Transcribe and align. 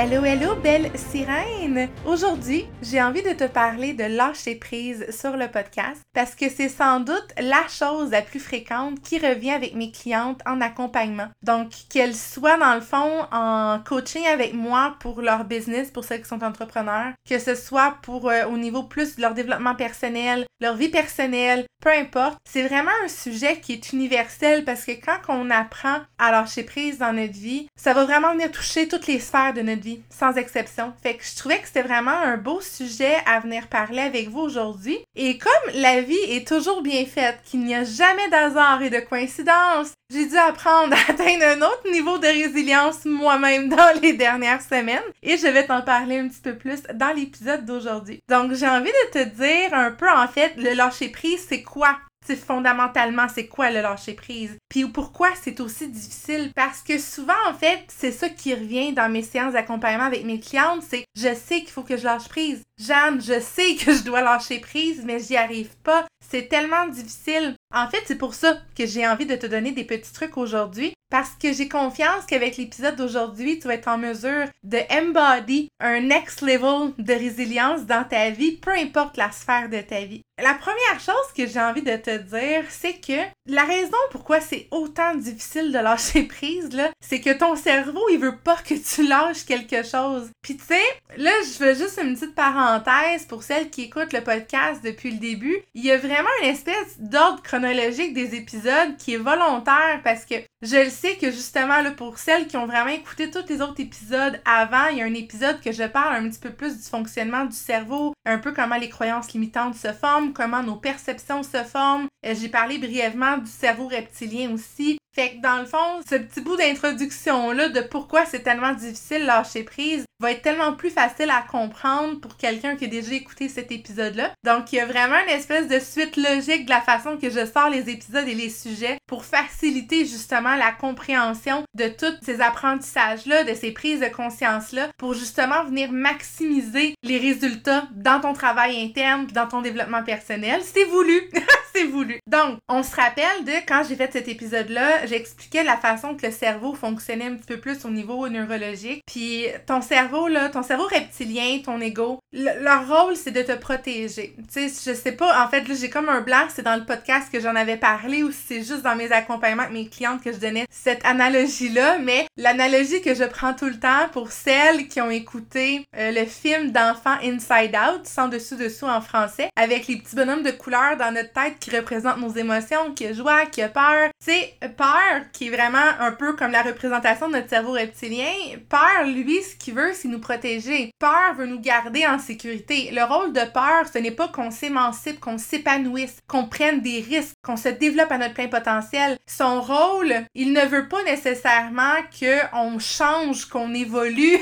Hello, 0.00 0.24
hello, 0.24 0.54
belle 0.54 0.92
sirène! 0.94 1.88
Aujourd'hui, 2.06 2.66
j'ai 2.82 3.02
envie 3.02 3.24
de 3.24 3.32
te 3.32 3.48
parler 3.48 3.94
de 3.94 4.04
lâcher 4.04 4.54
prise 4.54 5.04
sur 5.10 5.36
le 5.36 5.48
podcast 5.48 6.00
parce 6.14 6.36
que 6.36 6.48
c'est 6.48 6.68
sans 6.68 7.00
doute 7.00 7.26
la 7.36 7.66
chose 7.66 8.12
la 8.12 8.22
plus 8.22 8.38
fréquente 8.38 9.02
qui 9.02 9.18
revient 9.18 9.50
avec 9.50 9.74
mes 9.74 9.90
clientes 9.90 10.40
en 10.46 10.60
accompagnement. 10.60 11.26
Donc, 11.42 11.72
qu'elles 11.90 12.14
soient 12.14 12.58
dans 12.58 12.76
le 12.76 12.80
fond 12.80 13.26
en 13.32 13.80
coaching 13.84 14.24
avec 14.24 14.54
moi 14.54 14.94
pour 15.00 15.20
leur 15.20 15.42
business, 15.42 15.90
pour 15.90 16.04
ceux 16.04 16.18
qui 16.18 16.28
sont 16.28 16.44
entrepreneurs, 16.44 17.14
que 17.28 17.40
ce 17.40 17.56
soit 17.56 17.96
pour 18.02 18.30
euh, 18.30 18.44
au 18.44 18.56
niveau 18.56 18.84
plus 18.84 19.16
de 19.16 19.22
leur 19.22 19.34
développement 19.34 19.74
personnel, 19.74 20.46
leur 20.60 20.76
vie 20.76 20.90
personnelle, 20.90 21.66
peu 21.82 21.90
importe, 21.90 22.38
c'est 22.44 22.66
vraiment 22.66 22.90
un 23.04 23.08
sujet 23.08 23.60
qui 23.60 23.72
est 23.72 23.92
universel 23.92 24.64
parce 24.64 24.84
que 24.84 24.92
quand 24.92 25.18
on 25.28 25.50
apprend 25.50 25.98
à 26.18 26.30
lâcher 26.30 26.64
prise 26.64 26.98
dans 26.98 27.12
notre 27.12 27.32
vie, 27.32 27.68
ça 27.76 27.94
va 27.94 28.04
vraiment 28.04 28.32
venir 28.32 28.50
toucher 28.50 28.88
toutes 28.88 29.06
les 29.06 29.20
sphères 29.20 29.54
de 29.54 29.62
notre 29.62 29.82
vie 29.82 29.87
sans 30.10 30.36
exception. 30.36 30.92
Fait 31.02 31.14
que 31.14 31.24
je 31.24 31.36
trouvais 31.36 31.58
que 31.58 31.66
c'était 31.66 31.82
vraiment 31.82 32.18
un 32.18 32.36
beau 32.36 32.60
sujet 32.60 33.16
à 33.26 33.40
venir 33.40 33.68
parler 33.68 34.00
avec 34.00 34.28
vous 34.28 34.40
aujourd'hui. 34.40 34.98
Et 35.16 35.38
comme 35.38 35.74
la 35.74 36.00
vie 36.00 36.16
est 36.28 36.46
toujours 36.46 36.82
bien 36.82 37.04
faite, 37.06 37.40
qu'il 37.44 37.60
n'y 37.60 37.74
a 37.74 37.84
jamais 37.84 38.28
d'hasard 38.30 38.82
et 38.82 38.90
de 38.90 39.00
coïncidence, 39.00 39.92
j'ai 40.10 40.26
dû 40.26 40.36
apprendre 40.36 40.94
à 40.94 41.10
atteindre 41.12 41.44
un 41.44 41.62
autre 41.62 41.90
niveau 41.92 42.18
de 42.18 42.26
résilience 42.26 43.04
moi-même 43.04 43.68
dans 43.68 44.00
les 44.00 44.14
dernières 44.14 44.62
semaines 44.62 45.02
et 45.22 45.36
je 45.36 45.46
vais 45.46 45.66
t'en 45.66 45.82
parler 45.82 46.18
un 46.18 46.28
petit 46.28 46.40
peu 46.40 46.56
plus 46.56 46.82
dans 46.94 47.14
l'épisode 47.14 47.66
d'aujourd'hui. 47.66 48.20
Donc 48.28 48.54
j'ai 48.54 48.68
envie 48.68 48.86
de 48.86 49.20
te 49.20 49.24
dire 49.28 49.74
un 49.74 49.90
peu 49.90 50.08
en 50.08 50.26
fait 50.26 50.54
le 50.56 50.72
lâcher 50.72 51.08
prise 51.08 51.44
c'est 51.46 51.62
quoi? 51.62 51.98
Fondamentalement 52.36 53.26
c'est 53.28 53.46
quoi 53.46 53.70
le 53.70 53.80
lâcher 53.80 54.14
prise? 54.14 54.56
Puis 54.68 54.86
pourquoi 54.86 55.28
c'est 55.42 55.60
aussi 55.60 55.88
difficile? 55.88 56.52
Parce 56.54 56.82
que 56.82 56.98
souvent 56.98 57.32
en 57.48 57.54
fait, 57.54 57.84
c'est 57.88 58.12
ça 58.12 58.28
qui 58.28 58.54
revient 58.54 58.92
dans 58.92 59.10
mes 59.10 59.22
séances 59.22 59.52
d'accompagnement 59.52 60.04
avec 60.04 60.24
mes 60.24 60.40
clientes, 60.40 60.82
c'est 60.88 61.04
je 61.16 61.34
sais 61.34 61.60
qu'il 61.60 61.70
faut 61.70 61.82
que 61.82 61.96
je 61.96 62.04
lâche 62.04 62.28
prise. 62.28 62.62
Jeanne, 62.78 63.20
je 63.20 63.40
sais 63.40 63.74
que 63.74 63.92
je 63.92 64.04
dois 64.04 64.20
lâcher 64.20 64.60
prise, 64.60 65.02
mais 65.04 65.20
j'y 65.20 65.36
arrive 65.36 65.76
pas. 65.82 66.06
C'est 66.30 66.48
tellement 66.48 66.86
difficile. 66.86 67.54
En 67.74 67.88
fait, 67.88 68.02
c'est 68.06 68.18
pour 68.18 68.34
ça 68.34 68.58
que 68.76 68.86
j'ai 68.86 69.06
envie 69.06 69.26
de 69.26 69.36
te 69.36 69.46
donner 69.46 69.72
des 69.72 69.84
petits 69.84 70.12
trucs 70.12 70.36
aujourd'hui 70.36 70.92
parce 71.10 71.30
que 71.30 71.52
j'ai 71.52 71.68
confiance 71.68 72.26
qu'avec 72.26 72.56
l'épisode 72.56 72.96
d'aujourd'hui, 72.96 73.58
tu 73.58 73.66
vas 73.66 73.74
être 73.74 73.88
en 73.88 73.98
mesure 73.98 74.46
de 74.62 74.78
embody 74.92 75.68
un 75.80 76.00
next 76.00 76.42
level 76.42 76.92
de 76.98 77.12
résilience 77.12 77.86
dans 77.86 78.04
ta 78.04 78.30
vie, 78.30 78.52
peu 78.52 78.72
importe 78.72 79.16
la 79.16 79.32
sphère 79.32 79.68
de 79.68 79.80
ta 79.80 80.04
vie. 80.04 80.22
La 80.40 80.54
première 80.54 81.00
chose 81.00 81.32
que 81.36 81.48
j'ai 81.48 81.60
envie 81.60 81.82
de 81.82 81.96
te 81.96 82.16
dire, 82.16 82.62
c'est 82.68 83.00
que 83.00 83.20
la 83.46 83.64
raison 83.64 83.96
pourquoi 84.12 84.40
c'est 84.40 84.68
autant 84.70 85.16
difficile 85.16 85.72
de 85.72 85.78
lâcher 85.78 86.22
prise, 86.28 86.72
là, 86.72 86.90
c'est 87.00 87.20
que 87.20 87.36
ton 87.36 87.56
cerveau, 87.56 88.02
il 88.12 88.20
veut 88.20 88.38
pas 88.38 88.56
que 88.56 88.74
tu 88.74 89.08
lâches 89.08 89.44
quelque 89.44 89.82
chose. 89.82 90.30
Puis 90.42 90.56
tu 90.56 90.64
sais, 90.64 90.82
là, 91.16 91.32
je 91.42 91.58
veux 91.58 91.74
juste 91.74 91.98
une 92.00 92.14
petite 92.14 92.36
parenthèse 92.36 93.26
pour 93.26 93.42
celles 93.42 93.68
qui 93.68 93.82
écoutent 93.82 94.12
le 94.12 94.22
podcast 94.22 94.80
depuis 94.84 95.10
le 95.10 95.18
début. 95.18 95.56
Il 95.74 95.84
y 95.84 95.90
a 95.90 95.98
vraiment 95.98 96.28
une 96.42 96.50
espèce 96.50 97.00
d'ordre 97.00 97.42
chronologique 97.42 98.14
des 98.14 98.36
épisodes 98.36 98.96
qui 98.96 99.14
est 99.14 99.18
volontaire 99.18 100.00
parce 100.04 100.24
que 100.24 100.36
je 100.62 100.76
le 100.76 100.90
sais 100.90 101.16
que 101.16 101.30
justement, 101.30 101.82
là, 101.82 101.90
pour 101.92 102.18
celles 102.18 102.46
qui 102.46 102.56
ont 102.56 102.66
vraiment 102.66 102.90
écouté 102.90 103.30
tous 103.30 103.48
les 103.48 103.60
autres 103.60 103.80
épisodes 103.80 104.40
avant, 104.44 104.86
il 104.90 104.98
y 104.98 105.02
a 105.02 105.04
un 105.04 105.14
épisode 105.14 105.60
que 105.60 105.72
je 105.72 105.84
parle 105.84 106.16
un 106.16 106.28
petit 106.28 106.40
peu 106.40 106.50
plus 106.50 106.76
du 106.76 106.82
fonctionnement 106.82 107.44
du 107.44 107.56
cerveau, 107.56 108.12
un 108.24 108.38
peu 108.38 108.52
comment 108.52 108.76
les 108.76 108.88
croyances 108.88 109.32
limitantes 109.32 109.76
se 109.76 109.92
forment, 109.92 110.27
comment 110.32 110.62
nos 110.62 110.76
perceptions 110.76 111.42
se 111.42 111.64
forment. 111.64 112.08
Euh, 112.26 112.34
j'ai 112.40 112.48
parlé 112.48 112.78
brièvement 112.78 113.38
du 113.38 113.50
cerveau 113.50 113.88
reptilien 113.88 114.50
aussi. 114.52 114.98
Fait 115.14 115.36
que 115.36 115.40
dans 115.40 115.58
le 115.58 115.66
fond, 115.66 116.00
ce 116.08 116.14
petit 116.14 116.40
bout 116.40 116.56
d'introduction-là 116.56 117.70
de 117.70 117.80
pourquoi 117.80 118.24
c'est 118.24 118.44
tellement 118.44 118.72
difficile 118.74 119.26
lâcher 119.26 119.64
prise 119.64 120.04
va 120.20 120.32
être 120.32 120.42
tellement 120.42 120.72
plus 120.72 120.90
facile 120.90 121.30
à 121.30 121.42
comprendre 121.42 122.20
pour 122.20 122.36
quelqu'un 122.36 122.74
qui 122.74 122.86
a 122.86 122.88
déjà 122.88 123.12
écouté 123.12 123.48
cet 123.48 123.70
épisode-là. 123.70 124.32
Donc, 124.44 124.72
il 124.72 124.76
y 124.76 124.80
a 124.80 124.86
vraiment 124.86 125.16
une 125.26 125.32
espèce 125.32 125.68
de 125.68 125.78
suite 125.78 126.16
logique 126.16 126.64
de 126.64 126.70
la 126.70 126.80
façon 126.80 127.16
que 127.16 127.30
je 127.30 127.46
sors 127.46 127.70
les 127.70 127.88
épisodes 127.88 128.26
et 128.26 128.34
les 128.34 128.50
sujets 128.50 128.98
pour 129.06 129.24
faciliter 129.24 130.06
justement 130.06 130.56
la 130.56 130.72
compréhension 130.72 131.62
de 131.74 131.88
tous 131.88 132.16
ces 132.22 132.40
apprentissages-là, 132.40 133.44
de 133.44 133.54
ces 133.54 133.70
prises 133.70 134.00
de 134.00 134.08
conscience-là, 134.08 134.88
pour 134.98 135.14
justement 135.14 135.64
venir 135.64 135.92
maximiser 135.92 136.94
les 137.04 137.18
résultats 137.18 137.86
dans 137.92 138.20
ton 138.20 138.32
travail 138.32 138.82
interne, 138.82 139.26
dans 139.28 139.46
ton 139.46 139.62
développement 139.62 140.02
personnel. 140.02 140.17
C'est 140.26 140.84
voulu! 140.84 141.30
voulu. 141.84 142.18
Donc, 142.26 142.58
on 142.68 142.82
se 142.82 142.94
rappelle 142.94 143.44
de 143.44 143.52
quand 143.66 143.82
j'ai 143.88 143.96
fait 143.96 144.12
cet 144.12 144.28
épisode-là, 144.28 145.06
j'expliquais 145.06 145.64
la 145.64 145.76
façon 145.76 146.14
que 146.14 146.26
le 146.26 146.32
cerveau 146.32 146.74
fonctionnait 146.74 147.26
un 147.26 147.34
petit 147.34 147.46
peu 147.46 147.58
plus 147.58 147.84
au 147.84 147.90
niveau 147.90 148.28
neurologique. 148.28 149.02
Puis 149.06 149.46
ton 149.66 149.80
cerveau, 149.80 150.28
là, 150.28 150.48
ton 150.48 150.62
cerveau 150.62 150.86
reptilien, 150.86 151.58
ton 151.64 151.80
ego, 151.80 152.20
leur 152.32 152.88
rôle, 152.88 153.16
c'est 153.16 153.30
de 153.30 153.42
te 153.42 153.52
protéger. 153.52 154.34
Tu 154.52 154.68
sais, 154.68 154.92
je 154.92 154.96
sais 154.96 155.12
pas, 155.12 155.44
en 155.44 155.48
fait, 155.48 155.66
là, 155.68 155.74
j'ai 155.74 155.90
comme 155.90 156.08
un 156.08 156.20
blanc, 156.20 156.46
c'est 156.48 156.62
dans 156.62 156.76
le 156.76 156.84
podcast 156.84 157.30
que 157.32 157.40
j'en 157.40 157.56
avais 157.56 157.76
parlé 157.76 158.22
ou 158.22 158.30
c'est 158.30 158.62
juste 158.62 158.82
dans 158.82 158.96
mes 158.96 159.12
accompagnements 159.12 159.62
avec 159.62 159.74
mes 159.74 159.88
clientes 159.88 160.22
que 160.22 160.32
je 160.32 160.38
donnais 160.38 160.66
cette 160.70 161.04
analogie-là, 161.04 161.98
mais 161.98 162.26
l'analogie 162.36 163.00
que 163.02 163.14
je 163.14 163.24
prends 163.24 163.54
tout 163.54 163.66
le 163.66 163.78
temps 163.78 164.08
pour 164.12 164.32
celles 164.32 164.88
qui 164.88 165.00
ont 165.00 165.10
écouté 165.10 165.86
euh, 165.96 166.12
le 166.12 166.24
film 166.24 166.70
d'enfant 166.70 167.16
Inside 167.22 167.76
Out, 167.76 168.06
sans 168.06 168.28
dessus-dessous 168.28 168.86
en 168.86 169.00
français, 169.00 169.50
avec 169.56 169.86
les 169.86 169.96
petits 169.96 170.16
bonhommes 170.16 170.42
de 170.42 170.50
couleur 170.50 170.96
dans 170.96 171.12
notre 171.12 171.32
tête 171.32 171.58
qui 171.68 171.76
représentent 171.76 172.20
nos 172.20 172.32
émotions, 172.32 172.92
qui 172.94 173.06
a 173.06 173.12
joie, 173.12 173.46
qui 173.46 173.62
a 173.62 173.68
peur. 173.68 174.10
Sais, 174.20 174.54
peur, 174.76 175.22
qui 175.32 175.48
est 175.48 175.50
vraiment 175.50 175.78
un 176.00 176.12
peu 176.12 176.34
comme 176.34 176.52
la 176.52 176.62
représentation 176.62 177.28
de 177.28 177.34
notre 177.34 177.48
cerveau 177.48 177.72
reptilien, 177.72 178.32
peur, 178.68 179.06
lui, 179.06 179.42
ce 179.42 179.56
qu'il 179.56 179.74
veut, 179.74 179.92
c'est 179.94 180.08
nous 180.08 180.20
protéger. 180.20 180.90
Peur 180.98 181.34
veut 181.36 181.46
nous 181.46 181.60
garder 181.60 182.06
en 182.06 182.18
sécurité. 182.18 182.90
Le 182.92 183.04
rôle 183.04 183.32
de 183.32 183.44
peur, 183.52 183.86
ce 183.92 183.98
n'est 183.98 184.10
pas 184.10 184.28
qu'on 184.28 184.50
s'émancipe, 184.50 185.20
qu'on 185.20 185.38
s'épanouisse, 185.38 186.18
qu'on 186.26 186.48
prenne 186.48 186.80
des 186.80 187.00
risques, 187.00 187.34
qu'on 187.42 187.56
se 187.56 187.68
développe 187.68 188.12
à 188.12 188.18
notre 188.18 188.34
plein 188.34 188.48
potentiel. 188.48 189.16
Son 189.26 189.60
rôle, 189.60 190.14
il 190.34 190.52
ne 190.52 190.64
veut 190.64 190.88
pas 190.88 191.02
nécessairement 191.04 191.94
qu'on 192.18 192.78
change, 192.78 193.46
qu'on 193.46 193.74
évolue. 193.74 194.38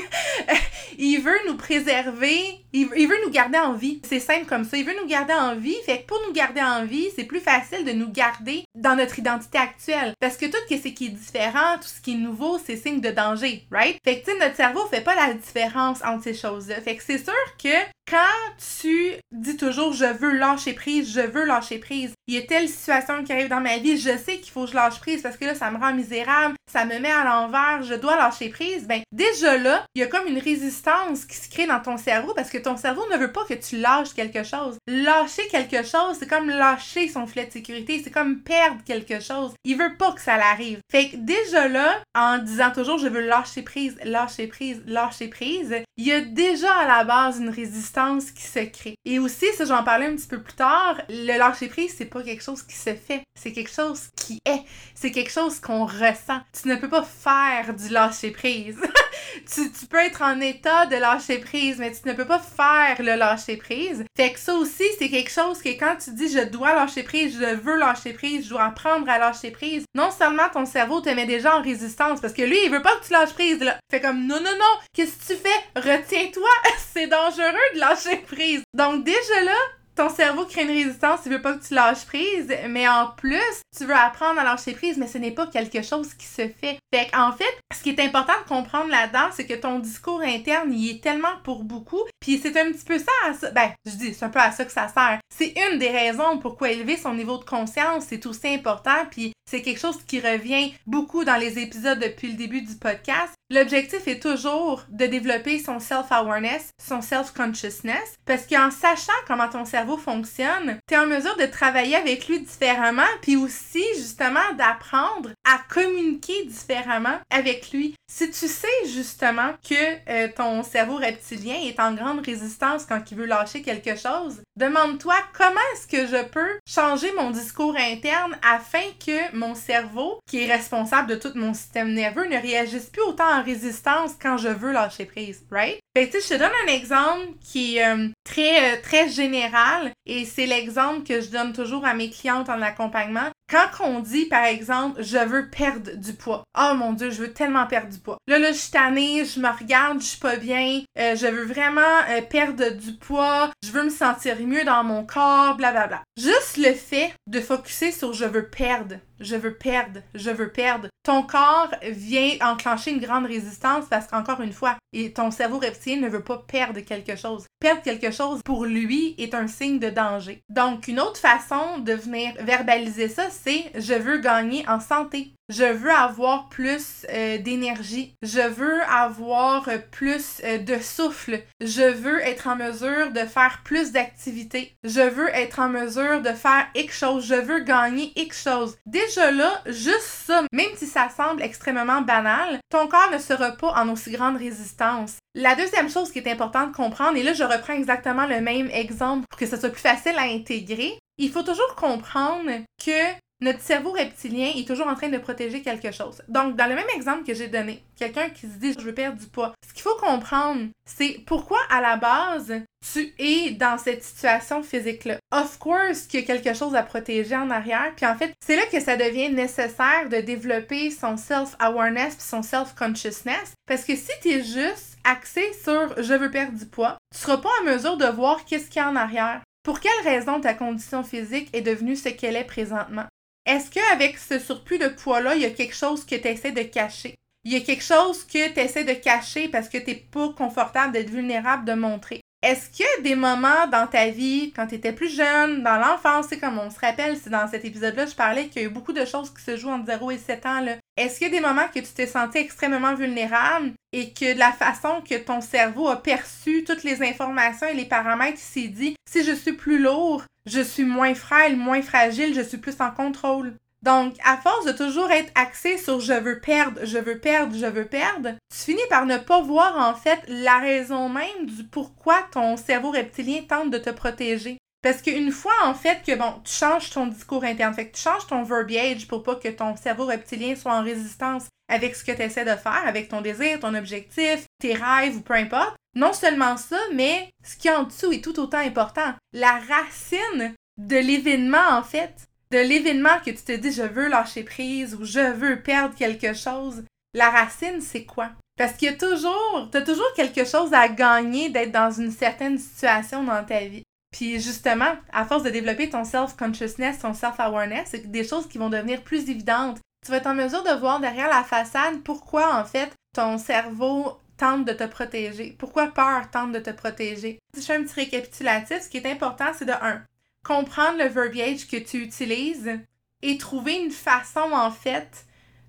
il 0.97 1.19
veut 1.19 1.39
nous 1.47 1.55
préserver, 1.55 2.65
il, 2.73 3.07
veut 3.07 3.19
nous 3.25 3.31
garder 3.31 3.57
en 3.57 3.73
vie. 3.73 4.01
C'est 4.03 4.19
simple 4.19 4.45
comme 4.45 4.63
ça. 4.63 4.77
Il 4.77 4.85
veut 4.85 4.95
nous 4.99 5.07
garder 5.07 5.33
en 5.33 5.55
vie. 5.55 5.75
Fait 5.85 6.01
que 6.01 6.07
pour 6.07 6.19
nous 6.27 6.33
garder 6.33 6.61
en 6.61 6.85
vie, 6.85 7.09
c'est 7.17 7.25
plus 7.25 7.39
facile 7.39 7.83
de 7.83 7.91
nous 7.91 8.11
garder 8.11 8.63
dans 8.75 8.95
notre 8.95 9.17
identité 9.17 9.57
actuelle. 9.57 10.13
Parce 10.19 10.37
que 10.37 10.45
tout 10.45 10.57
ce 10.69 10.75
qui 10.87 11.05
est 11.05 11.09
différent, 11.09 11.77
tout 11.81 11.87
ce 11.87 11.99
qui 11.99 12.13
est 12.13 12.17
nouveau, 12.17 12.59
c'est 12.63 12.77
signe 12.77 13.01
de 13.01 13.09
danger, 13.09 13.65
right? 13.71 13.97
Fait 14.05 14.21
que 14.21 14.39
notre 14.39 14.55
cerveau 14.55 14.85
fait 14.85 15.01
pas 15.01 15.15
la 15.15 15.33
différence 15.33 16.03
entre 16.03 16.23
ces 16.25 16.35
choses-là. 16.35 16.79
Fait 16.81 16.95
que 16.95 17.03
c'est 17.03 17.23
sûr 17.23 17.33
que 17.61 17.75
quand 18.09 18.55
tu 18.79 19.13
dis 19.31 19.57
toujours 19.57 19.93
je 19.93 20.05
veux 20.05 20.31
lâcher 20.31 20.73
prise, 20.73 21.11
je 21.11 21.21
veux 21.21 21.45
lâcher 21.45 21.79
prise, 21.79 22.13
il 22.27 22.35
y 22.35 22.37
a 22.37 22.41
telle 22.41 22.67
situation 22.67 23.23
qui 23.23 23.31
arrive 23.31 23.47
dans 23.47 23.61
ma 23.61 23.77
vie, 23.77 23.97
je 23.97 24.17
sais 24.17 24.37
qu'il 24.37 24.51
faut 24.51 24.65
que 24.65 24.71
je 24.71 24.75
lâche 24.75 24.99
prise 24.99 25.21
parce 25.21 25.37
que 25.37 25.45
là, 25.45 25.55
ça 25.55 25.71
me 25.71 25.77
rend 25.77 25.93
misérable, 25.93 26.55
ça 26.69 26.83
me 26.83 26.99
met 26.99 27.11
à 27.11 27.23
l'envers, 27.23 27.83
je 27.83 27.93
dois 27.93 28.17
lâcher 28.17 28.49
prise. 28.49 28.85
Ben, 28.85 29.01
déjà 29.13 29.57
là, 29.57 29.85
il 29.95 30.01
y 30.01 30.03
a 30.03 30.07
comme 30.07 30.27
une 30.27 30.37
résistance 30.37 31.23
qui 31.23 31.37
se 31.37 31.49
crée 31.49 31.67
dans 31.67 31.79
ton 31.79 31.95
cerveau 31.95 32.33
parce 32.35 32.49
que 32.49 32.57
ton 32.57 32.75
cerveau 32.75 33.03
ne 33.11 33.17
veut 33.17 33.31
pas 33.31 33.45
que 33.45 33.53
tu 33.53 33.77
lâches 33.77 34.13
quelque 34.13 34.43
chose. 34.43 34.77
Lâcher 34.87 35.47
quelque 35.47 35.83
chose, 35.83 36.17
c'est 36.19 36.27
comme 36.27 36.49
lâcher 36.49 37.07
son 37.07 37.25
filet 37.27 37.45
de 37.45 37.51
sécurité, 37.51 38.01
c'est 38.03 38.11
comme 38.11 38.39
perdre 38.39 38.83
quelque 38.85 39.21
chose. 39.21 39.53
Il 39.63 39.77
veut 39.77 39.95
pas 39.97 40.11
que 40.11 40.21
ça 40.21 40.35
l'arrive. 40.37 40.79
Fait 40.91 41.09
que 41.09 41.15
déjà 41.15 41.69
là, 41.69 42.01
en 42.13 42.39
disant 42.39 42.71
toujours 42.71 42.97
je 42.97 43.07
veux 43.07 43.21
lâcher 43.21 43.61
prise, 43.61 43.97
lâcher 44.03 44.47
prise, 44.47 44.83
lâcher 44.85 45.29
prise, 45.29 45.75
il 45.95 46.05
y 46.05 46.11
a 46.11 46.19
déjà 46.19 46.73
à 46.73 46.87
la 46.87 47.03
base 47.05 47.39
une 47.39 47.49
résistance 47.49 48.31
qui 48.31 48.43
se 48.43 48.59
crée. 48.59 48.95
Et 49.05 49.19
aussi, 49.19 49.45
ça 49.57 49.63
j'en 49.63 49.85
parlais 49.85 50.07
un 50.07 50.15
petit 50.15 50.27
peu 50.27 50.41
plus 50.41 50.55
tard, 50.55 51.01
le 51.07 51.37
lâcher 51.37 51.69
prise, 51.69 51.95
c'est 51.97 52.05
pas 52.05 52.16
quelque 52.23 52.43
chose 52.43 52.63
qui 52.63 52.75
se 52.75 52.93
fait, 52.93 53.23
c'est 53.39 53.51
quelque 53.51 53.71
chose 53.71 54.09
qui 54.15 54.39
est, 54.45 54.61
c'est 54.95 55.11
quelque 55.11 55.31
chose 55.31 55.59
qu'on 55.59 55.85
ressent. 55.85 56.41
Tu 56.59 56.67
ne 56.67 56.75
peux 56.75 56.89
pas 56.89 57.03
faire 57.03 57.73
du 57.73 57.89
lâcher 57.89 58.31
prise. 58.31 58.77
tu, 59.53 59.71
tu, 59.71 59.85
peux 59.85 59.97
être 59.97 60.21
en 60.21 60.39
état 60.41 60.85
de 60.85 60.95
lâcher 60.95 61.39
prise, 61.39 61.77
mais 61.79 61.91
tu 61.91 62.07
ne 62.07 62.13
peux 62.13 62.25
pas 62.25 62.39
faire 62.39 62.95
le 62.99 63.15
lâcher 63.15 63.57
prise. 63.57 64.03
Fait 64.15 64.33
que 64.33 64.39
ça 64.39 64.53
aussi, 64.53 64.83
c'est 64.97 65.09
quelque 65.09 65.31
chose 65.31 65.61
que 65.61 65.69
quand 65.69 65.95
tu 66.03 66.11
dis 66.13 66.31
je 66.31 66.43
dois 66.43 66.73
lâcher 66.73 67.03
prise, 67.03 67.37
je 67.39 67.55
veux 67.55 67.77
lâcher 67.77 68.13
prise, 68.13 68.45
je 68.45 68.49
dois 68.49 68.65
apprendre 68.65 69.09
à 69.09 69.19
lâcher 69.19 69.51
prise, 69.51 69.85
non 69.95 70.11
seulement 70.11 70.49
ton 70.51 70.65
cerveau 70.65 71.01
te 71.01 71.09
met 71.09 71.25
déjà 71.25 71.57
en 71.57 71.61
résistance 71.61 72.21
parce 72.21 72.33
que 72.33 72.41
lui, 72.41 72.57
il 72.65 72.71
veut 72.71 72.81
pas 72.81 72.95
que 72.97 73.05
tu 73.05 73.13
lâches 73.13 73.33
prise. 73.33 73.59
Là. 73.59 73.77
Fait 73.91 74.01
comme 74.01 74.25
non, 74.25 74.39
non, 74.39 74.57
non, 74.57 74.79
qu'est-ce 74.93 75.17
que 75.17 75.33
tu 75.33 75.39
fais? 75.39 75.79
Retiens-toi, 75.79 76.49
c'est 76.93 77.07
dangereux 77.07 77.73
de 77.75 77.79
lâcher 77.79 78.17
prise. 78.17 78.63
Donc 78.73 79.03
déjà 79.03 79.41
là, 79.43 79.57
ton 79.97 80.09
cerveau 80.09 80.45
crée 80.45 80.61
une 80.61 80.69
résistance, 80.69 81.21
il 81.25 81.31
veut 81.31 81.41
pas 81.41 81.53
que 81.53 81.67
tu 81.67 81.73
lâches 81.73 82.05
prise, 82.05 82.53
mais 82.69 82.87
en 82.87 83.07
plus, 83.07 83.61
tu 83.75 83.83
veux 83.83 83.95
apprendre 83.95 84.39
à 84.39 84.43
lâcher 84.43 84.73
prise, 84.73 84.97
mais 84.97 85.07
ce 85.07 85.17
n'est 85.17 85.31
pas 85.31 85.47
quelque 85.47 85.81
chose 85.81 86.13
qui 86.13 86.25
se 86.25 86.47
fait. 86.47 86.77
Fait 86.93 87.09
en 87.15 87.31
fait, 87.31 87.57
ce 87.75 87.81
qui 87.81 87.89
est 87.89 87.99
important 87.99 88.33
de 88.43 88.47
comprendre 88.47 88.89
là-dedans, 88.89 89.29
c'est 89.33 89.47
que 89.47 89.55
ton 89.55 89.79
discours 89.79 90.21
interne, 90.21 90.71
il 90.71 90.91
est 90.91 91.03
tellement 91.03 91.35
pour 91.43 91.63
beaucoup, 91.63 92.01
puis 92.19 92.37
c'est 92.37 92.55
un 92.57 92.71
petit 92.71 92.85
peu 92.85 92.99
ça, 92.99 93.51
ben, 93.53 93.71
je 93.85 93.95
dis, 93.95 94.13
c'est 94.13 94.25
un 94.25 94.29
peu 94.29 94.39
à 94.39 94.51
ça 94.51 94.65
que 94.65 94.71
ça 94.71 94.87
sert. 94.87 95.19
C'est 95.35 95.53
une 95.69 95.79
des 95.79 95.89
raisons 95.89 96.37
pourquoi 96.37 96.71
élever 96.71 96.95
son 96.95 97.15
niveau 97.15 97.37
de 97.37 97.45
conscience, 97.45 98.05
c'est 98.07 98.25
aussi 98.27 98.47
important, 98.47 99.05
puis 99.09 99.33
c'est 99.49 99.61
quelque 99.61 99.79
chose 99.79 99.97
qui 100.05 100.19
revient 100.19 100.73
beaucoup 100.85 101.23
dans 101.23 101.37
les 101.37 101.57
épisodes 101.57 101.99
depuis 101.99 102.29
le 102.29 102.35
début 102.35 102.61
du 102.61 102.75
podcast. 102.75 103.33
L'objectif 103.49 104.09
est 104.09 104.21
toujours 104.21 104.83
de 104.89 105.05
développer 105.05 105.57
son 105.57 105.79
self-awareness, 105.79 106.71
son 106.85 107.01
self-consciousness, 107.01 108.15
parce 108.25 108.45
qu'en 108.45 108.71
sachant 108.71 109.13
comment 109.25 109.47
ton 109.47 109.63
cerveau 109.63 109.95
fonctionne, 109.95 110.79
tu 110.85 110.95
es 110.95 110.97
en 110.97 111.05
mesure 111.05 111.37
de 111.37 111.45
travailler 111.45 111.95
avec 111.95 112.27
lui 112.27 112.41
différemment, 112.41 113.03
puis 113.21 113.37
aussi 113.37 113.85
justement 113.95 114.53
d'apprendre 114.57 115.29
à 115.45 115.59
communiquer 115.73 116.43
différemment 116.43 117.19
avec 117.29 117.71
lui. 117.71 117.95
Si 118.11 118.29
tu 118.31 118.47
sais 118.47 118.67
justement 118.85 119.53
que 119.67 119.75
euh, 120.09 120.27
ton 120.35 120.61
cerveau 120.63 120.95
reptilien 120.95 121.55
est 121.63 121.79
en 121.79 121.93
grande 121.93 122.25
résistance 122.25 122.85
quand 122.85 123.11
il 123.11 123.17
veut 123.17 123.25
lâcher 123.25 123.61
quelque 123.61 123.95
chose, 123.95 124.41
demande-toi 124.57 125.15
comment 125.37 125.61
est-ce 125.73 125.87
que 125.87 126.05
je 126.05 126.23
peux 126.25 126.59
changer 126.67 127.13
mon 127.13 127.31
discours 127.31 127.77
interne 127.77 128.37
afin 128.43 128.83
que 129.05 129.33
mon 129.33 129.55
cerveau, 129.55 130.19
qui 130.29 130.43
est 130.43 130.51
responsable 130.51 131.09
de 131.09 131.15
tout 131.15 131.31
mon 131.35 131.53
système 131.53 131.93
nerveux, 131.93 132.27
ne 132.27 132.41
réagisse 132.41 132.87
plus 132.87 133.03
autant 133.03 133.36
en 133.37 133.43
résistance 133.43 134.11
quand 134.21 134.37
je 134.37 134.47
veux 134.47 134.71
lâcher 134.71 135.05
prise, 135.05 135.45
right? 135.51 135.79
Fait 135.95 136.09
que, 136.09 136.19
je 136.19 136.27
te 136.27 136.33
donne 136.35 136.51
un 136.67 136.73
exemple 136.73 137.27
qui 137.41 137.77
est 137.77 137.85
euh, 137.85 138.09
très, 138.23 138.73
euh, 138.73 138.81
très 138.81 139.09
général 139.09 139.91
et 140.05 140.25
c'est 140.25 140.45
l'exemple 140.45 141.07
que 141.07 141.21
je 141.21 141.29
donne 141.29 141.53
toujours 141.53 141.85
à 141.85 141.93
mes 141.93 142.09
clientes 142.09 142.49
en 142.49 142.61
accompagnement. 142.61 143.29
Quand 143.49 143.83
on 143.83 143.99
dit, 143.99 144.25
par 144.25 144.43
exemple, 144.43 145.01
je 145.01 145.17
veux 145.17 145.49
perdre 145.49 145.95
du 145.95 146.13
poids. 146.13 146.43
Oh 146.59 146.73
mon 146.75 146.93
dieu, 146.93 147.11
je 147.11 147.21
veux 147.21 147.31
tellement 147.31 147.65
perdre 147.65 147.89
du 147.89 147.99
poids. 147.99 148.17
Là, 148.27 148.39
là, 148.39 148.51
je 148.51 148.57
suis 148.57 148.71
tannée, 148.71 149.23
je 149.25 149.39
me 149.39 149.49
regarde, 149.49 150.01
je 150.01 150.05
suis 150.05 150.19
pas 150.19 150.35
bien, 150.35 150.81
euh, 150.99 151.15
je 151.15 151.27
veux 151.27 151.45
vraiment 151.45 151.81
perdre 152.29 152.71
du 152.71 152.93
poids, 152.93 153.51
je 153.63 153.71
veux 153.71 153.83
me 153.83 153.89
sentir 153.89 154.35
mieux 154.41 154.65
dans 154.65 154.83
mon 154.83 155.05
corps, 155.05 155.55
blablabla. 155.55 155.87
Bla, 155.87 155.87
bla. 155.87 156.03
Juste 156.17 156.57
le 156.57 156.73
fait 156.73 157.13
de 157.27 157.39
focuser 157.39 157.91
sur 157.91 158.13
je 158.13 158.25
veux 158.25 158.49
perdre 158.49 158.95
je 159.19 159.35
veux 159.35 159.53
perdre, 159.53 160.01
je 160.13 160.29
veux 160.29 160.49
perdre. 160.49 160.87
Ton 161.07 161.23
corps 161.23 161.71
vient 161.83 162.35
enclencher 162.41 162.91
une 162.91 162.99
grande 162.99 163.27
résistance 163.27 163.85
parce 163.89 164.07
qu'encore 164.07 164.41
une 164.41 164.51
fois, 164.51 164.75
et 164.91 165.13
ton 165.13 165.31
cerveau 165.31 165.57
reptilien 165.57 166.01
ne 166.01 166.09
veut 166.09 166.21
pas 166.21 166.43
perdre 166.45 166.81
quelque 166.81 167.15
chose. 167.15 167.45
Perdre 167.61 167.81
quelque 167.81 168.11
chose 168.11 168.41
pour 168.43 168.65
lui 168.65 169.15
est 169.17 169.33
un 169.33 169.47
signe 169.47 169.79
de 169.79 169.89
danger. 169.89 170.41
Donc, 170.49 170.89
une 170.89 170.99
autre 170.99 171.15
façon 171.15 171.77
de 171.77 171.93
venir 171.93 172.33
verbaliser 172.41 173.07
ça, 173.07 173.29
c'est 173.29 173.71
je 173.73 173.93
veux 173.93 174.17
gagner 174.17 174.67
en 174.67 174.81
santé. 174.81 175.31
Je 175.49 175.63
veux 175.63 175.91
avoir 175.91 176.49
plus 176.49 177.05
euh, 177.09 177.37
d'énergie. 177.37 178.13
Je 178.21 178.45
veux 178.47 178.81
avoir 178.83 179.69
plus 179.91 180.41
euh, 180.43 180.57
de 180.57 180.77
souffle. 180.79 181.41
Je 181.61 181.89
veux 181.89 182.19
être 182.19 182.47
en 182.47 182.57
mesure 182.57 183.11
de 183.11 183.21
faire 183.21 183.61
plus 183.63 183.93
d'activités. 183.93 184.73
Je 184.83 185.01
veux 185.01 185.29
être 185.29 185.59
en 185.59 185.69
mesure 185.69 186.21
de 186.21 186.31
faire 186.33 186.67
X 186.75 186.99
chose. 186.99 187.25
Je 187.25 187.35
veux 187.35 187.59
gagner 187.61 188.11
X 188.17 188.43
chose. 188.43 188.77
Déjà 188.85 189.31
là, 189.31 189.61
juste 189.67 190.01
ça, 190.01 190.43
même 190.51 190.75
si 190.75 190.85
ça 190.85 191.07
semble 191.09 191.41
extrêmement 191.41 192.01
banal, 192.01 192.59
ton 192.69 192.87
corps 192.87 193.11
ne 193.13 193.17
sera 193.17 193.51
pas 193.51 193.71
en 193.71 193.87
aussi 193.89 194.11
grande 194.11 194.37
résistance. 194.37 195.15
La 195.33 195.55
deuxième 195.55 195.89
chose 195.89 196.11
qui 196.11 196.19
est 196.19 196.31
importante 196.31 196.71
de 196.71 196.75
comprendre, 196.75 197.17
et 197.17 197.23
là 197.23 197.33
je 197.33 197.43
reprends 197.43 197.73
exactement 197.73 198.25
le 198.25 198.41
même 198.41 198.69
exemple 198.71 199.25
pour 199.29 199.39
que 199.39 199.45
ce 199.45 199.55
soit 199.55 199.69
plus 199.69 199.79
facile 199.79 200.17
à 200.17 200.23
intégrer, 200.23 200.97
il 201.17 201.31
faut 201.31 201.43
toujours 201.43 201.75
comprendre 201.75 202.49
que 202.83 203.13
notre 203.39 203.61
cerveau 203.61 203.91
reptilien 203.91 204.51
est 204.55 204.67
toujours 204.67 204.87
en 204.87 204.95
train 204.95 205.09
de 205.09 205.17
protéger 205.17 205.61
quelque 205.61 205.91
chose. 205.91 206.21
Donc, 206.27 206.55
dans 206.55 206.67
le 206.67 206.75
même 206.75 206.89
exemple 206.95 207.23
que 207.23 207.35
j'ai 207.35 207.47
donné, 207.47 207.83
quelqu'un 207.95 208.29
qui 208.29 208.47
se 208.47 208.57
dit 208.57 208.73
je 208.73 208.83
veux 208.83 208.93
perdre 208.93 209.19
du 209.19 209.27
poids, 209.27 209.53
ce 209.67 209.73
qu'il 209.73 209.83
faut 209.83 209.95
comprendre, 209.95 210.67
c'est 210.85 211.21
pourquoi 211.25 211.59
à 211.69 211.81
la 211.81 211.97
base 211.97 212.53
tu 212.93 213.13
es 213.19 213.51
dans 213.51 213.77
cette 213.77 214.03
situation 214.03 214.63
physique-là? 214.63 215.17
Of 215.31 215.59
course 215.59 216.07
qu'il 216.07 216.21
y 216.21 216.23
a 216.23 216.25
quelque 216.25 216.57
chose 216.57 216.75
à 216.75 216.83
protéger 216.83 217.35
en 217.35 217.49
arrière, 217.49 217.93
puis 217.95 218.05
en 218.05 218.15
fait, 218.15 218.33
c'est 218.43 218.55
là 218.55 218.63
que 218.71 218.79
ça 218.79 218.97
devient 218.97 219.29
nécessaire 219.29 220.09
de 220.09 220.17
développer 220.17 220.89
son 220.89 221.17
self-awareness 221.17 222.15
puis 222.15 222.23
son 222.23 222.41
self-consciousness, 222.41 223.53
parce 223.67 223.83
que 223.83 223.95
si 223.95 224.11
tu 224.21 224.29
es 224.29 224.43
juste 224.43 224.97
axé 225.03 225.43
sur 225.63 226.01
je 226.01 226.13
veux 226.13 226.31
perdre 226.31 226.57
du 226.57 226.65
poids, 226.65 226.97
tu 227.13 227.19
seras 227.19 227.37
pas 227.37 227.49
en 227.61 227.65
mesure 227.65 227.97
de 227.97 228.05
voir 228.05 228.45
qu'est-ce 228.45 228.69
qu'il 228.69 228.81
y 228.81 228.85
a 228.85 228.89
en 228.89 228.95
arrière. 228.95 229.41
Pour 229.63 229.79
quelle 229.79 229.91
raison 230.03 230.39
ta 230.39 230.53
condition 230.53 231.03
physique 231.03 231.49
est 231.53 231.61
devenue 231.61 231.95
ce 231.95 232.09
qu'elle 232.09 232.37
est 232.37 232.45
présentement? 232.45 233.05
Est-ce 233.47 233.71
qu'avec 233.71 234.17
ce 234.17 234.39
surplus 234.39 234.77
de 234.77 234.89
poids-là, 234.89 235.35
il 235.35 235.41
y 235.41 235.45
a 235.45 235.49
quelque 235.49 235.73
chose 235.73 236.05
que 236.05 236.15
tu 236.15 236.27
essaies 236.27 236.51
de 236.51 236.63
cacher? 236.63 237.15
Il 237.45 237.53
y 237.53 237.55
a 237.55 237.61
quelque 237.61 237.83
chose 237.83 238.25
que 238.25 238.53
tu 238.53 238.59
essaies 238.59 238.83
de 238.83 238.91
cacher 238.91 239.47
parce 239.47 239.69
que 239.69 239.77
tu 239.77 239.91
n'es 239.91 239.95
pas 239.95 240.33
confortable 240.33 240.91
d'être 240.91 241.09
vulnérable 241.09 241.63
de 241.63 241.73
montrer. 241.73 242.19
Est-ce 242.43 242.69
qu'il 242.69 242.85
y 242.85 242.99
a 242.99 243.01
des 243.01 243.15
moments 243.15 243.65
dans 243.71 243.87
ta 243.87 244.09
vie, 244.09 244.53
quand 244.55 244.67
tu 244.67 244.75
étais 244.75 244.93
plus 244.93 245.13
jeune, 245.13 245.63
dans 245.63 245.77
l'enfance, 245.77 246.27
c'est 246.29 246.39
comme 246.39 246.59
on 246.59 246.69
se 246.69 246.79
rappelle, 246.79 247.17
c'est 247.17 247.31
dans 247.31 247.47
cet 247.47 247.65
épisode-là, 247.65 248.05
je 248.05 248.13
parlais 248.13 248.47
qu'il 248.47 248.61
y 248.61 248.65
a 248.65 248.67
eu 248.67 248.71
beaucoup 248.71 248.93
de 248.93 249.05
choses 249.05 249.33
qui 249.33 249.43
se 249.43 249.57
jouent 249.57 249.71
entre 249.71 249.87
0 249.87 250.11
et 250.11 250.17
7 250.19 250.45
ans. 250.45 250.65
Est-ce 250.95 251.17
qu'il 251.17 251.27
y 251.27 251.35
a 251.35 251.39
des 251.39 251.45
moments 251.45 251.67
que 251.73 251.79
tu 251.79 251.91
t'es 251.95 252.05
senti 252.05 252.37
extrêmement 252.37 252.93
vulnérable 252.93 253.71
et 253.91 254.13
que 254.13 254.35
de 254.35 254.39
la 254.39 254.51
façon 254.51 255.01
que 255.01 255.17
ton 255.17 255.41
cerveau 255.41 255.87
a 255.87 256.01
perçu 256.01 256.63
toutes 256.63 256.83
les 256.83 257.01
informations 257.01 257.67
et 257.67 257.73
les 257.73 257.85
paramètres, 257.85 258.37
il 258.39 258.61
s'est 258.61 258.67
dit, 258.67 258.95
si 259.09 259.23
je 259.23 259.31
suis 259.31 259.53
plus 259.53 259.79
lourd, 259.79 260.23
je 260.45 260.61
suis 260.61 260.85
moins 260.85 261.15
frêle, 261.15 261.57
moins 261.57 261.81
fragile, 261.81 262.35
je 262.35 262.41
suis 262.41 262.59
plus 262.59 262.79
en 262.79 262.91
contrôle? 262.91 263.55
Donc, 263.83 264.15
à 264.25 264.37
force 264.37 264.65
de 264.65 264.71
toujours 264.71 265.11
être 265.11 265.31
axé 265.35 265.77
sur 265.77 265.99
je 265.99 266.13
veux 266.13 266.39
perdre, 266.39 266.81
je 266.83 266.97
veux 266.97 267.19
perdre, 267.19 267.55
je 267.55 267.65
veux 267.65 267.85
perdre, 267.85 268.31
tu 268.51 268.71
finis 268.71 268.81
par 268.89 269.05
ne 269.05 269.17
pas 269.17 269.41
voir 269.41 269.77
en 269.77 269.93
fait 269.93 270.19
la 270.27 270.57
raison 270.59 271.09
même 271.09 271.45
du 271.45 271.63
pourquoi 271.63 272.23
ton 272.31 272.57
cerveau 272.57 272.91
reptilien 272.91 273.41
tente 273.47 273.69
de 273.69 273.77
te 273.77 273.91
protéger. 273.91 274.57
Parce 274.81 275.01
qu'une 275.01 275.31
fois 275.31 275.53
en 275.63 275.73
fait 275.73 276.01
que 276.05 276.15
bon, 276.15 276.33
tu 276.43 276.53
changes 276.53 276.89
ton 276.89 277.07
discours 277.07 277.43
interne, 277.43 277.73
fait 277.73 277.89
que 277.89 277.95
tu 277.95 278.01
changes 278.01 278.27
ton 278.27 278.43
verbiage 278.43 279.07
pour 279.07 279.23
pas 279.23 279.35
que 279.35 279.49
ton 279.49 279.75
cerveau 279.75 280.05
reptilien 280.05 280.55
soit 280.55 280.73
en 280.73 280.83
résistance 280.83 281.45
avec 281.69 281.95
ce 281.95 282.03
que 282.03 282.11
tu 282.11 282.21
essaies 282.21 282.45
de 282.45 282.55
faire, 282.55 282.83
avec 282.85 283.09
ton 283.09 283.21
désir, 283.21 283.59
ton 283.59 283.75
objectif, 283.75 284.45
tes 284.59 284.73
rêves 284.73 285.17
ou 285.17 285.21
peu 285.21 285.33
importe, 285.33 285.75
non 285.95 286.13
seulement 286.13 286.57
ça, 286.57 286.79
mais 286.93 287.29
ce 287.43 287.57
qui 287.57 287.69
en 287.69 287.83
dessous 287.83 288.11
est 288.11 288.23
tout 288.23 288.39
autant 288.39 288.59
important. 288.59 289.13
La 289.33 289.59
racine 289.59 290.53
de 290.77 290.97
l'événement, 290.97 291.69
en 291.71 291.83
fait, 291.83 292.27
de 292.51 292.59
l'événement 292.59 293.19
que 293.25 293.31
tu 293.31 293.43
te 293.43 293.51
dis 293.51 293.71
je 293.71 293.83
veux 293.83 294.07
lâcher 294.07 294.43
prise 294.43 294.95
ou 294.95 295.05
je 295.05 295.31
veux 295.33 295.61
perdre 295.61 295.95
quelque 295.95 296.33
chose, 296.33 296.83
la 297.13 297.29
racine, 297.29 297.81
c'est 297.81 298.05
quoi? 298.05 298.29
Parce 298.57 298.73
qu'il 298.73 298.89
y 298.89 298.91
a 298.91 298.97
toujours, 298.97 299.69
t'as 299.71 299.81
toujours 299.81 300.11
quelque 300.15 300.45
chose 300.45 300.73
à 300.73 300.87
gagner 300.87 301.49
d'être 301.49 301.71
dans 301.71 301.91
une 301.91 302.11
certaine 302.11 302.57
situation 302.57 303.23
dans 303.23 303.43
ta 303.43 303.59
vie. 303.59 303.83
Puis 304.11 304.39
justement, 304.39 304.95
à 305.11 305.25
force 305.25 305.43
de 305.43 305.49
développer 305.49 305.89
ton 305.89 306.03
self-consciousness, 306.03 306.99
ton 306.99 307.13
self-awareness, 307.13 307.89
c'est 307.91 308.09
des 308.09 308.23
choses 308.23 308.47
qui 308.47 308.57
vont 308.57 308.69
devenir 308.69 309.03
plus 309.03 309.29
évidentes. 309.29 309.79
Tu 310.03 310.11
vas 310.11 310.17
être 310.17 310.27
en 310.27 310.33
mesure 310.33 310.63
de 310.63 310.79
voir 310.79 310.99
derrière 310.99 311.29
la 311.29 311.43
façade 311.43 312.01
pourquoi 312.03 312.59
en 312.59 312.65
fait 312.65 312.91
ton 313.13 313.37
cerveau 313.37 314.17
tente 314.37 314.65
de 314.65 314.73
te 314.73 314.85
protéger? 314.85 315.55
Pourquoi 315.59 315.87
peur 315.87 316.29
tente 316.31 316.51
de 316.51 316.59
te 316.59 316.69
protéger? 316.69 317.39
Si 317.53 317.61
je 317.61 317.65
fais 317.65 317.75
un 317.75 317.83
petit 317.83 317.95
récapitulatif, 317.95 318.81
ce 318.81 318.89
qui 318.89 318.97
est 318.97 319.11
important, 319.11 319.51
c'est 319.53 319.65
de 319.65 319.71
1. 319.71 320.03
Comprendre 320.47 320.99
le 320.99 321.09
verbiage 321.09 321.67
que 321.67 321.77
tu 321.77 321.97
utilises 321.97 322.79
et 323.21 323.37
trouver 323.37 323.75
une 323.75 323.91
façon, 323.91 324.51
en 324.53 324.71
fait, 324.71 325.25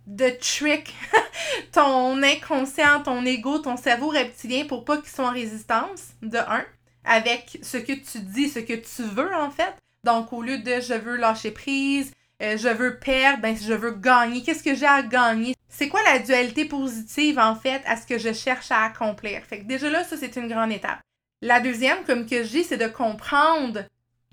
de 0.07 0.31
trick 0.41 0.95
ton 1.73 2.23
inconscient, 2.23 3.03
ton 3.03 3.25
ego, 3.27 3.59
ton 3.59 3.77
cerveau 3.77 4.09
reptilien 4.09 4.67
pour 4.67 4.85
pas 4.85 4.99
qu'ils 4.99 5.11
soient 5.11 5.29
en 5.29 5.33
résistance, 5.33 6.09
de 6.23 6.39
un, 6.39 6.65
avec 7.05 7.59
ce 7.63 7.77
que 7.77 7.93
tu 7.93 8.21
dis, 8.21 8.49
ce 8.49 8.61
que 8.61 8.75
tu 8.75 9.03
veux, 9.03 9.35
en 9.35 9.51
fait. 9.51 9.75
Donc, 10.05 10.33
au 10.33 10.43
lieu 10.43 10.59
de 10.59 10.81
je 10.81 10.95
veux 10.95 11.17
lâcher 11.17 11.51
prise, 11.51 12.13
euh, 12.41 12.57
je 12.57 12.69
veux 12.69 12.99
perdre, 12.99 13.43
ben 13.43 13.57
je 13.57 13.73
veux 13.73 13.91
gagner. 13.91 14.43
Qu'est-ce 14.43 14.63
que 14.63 14.75
j'ai 14.75 14.87
à 14.87 15.03
gagner? 15.03 15.57
C'est 15.69 15.89
quoi 15.89 16.03
la 16.05 16.21
dualité 16.21 16.65
positive, 16.65 17.39
en 17.39 17.57
fait, 17.57 17.83
à 17.85 17.97
ce 17.97 18.07
que 18.07 18.19
je 18.19 18.33
cherche 18.33 18.71
à 18.71 18.85
accomplir? 18.85 19.43
Fait 19.43 19.61
que 19.61 19.65
déjà 19.65 19.91
là, 19.91 20.05
ça, 20.05 20.17
c'est 20.17 20.37
une 20.37 20.49
grande 20.49 20.73
étape. 20.73 21.01
La 21.43 21.61
deuxième, 21.61 22.05
comme 22.05 22.27
que 22.27 22.45
je 22.45 22.49
dis, 22.49 22.65
c'est 22.65 22.77
de 22.77 22.87
comprendre 22.87 23.85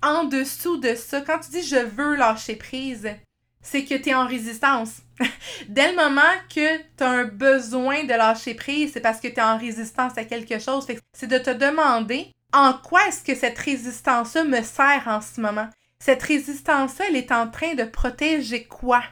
en 0.02 0.24
dessous 0.24 0.76
de 0.76 0.94
ça. 0.94 1.20
Quand 1.20 1.38
tu 1.38 1.50
dis 1.50 1.62
je 1.62 1.76
veux 1.76 2.16
lâcher 2.16 2.56
prise, 2.56 3.08
c'est 3.62 3.84
que 3.84 3.94
tu 3.94 4.10
es 4.10 4.14
en 4.14 4.26
résistance. 4.26 5.02
Dès 5.68 5.90
le 5.90 5.96
moment 5.96 6.22
que 6.54 6.78
tu 6.78 7.04
as 7.04 7.10
un 7.10 7.24
besoin 7.24 8.04
de 8.04 8.10
lâcher 8.10 8.54
prise, 8.54 8.92
c'est 8.92 9.00
parce 9.00 9.20
que 9.20 9.28
tu 9.28 9.34
es 9.34 9.42
en 9.42 9.58
résistance 9.58 10.16
à 10.16 10.24
quelque 10.24 10.58
chose. 10.58 10.86
C'est 11.12 11.26
de 11.26 11.38
te 11.38 11.50
demander 11.50 12.30
en 12.52 12.72
quoi 12.74 13.06
est-ce 13.08 13.22
que 13.22 13.34
cette 13.34 13.58
résistance-là 13.58 14.44
me 14.44 14.62
sert 14.62 15.04
en 15.06 15.20
ce 15.20 15.40
moment? 15.40 15.68
Cette 15.98 16.22
résistance-là, 16.22 17.06
elle 17.08 17.16
est 17.16 17.32
en 17.32 17.50
train 17.50 17.74
de 17.74 17.84
protéger 17.84 18.64
quoi? 18.64 19.02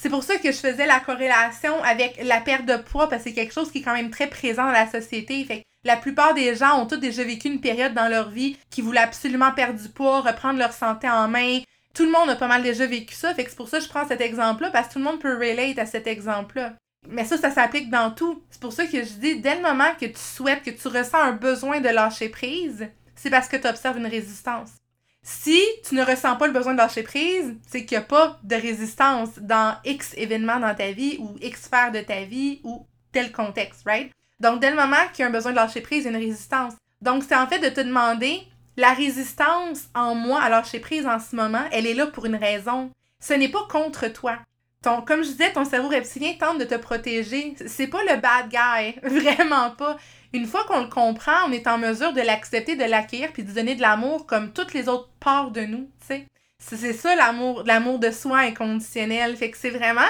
C'est 0.00 0.08
pour 0.08 0.24
ça 0.24 0.38
que 0.38 0.50
je 0.50 0.56
faisais 0.56 0.86
la 0.86 1.00
corrélation 1.00 1.82
avec 1.84 2.18
la 2.22 2.40
perte 2.40 2.64
de 2.64 2.76
poids, 2.76 3.08
parce 3.08 3.22
que 3.22 3.28
c'est 3.28 3.34
quelque 3.34 3.52
chose 3.52 3.70
qui 3.70 3.78
est 3.78 3.82
quand 3.82 3.94
même 3.94 4.10
très 4.10 4.28
présent 4.28 4.64
dans 4.64 4.72
la 4.72 4.90
société. 4.90 5.64
La 5.84 5.96
plupart 5.96 6.34
des 6.34 6.54
gens 6.54 6.80
ont 6.80 6.86
tous 6.86 6.96
déjà 6.96 7.24
vécu 7.24 7.48
une 7.48 7.60
période 7.60 7.94
dans 7.94 8.08
leur 8.08 8.30
vie 8.30 8.56
qui 8.70 8.82
voulaient 8.82 9.00
absolument 9.00 9.52
perdre 9.52 9.80
du 9.80 9.88
poids, 9.88 10.20
reprendre 10.20 10.58
leur 10.58 10.72
santé 10.72 11.08
en 11.08 11.28
main. 11.28 11.60
Tout 11.94 12.04
le 12.04 12.12
monde 12.12 12.30
a 12.30 12.36
pas 12.36 12.48
mal 12.48 12.62
déjà 12.62 12.86
vécu 12.86 13.14
ça, 13.14 13.34
fait 13.34 13.44
que 13.44 13.50
c'est 13.50 13.56
pour 13.56 13.68
ça 13.68 13.78
que 13.78 13.84
je 13.84 13.88
prends 13.88 14.06
cet 14.06 14.20
exemple-là, 14.20 14.70
parce 14.70 14.88
que 14.88 14.92
tout 14.94 14.98
le 14.98 15.04
monde 15.04 15.20
peut 15.20 15.34
relate 15.34 15.78
à 15.78 15.86
cet 15.86 16.06
exemple-là. 16.06 16.74
Mais 17.08 17.24
ça, 17.24 17.38
ça 17.38 17.50
s'applique 17.50 17.90
dans 17.90 18.10
tout. 18.10 18.42
C'est 18.50 18.60
pour 18.60 18.72
ça 18.72 18.86
que 18.86 19.02
je 19.02 19.12
dis, 19.14 19.40
dès 19.40 19.56
le 19.56 19.62
moment 19.62 19.92
que 19.98 20.06
tu 20.06 20.18
souhaites, 20.18 20.62
que 20.62 20.70
tu 20.70 20.88
ressens 20.88 21.18
un 21.18 21.32
besoin 21.32 21.80
de 21.80 21.88
lâcher 21.88 22.28
prise, 22.28 22.88
c'est 23.14 23.30
parce 23.30 23.48
que 23.48 23.56
tu 23.56 23.66
observes 23.66 23.98
une 23.98 24.06
résistance. 24.06 24.70
Si 25.22 25.60
tu 25.86 25.94
ne 25.94 26.04
ressens 26.04 26.36
pas 26.36 26.46
le 26.46 26.52
besoin 26.52 26.72
de 26.72 26.78
lâcher 26.78 27.02
prise, 27.02 27.54
c'est 27.66 27.84
qu'il 27.84 27.98
n'y 27.98 28.04
a 28.04 28.06
pas 28.06 28.38
de 28.42 28.56
résistance 28.56 29.38
dans 29.38 29.76
X 29.84 30.14
événements 30.16 30.60
dans 30.60 30.74
ta 30.74 30.92
vie 30.92 31.16
ou 31.18 31.36
X 31.40 31.62
sphère 31.64 31.92
de 31.92 32.00
ta 32.00 32.24
vie 32.24 32.60
ou 32.64 32.86
tel 33.12 33.32
contexte, 33.32 33.82
right? 33.86 34.12
Donc, 34.40 34.60
dès 34.60 34.70
le 34.70 34.76
moment 34.76 34.96
qu'il 35.12 35.22
y 35.22 35.24
a 35.24 35.28
un 35.28 35.32
besoin 35.32 35.52
de 35.52 35.56
lâcher 35.56 35.80
prise, 35.80 36.04
il 36.04 36.12
y 36.12 36.14
a 36.14 36.18
une 36.18 36.24
résistance. 36.24 36.74
Donc, 37.02 37.24
c'est 37.26 37.36
en 37.36 37.46
fait 37.46 37.58
de 37.58 37.68
te 37.68 37.80
demander, 37.80 38.42
la 38.76 38.92
résistance 38.92 39.88
en 39.94 40.14
moi 40.14 40.40
à 40.40 40.48
lâcher 40.48 40.80
prise 40.80 41.06
en 41.06 41.18
ce 41.18 41.36
moment, 41.36 41.64
elle 41.72 41.86
est 41.86 41.94
là 41.94 42.06
pour 42.06 42.26
une 42.26 42.36
raison. 42.36 42.90
Ce 43.22 43.34
n'est 43.34 43.48
pas 43.48 43.66
contre 43.68 44.08
toi. 44.08 44.38
Ton, 44.82 45.02
comme 45.02 45.22
je 45.22 45.30
disais, 45.30 45.52
ton 45.52 45.66
cerveau 45.66 45.88
reptilien 45.88 46.32
tente 46.40 46.58
de 46.58 46.64
te 46.64 46.76
protéger. 46.76 47.54
C'est 47.66 47.88
pas 47.88 48.02
le 48.04 48.18
bad 48.18 48.48
guy. 48.48 48.98
Vraiment 49.02 49.70
pas. 49.70 49.98
Une 50.32 50.46
fois 50.46 50.64
qu'on 50.64 50.80
le 50.80 50.88
comprend, 50.88 51.34
on 51.46 51.52
est 51.52 51.66
en 51.66 51.76
mesure 51.76 52.14
de 52.14 52.22
l'accepter, 52.22 52.76
de 52.76 52.84
l'accueillir, 52.84 53.32
puis 53.32 53.42
de 53.42 53.52
donner 53.52 53.74
de 53.74 53.82
l'amour 53.82 54.26
comme 54.26 54.52
toutes 54.52 54.72
les 54.72 54.88
autres 54.88 55.10
parts 55.20 55.50
de 55.50 55.62
nous. 55.62 55.90
C'est 56.58 56.92
ça 56.92 57.14
l'amour, 57.16 57.62
l'amour 57.66 57.98
de 57.98 58.10
soi 58.10 58.38
inconditionnel. 58.38 59.36
Fait 59.36 59.50
que 59.50 59.58
c'est 59.58 59.70
vraiment 59.70 60.00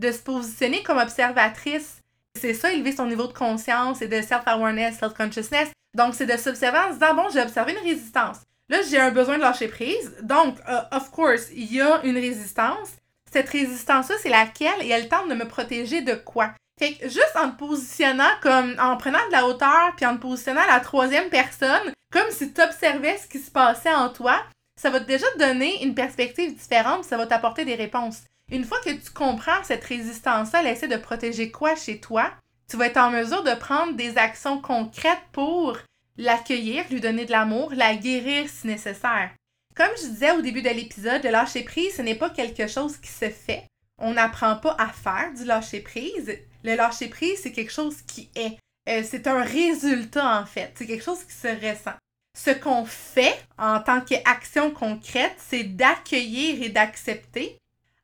de 0.00 0.10
se 0.10 0.18
positionner 0.18 0.82
comme 0.82 0.98
observatrice 0.98 2.00
c'est 2.46 2.54
ça, 2.54 2.72
élever 2.72 2.92
son 2.92 3.06
niveau 3.06 3.26
de 3.26 3.32
conscience 3.32 4.02
et 4.02 4.08
de 4.08 4.22
self-awareness, 4.22 4.98
self-consciousness. 4.98 5.70
Donc, 5.96 6.14
c'est 6.14 6.26
de 6.26 6.36
s'observer 6.36 6.78
en 6.78 6.92
disant, 6.92 7.14
bon, 7.14 7.28
j'ai 7.32 7.40
observé 7.40 7.72
une 7.72 7.88
résistance. 7.88 8.38
Là, 8.68 8.78
j'ai 8.88 9.00
un 9.00 9.10
besoin 9.10 9.36
de 9.36 9.42
lâcher 9.42 9.68
prise. 9.68 10.14
Donc, 10.22 10.58
uh, 10.68 10.94
of 10.94 11.10
course, 11.10 11.48
il 11.52 11.72
y 11.72 11.80
a 11.80 12.00
une 12.04 12.16
résistance. 12.16 12.90
Cette 13.32 13.48
résistance-là, 13.48 14.14
c'est 14.20 14.28
laquelle? 14.28 14.80
Et 14.82 14.90
elle 14.90 15.08
tente 15.08 15.28
de 15.28 15.34
me 15.34 15.46
protéger 15.46 16.02
de 16.02 16.14
quoi? 16.14 16.52
Fait 16.78 16.94
que 16.94 17.08
juste 17.08 17.36
en 17.36 17.50
te 17.50 17.58
positionnant 17.58 18.30
comme, 18.42 18.76
en 18.78 18.96
prenant 18.96 19.26
de 19.26 19.32
la 19.32 19.46
hauteur, 19.46 19.94
puis 19.96 20.06
en 20.06 20.16
te 20.16 20.22
positionnant 20.22 20.62
à 20.62 20.74
la 20.74 20.80
troisième 20.80 21.30
personne, 21.30 21.92
comme 22.12 22.30
si 22.30 22.52
tu 22.52 22.60
observais 22.60 23.18
ce 23.18 23.26
qui 23.26 23.38
se 23.38 23.50
passait 23.50 23.92
en 23.92 24.10
toi, 24.10 24.42
ça 24.80 24.90
va 24.90 25.00
déjà 25.00 25.26
te 25.32 25.38
donner 25.38 25.82
une 25.82 25.94
perspective 25.94 26.54
différente, 26.54 27.04
ça 27.04 27.16
va 27.16 27.26
t'apporter 27.26 27.64
des 27.64 27.74
réponses. 27.74 28.22
Une 28.50 28.64
fois 28.64 28.78
que 28.84 28.90
tu 28.90 29.10
comprends 29.10 29.64
cette 29.64 29.84
résistance-là, 29.84 30.60
elle 30.60 30.68
essaie 30.68 30.88
de 30.88 30.96
protéger 30.96 31.50
quoi 31.50 31.74
chez 31.74 31.98
toi, 31.98 32.32
tu 32.68 32.76
vas 32.76 32.86
être 32.86 32.96
en 32.96 33.10
mesure 33.10 33.42
de 33.42 33.54
prendre 33.54 33.94
des 33.94 34.18
actions 34.18 34.60
concrètes 34.60 35.22
pour 35.32 35.78
l'accueillir, 36.16 36.84
lui 36.90 37.00
donner 37.00 37.24
de 37.24 37.32
l'amour, 37.32 37.72
la 37.74 37.94
guérir 37.96 38.48
si 38.48 38.66
nécessaire. 38.66 39.30
Comme 39.74 39.90
je 40.00 40.08
disais 40.08 40.30
au 40.30 40.42
début 40.42 40.62
de 40.62 40.70
l'épisode, 40.70 41.24
le 41.24 41.30
lâcher 41.30 41.62
prise, 41.62 41.96
ce 41.96 42.02
n'est 42.02 42.14
pas 42.14 42.30
quelque 42.30 42.66
chose 42.66 42.96
qui 42.96 43.10
se 43.10 43.28
fait. 43.28 43.64
On 43.98 44.14
n'apprend 44.14 44.56
pas 44.56 44.76
à 44.78 44.88
faire 44.88 45.32
du 45.34 45.44
lâcher 45.44 45.80
prise. 45.80 46.38
Le 46.64 46.76
lâcher 46.76 47.08
prise, 47.08 47.40
c'est 47.42 47.52
quelque 47.52 47.72
chose 47.72 48.00
qui 48.02 48.30
est. 48.34 48.58
Euh, 48.88 49.02
c'est 49.04 49.26
un 49.26 49.42
résultat 49.42 50.40
en 50.40 50.46
fait. 50.46 50.72
C'est 50.76 50.86
quelque 50.86 51.04
chose 51.04 51.24
qui 51.24 51.34
se 51.34 51.48
ressent. 51.48 51.96
Ce 52.38 52.50
qu'on 52.50 52.84
fait 52.84 53.38
en 53.58 53.80
tant 53.80 54.00
qu'action 54.00 54.70
concrète, 54.70 55.34
c'est 55.38 55.64
d'accueillir 55.64 56.62
et 56.62 56.68
d'accepter 56.68 57.58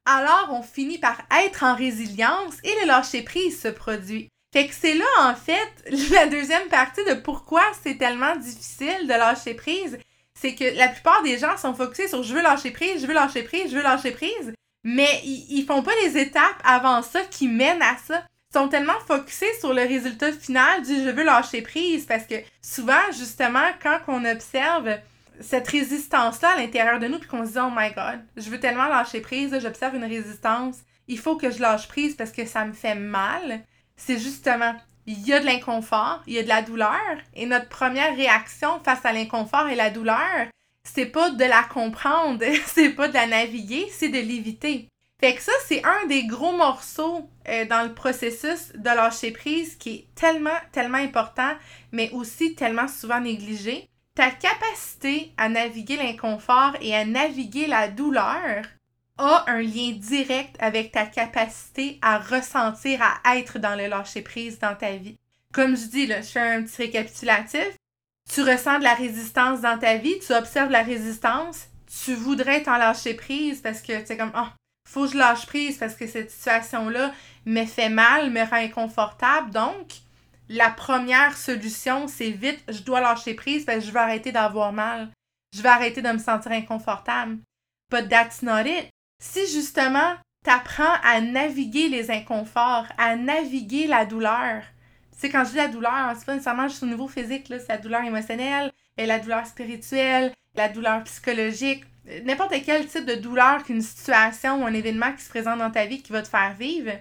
alors 0.05 0.49
on 0.51 0.63
finit 0.63 0.99
par 0.99 1.23
être 1.45 1.63
en 1.63 1.75
résilience 1.75 2.55
et 2.65 2.75
le 2.81 2.87
lâcher-prise 2.87 3.61
se 3.61 3.69
produit. 3.69 4.29
Fait 4.53 4.67
que 4.67 4.75
c'est 4.75 4.95
là, 4.95 5.05
en 5.21 5.35
fait, 5.35 5.71
la 6.13 6.27
deuxième 6.27 6.69
partie 6.69 7.05
de 7.05 7.15
pourquoi 7.15 7.63
c'est 7.83 7.97
tellement 7.97 8.37
difficile 8.37 9.07
de 9.07 9.13
lâcher 9.13 9.55
prise. 9.55 9.99
C'est 10.39 10.55
que 10.55 10.77
la 10.77 10.89
plupart 10.89 11.23
des 11.23 11.39
gens 11.39 11.57
sont 11.57 11.75
focusés 11.75 12.09
sur 12.09 12.23
je 12.23 12.35
veux 12.35 12.43
lâcher 12.43 12.71
prise, 12.71 13.03
je 13.03 13.07
veux 13.07 13.15
lâcher 13.15 13.43
prise, 13.43 13.71
je 13.71 13.77
veux 13.77 13.83
lâcher 13.83 14.11
prise. 14.11 14.53
Mais 14.85 15.23
ils, 15.25 15.65
font 15.65 15.83
pas 15.83 15.93
les 16.05 16.19
étapes 16.19 16.61
avant 16.65 17.03
ça 17.03 17.21
qui 17.23 17.47
mènent 17.47 17.83
à 17.83 17.97
ça. 18.05 18.25
Ils 18.51 18.59
sont 18.59 18.69
tellement 18.69 18.99
focusés 19.07 19.55
sur 19.61 19.73
le 19.73 19.83
résultat 19.83 20.33
final 20.33 20.83
du 20.83 20.97
je 21.05 21.11
veux 21.11 21.23
lâcher 21.23 21.63
prise 21.63 22.05
parce 22.05 22.25
que 22.25 22.35
souvent, 22.61 23.01
justement, 23.13 23.69
quand 23.83 24.01
on 24.09 24.25
observe 24.25 24.99
cette 25.41 25.69
résistance-là 25.69 26.51
à 26.51 26.57
l'intérieur 26.57 26.99
de 26.99 27.07
nous, 27.07 27.19
puis 27.19 27.29
qu'on 27.29 27.45
se 27.45 27.53
dit, 27.53 27.59
oh 27.59 27.71
my 27.75 27.91
god, 27.93 28.21
je 28.37 28.51
veux 28.51 28.61
tellement 28.61 28.89
lâcher 28.89 29.21
prise, 29.21 29.59
j'observe 29.61 29.97
une 29.97 30.05
résistance, 30.05 30.79
il 31.09 31.19
faut 31.19 31.37
que 31.37 31.51
je 31.51 31.61
lâche 31.61 31.89
prise 31.89 32.15
parce 32.15 32.33
que 32.33 32.47
ça 32.47 32.65
me 32.65 32.73
fait 32.73 32.95
mal, 32.95 33.61
c'est 33.97 34.19
justement, 34.19 34.75
il 35.07 35.21
y 35.27 35.33
a 35.33 35.41
de 35.41 35.47
l'inconfort, 35.47 36.23
il 36.27 36.35
y 36.35 36.39
a 36.39 36.43
de 36.43 36.49
la 36.49 36.63
douleur, 36.63 37.01
et 37.35 37.47
notre 37.47 37.69
première 37.69 38.17
réaction 38.17 38.81
face 38.85 39.05
à 39.05 39.13
l'inconfort 39.13 39.69
et 39.69 39.75
la 39.75 39.91
douleur, 39.91 40.47
c'est 40.85 41.07
pas 41.07 41.31
de 41.31 41.45
la 41.45 41.63
comprendre, 41.63 42.45
c'est 42.67 42.91
pas 42.91 43.09
de 43.09 43.15
la 43.15 43.27
naviguer, 43.27 43.87
c'est 43.91 44.09
de 44.09 44.19
l'éviter. 44.19 44.89
Fait 45.21 45.37
que 45.37 45.43
ça, 45.43 45.53
c'est 45.67 45.85
un 45.85 46.07
des 46.09 46.27
gros 46.27 46.57
morceaux 46.57 47.29
euh, 47.49 47.65
dans 47.67 47.85
le 47.85 47.95
processus 47.95 48.73
de 48.75 48.87
lâcher 48.87 49.31
prise 49.31 49.77
qui 49.77 49.91
est 49.95 50.07
tellement, 50.17 50.51
tellement 50.73 50.99
important, 50.99 51.53
mais 51.93 52.11
aussi 52.11 52.57
tellement 52.57 52.89
souvent 52.89 53.21
négligé 53.21 53.89
ta 54.15 54.31
capacité 54.31 55.33
à 55.37 55.49
naviguer 55.49 55.97
l'inconfort 55.97 56.77
et 56.81 56.95
à 56.95 57.05
naviguer 57.05 57.67
la 57.67 57.89
douleur 57.89 58.65
a 59.19 59.45
un 59.47 59.61
lien 59.61 59.93
direct 59.93 60.57
avec 60.59 60.93
ta 60.93 61.07
capacité 61.07 61.99
à 62.03 62.19
ressentir, 62.19 63.01
à 63.25 63.39
être 63.39 63.59
dans 63.59 63.77
le 63.77 63.87
lâcher-prise 63.87 64.59
dans 64.59 64.75
ta 64.75 64.93
vie. 64.93 65.17
Comme 65.53 65.77
je 65.77 65.87
dis, 65.87 66.07
là, 66.07 66.23
je 66.23 66.29
fais 66.29 66.41
un 66.41 66.63
petit 66.63 66.83
récapitulatif. 66.83 67.77
Tu 68.33 68.43
ressens 68.43 68.79
de 68.79 68.85
la 68.85 68.95
résistance 68.95 69.61
dans 69.61 69.79
ta 69.79 69.97
vie, 69.97 70.19
tu 70.25 70.33
observes 70.33 70.71
la 70.71 70.83
résistance, 70.83 71.67
tu 72.05 72.15
voudrais 72.15 72.63
t'en 72.63 72.79
lâcher 72.79 73.15
prise 73.15 73.61
parce 73.61 73.83
que 73.83 74.07
tu 74.07 74.17
comme 74.17 74.33
oh, 74.35 74.47
faut 74.89 75.05
que 75.05 75.13
je 75.13 75.19
lâche 75.19 75.47
prise 75.47 75.77
parce 75.77 75.95
que 75.95 76.07
cette 76.07 76.31
situation-là 76.31 77.13
me 77.45 77.65
fait 77.65 77.89
mal, 77.89 78.31
me 78.31 78.43
rend 78.43 78.57
inconfortable. 78.57 79.51
Donc, 79.51 79.89
la 80.49 80.71
première 80.71 81.37
solution, 81.37 82.09
c'est 82.09 82.31
vite, 82.31 82.63
je 82.69 82.83
dois 82.83 83.01
lâcher 83.01 83.35
prise 83.35 83.65
parce 83.65 83.85
je 83.85 83.91
veux 83.91 83.99
arrêter 83.99 84.33
d'avoir 84.33 84.73
mal. 84.73 85.11
Je 85.55 85.63
vais 85.63 85.69
arrêter 85.69 86.03
de 86.03 86.09
me 86.09 86.19
sentir 86.19 86.53
inconfortable. 86.53 87.39
But 87.91 88.09
that's 88.09 88.43
not 88.43 88.67
it. 88.67 88.89
Si 89.21 89.47
justement, 89.47 90.15
tu 90.45 90.51
apprends 90.51 90.95
à 91.05 91.21
naviguer 91.21 91.89
les 91.89 92.11
inconforts, 92.11 92.87
à 92.99 93.17
naviguer 93.17 93.87
la 93.87 94.05
douleur, 94.07 94.63
c'est 95.17 95.31
quand 95.31 95.45
je 95.45 95.51
dis 95.51 95.57
la 95.57 95.69
douleur, 95.69 96.15
c'est 96.17 96.25
pas 96.25 96.33
nécessairement 96.33 96.69
juste 96.69 96.83
au 96.83 96.87
niveau 96.87 97.07
physique, 97.07 97.47
c'est 97.49 97.69
la 97.69 97.79
douleur 97.79 98.03
émotionnelle, 98.03 98.73
la 98.99 99.19
douleur 99.21 99.47
spirituelle, 99.47 100.33
la 100.57 100.69
douleur 100.69 101.05
psychologique, 101.05 101.85
n'importe 102.25 102.55
quel 102.65 102.87
type 102.87 103.05
de 103.05 103.15
douleur 103.15 103.63
qu'une 103.63 103.83
situation 103.83 104.63
ou 104.63 104.67
un 104.67 104.75
événement 104.75 105.13
qui 105.13 105.23
se 105.23 105.31
présente 105.31 105.59
dans 105.59 105.71
ta 105.71 105.87
vie 105.87 106.03
qui 106.03 106.13
va 106.13 106.23
te 106.23 106.29
faire 106.29 106.55
vivre, 106.55 106.93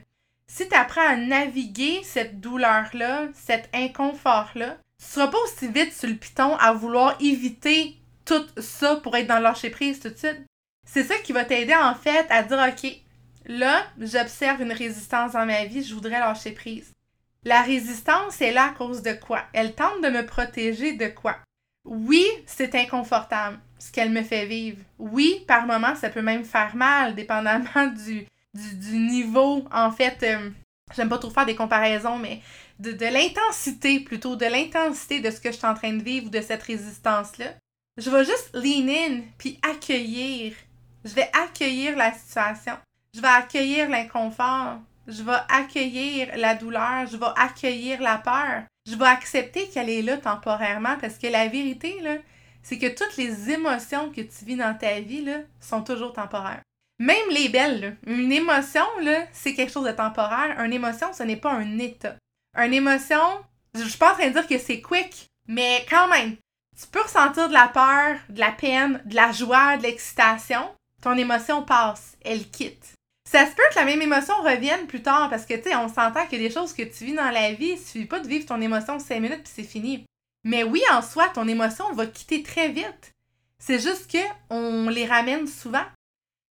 si 0.53 0.67
tu 0.67 0.75
apprends 0.75 1.07
à 1.07 1.15
naviguer 1.15 2.01
cette 2.03 2.41
douleur-là, 2.41 3.29
cet 3.33 3.69
inconfort-là, 3.73 4.77
tu 4.99 5.05
seras 5.05 5.27
pas 5.27 5.37
aussi 5.45 5.69
vite 5.69 5.93
sur 5.93 6.09
le 6.09 6.15
piton 6.15 6.57
à 6.57 6.73
vouloir 6.73 7.15
éviter 7.21 7.95
tout 8.25 8.45
ça 8.57 8.97
pour 8.97 9.15
être 9.15 9.27
dans 9.27 9.37
le 9.37 9.43
lâcher 9.43 9.69
prise 9.69 10.01
tout 10.01 10.09
de 10.09 10.17
suite. 10.17 10.41
C'est 10.85 11.05
ça 11.05 11.17
qui 11.19 11.31
va 11.31 11.45
t'aider 11.45 11.73
en 11.73 11.95
fait 11.95 12.25
à 12.29 12.43
dire 12.43 12.59
OK, 12.67 12.91
là, 13.45 13.85
j'observe 13.97 14.61
une 14.61 14.73
résistance 14.73 15.31
dans 15.33 15.45
ma 15.45 15.63
vie, 15.63 15.85
je 15.85 15.95
voudrais 15.95 16.19
lâcher 16.19 16.51
prise. 16.51 16.91
La 17.45 17.61
résistance 17.61 18.41
est 18.41 18.51
là 18.51 18.65
à 18.65 18.73
cause 18.73 19.01
de 19.03 19.13
quoi? 19.13 19.43
Elle 19.53 19.73
tente 19.73 20.03
de 20.03 20.09
me 20.09 20.25
protéger 20.25 20.93
de 20.93 21.07
quoi? 21.07 21.37
Oui, 21.85 22.25
c'est 22.45 22.75
inconfortable. 22.75 23.57
ce 23.79 23.89
qu'elle 23.91 24.11
me 24.11 24.21
fait 24.21 24.45
vivre. 24.45 24.83
Oui, 24.99 25.45
par 25.47 25.65
moments, 25.65 25.95
ça 25.95 26.09
peut 26.09 26.21
même 26.21 26.43
faire 26.43 26.75
mal, 26.75 27.15
dépendamment 27.15 27.87
du, 28.05 28.27
du, 28.53 28.97
niveau, 28.97 29.65
en 29.71 29.91
fait. 29.91 30.23
Euh, 30.23 30.49
j'aime 30.95 31.09
pas 31.09 31.17
trop 31.17 31.29
faire 31.29 31.45
des 31.45 31.55
comparaisons, 31.55 32.17
mais 32.17 32.41
de, 32.79 32.91
de 32.91 33.05
l'intensité 33.05 33.99
plutôt, 33.99 34.35
de 34.35 34.45
l'intensité 34.45 35.19
de 35.19 35.31
ce 35.31 35.39
que 35.39 35.51
je 35.51 35.57
suis 35.57 35.67
en 35.67 35.73
train 35.73 35.93
de 35.93 36.03
vivre 36.03 36.27
ou 36.27 36.29
de 36.29 36.41
cette 36.41 36.63
résistance-là. 36.63 37.53
Je 37.97 38.09
vais 38.09 38.25
juste 38.25 38.51
lean 38.53 38.87
in 38.87 39.21
puis 39.37 39.59
accueillir. 39.61 40.53
Je 41.03 41.13
vais 41.13 41.29
accueillir 41.33 41.97
la 41.97 42.13
situation. 42.13 42.73
Je 43.13 43.21
vais 43.21 43.27
accueillir 43.27 43.89
l'inconfort. 43.89 44.79
Je 45.07 45.23
vais 45.23 45.39
accueillir 45.49 46.29
la 46.37 46.55
douleur. 46.55 47.07
Je 47.11 47.17
vais 47.17 47.33
accueillir 47.35 48.01
la 48.01 48.17
peur. 48.17 48.63
Je 48.89 48.95
vais 48.95 49.05
accepter 49.05 49.67
qu'elle 49.67 49.89
est 49.89 50.01
là 50.01 50.17
temporairement 50.17 50.97
parce 50.99 51.17
que 51.17 51.27
la 51.27 51.47
vérité, 51.47 51.99
là, 52.01 52.15
c'est 52.63 52.77
que 52.77 52.87
toutes 52.87 53.17
les 53.17 53.51
émotions 53.51 54.09
que 54.11 54.21
tu 54.21 54.45
vis 54.45 54.55
dans 54.55 54.75
ta 54.77 54.99
vie, 54.99 55.23
là, 55.23 55.39
sont 55.59 55.83
toujours 55.83 56.13
temporaires. 56.13 56.61
Même 57.01 57.29
les 57.31 57.49
belles, 57.49 57.97
une 58.05 58.31
émotion, 58.31 58.85
c'est 59.31 59.55
quelque 59.55 59.71
chose 59.71 59.87
de 59.87 59.91
temporaire. 59.91 60.59
Une 60.63 60.71
émotion, 60.71 61.11
ce 61.13 61.23
n'est 61.23 61.35
pas 61.35 61.51
un 61.51 61.79
état. 61.79 62.15
Une 62.55 62.75
émotion, 62.75 63.19
je 63.73 63.81
suis 63.85 63.97
pas 63.97 64.15
dire 64.15 64.45
que 64.45 64.59
c'est 64.59 64.81
quick, 64.81 65.25
mais 65.47 65.83
quand 65.89 66.07
même, 66.09 66.35
tu 66.79 66.85
peux 66.91 67.01
ressentir 67.01 67.47
de 67.47 67.53
la 67.53 67.69
peur, 67.69 68.17
de 68.29 68.39
la 68.39 68.51
peine, 68.51 69.01
de 69.05 69.15
la 69.15 69.31
joie, 69.31 69.77
de 69.77 69.81
l'excitation. 69.81 70.69
Ton 71.01 71.17
émotion 71.17 71.63
passe, 71.63 72.17
elle 72.23 72.47
quitte. 72.47 72.93
Ça 73.27 73.47
se 73.47 73.55
peut 73.55 73.63
que 73.71 73.79
la 73.79 73.85
même 73.85 74.03
émotion 74.03 74.35
revienne 74.43 74.85
plus 74.85 75.01
tard 75.01 75.27
parce 75.31 75.47
que, 75.47 75.55
tu 75.55 75.69
sais, 75.69 75.75
on 75.75 75.87
s'entend 75.87 76.27
que 76.27 76.35
des 76.35 76.51
choses 76.51 76.73
que 76.73 76.83
tu 76.83 77.05
vis 77.05 77.15
dans 77.15 77.31
la 77.31 77.53
vie, 77.53 77.71
il 77.71 77.79
suffit 77.79 78.05
pas 78.05 78.19
de 78.19 78.27
vivre 78.27 78.45
ton 78.45 78.61
émotion 78.61 78.99
5 78.99 79.19
minutes 79.19 79.41
puis 79.43 79.53
c'est 79.55 79.63
fini. 79.63 80.05
Mais 80.43 80.63
oui, 80.63 80.83
en 80.91 81.01
soi, 81.01 81.29
ton 81.29 81.47
émotion 81.47 81.91
va 81.93 82.05
quitter 82.05 82.43
très 82.43 82.69
vite. 82.69 83.11
C'est 83.57 83.79
juste 83.79 84.11
que 84.11 84.19
on 84.51 84.87
les 84.89 85.07
ramène 85.07 85.47
souvent. 85.47 85.85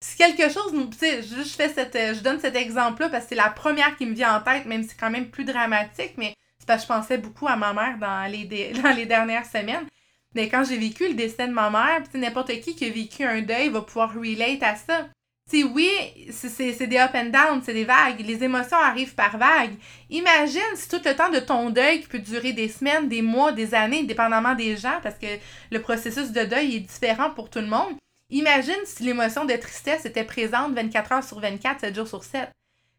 Si 0.01 0.15
quelque 0.15 0.49
chose 0.49 0.73
je, 1.01 1.43
fais 1.43 1.69
cette, 1.69 1.97
je 2.15 2.21
donne 2.21 2.39
cet 2.39 2.55
exemple-là 2.55 3.09
parce 3.09 3.25
que 3.25 3.29
c'est 3.29 3.35
la 3.35 3.49
première 3.49 3.97
qui 3.97 4.05
me 4.05 4.15
vient 4.15 4.37
en 4.37 4.41
tête, 4.41 4.65
même 4.65 4.83
si 4.83 4.89
c'est 4.89 4.97
quand 4.97 5.09
même 5.09 5.29
plus 5.29 5.43
dramatique, 5.43 6.13
mais 6.17 6.33
c'est 6.57 6.67
parce 6.67 6.85
que 6.85 6.93
je 6.93 6.99
pensais 6.99 7.17
beaucoup 7.17 7.47
à 7.47 7.57
ma 7.57 7.73
mère 7.73 7.97
dans 7.97 8.31
les, 8.31 8.45
dans 8.83 8.95
les 8.95 9.05
dernières 9.05 9.45
semaines. 9.45 9.87
Mais 10.35 10.47
quand 10.47 10.63
j'ai 10.63 10.77
vécu 10.77 11.07
le 11.07 11.15
décès 11.15 11.47
de 11.47 11.53
ma 11.53 11.69
mère, 11.69 12.03
n'importe 12.13 12.51
qui 12.61 12.75
qui 12.75 12.85
a 12.85 12.89
vécu 12.91 13.23
un 13.23 13.41
deuil 13.41 13.69
va 13.69 13.81
pouvoir 13.81 14.13
relate 14.13 14.63
à 14.63 14.75
ça. 14.75 15.07
oui, 15.51 15.89
c'est 16.31 16.87
des 16.87 16.97
up 16.97 17.11
and 17.15 17.31
down, 17.31 17.61
c'est 17.65 17.73
des 17.73 17.83
vagues. 17.83 18.21
Les 18.21 18.43
émotions 18.43 18.77
arrivent 18.77 19.15
par 19.15 19.37
vagues. 19.37 19.75
Imagine 20.09 20.75
si 20.75 20.87
tout 20.87 21.01
le 21.03 21.15
temps 21.15 21.31
de 21.31 21.39
ton 21.39 21.71
deuil 21.71 22.01
qui 22.01 22.07
peut 22.07 22.19
durer 22.19 22.53
des 22.53 22.69
semaines, 22.69 23.09
des 23.09 23.23
mois, 23.23 23.51
des 23.51 23.73
années, 23.73 24.03
dépendamment 24.03 24.53
des 24.53 24.77
gens, 24.77 24.99
parce 25.01 25.15
que 25.15 25.39
le 25.71 25.81
processus 25.81 26.31
de 26.31 26.43
deuil 26.45 26.75
est 26.75 26.79
différent 26.81 27.31
pour 27.31 27.49
tout 27.49 27.59
le 27.59 27.67
monde. 27.67 27.97
Imagine 28.31 28.85
si 28.85 29.03
l'émotion 29.03 29.45
de 29.45 29.55
tristesse 29.55 30.05
était 30.05 30.23
présente 30.23 30.73
24 30.73 31.11
heures 31.11 31.23
sur 31.23 31.39
24, 31.39 31.79
7 31.79 31.95
jours 31.95 32.07
sur 32.07 32.23
7. 32.23 32.49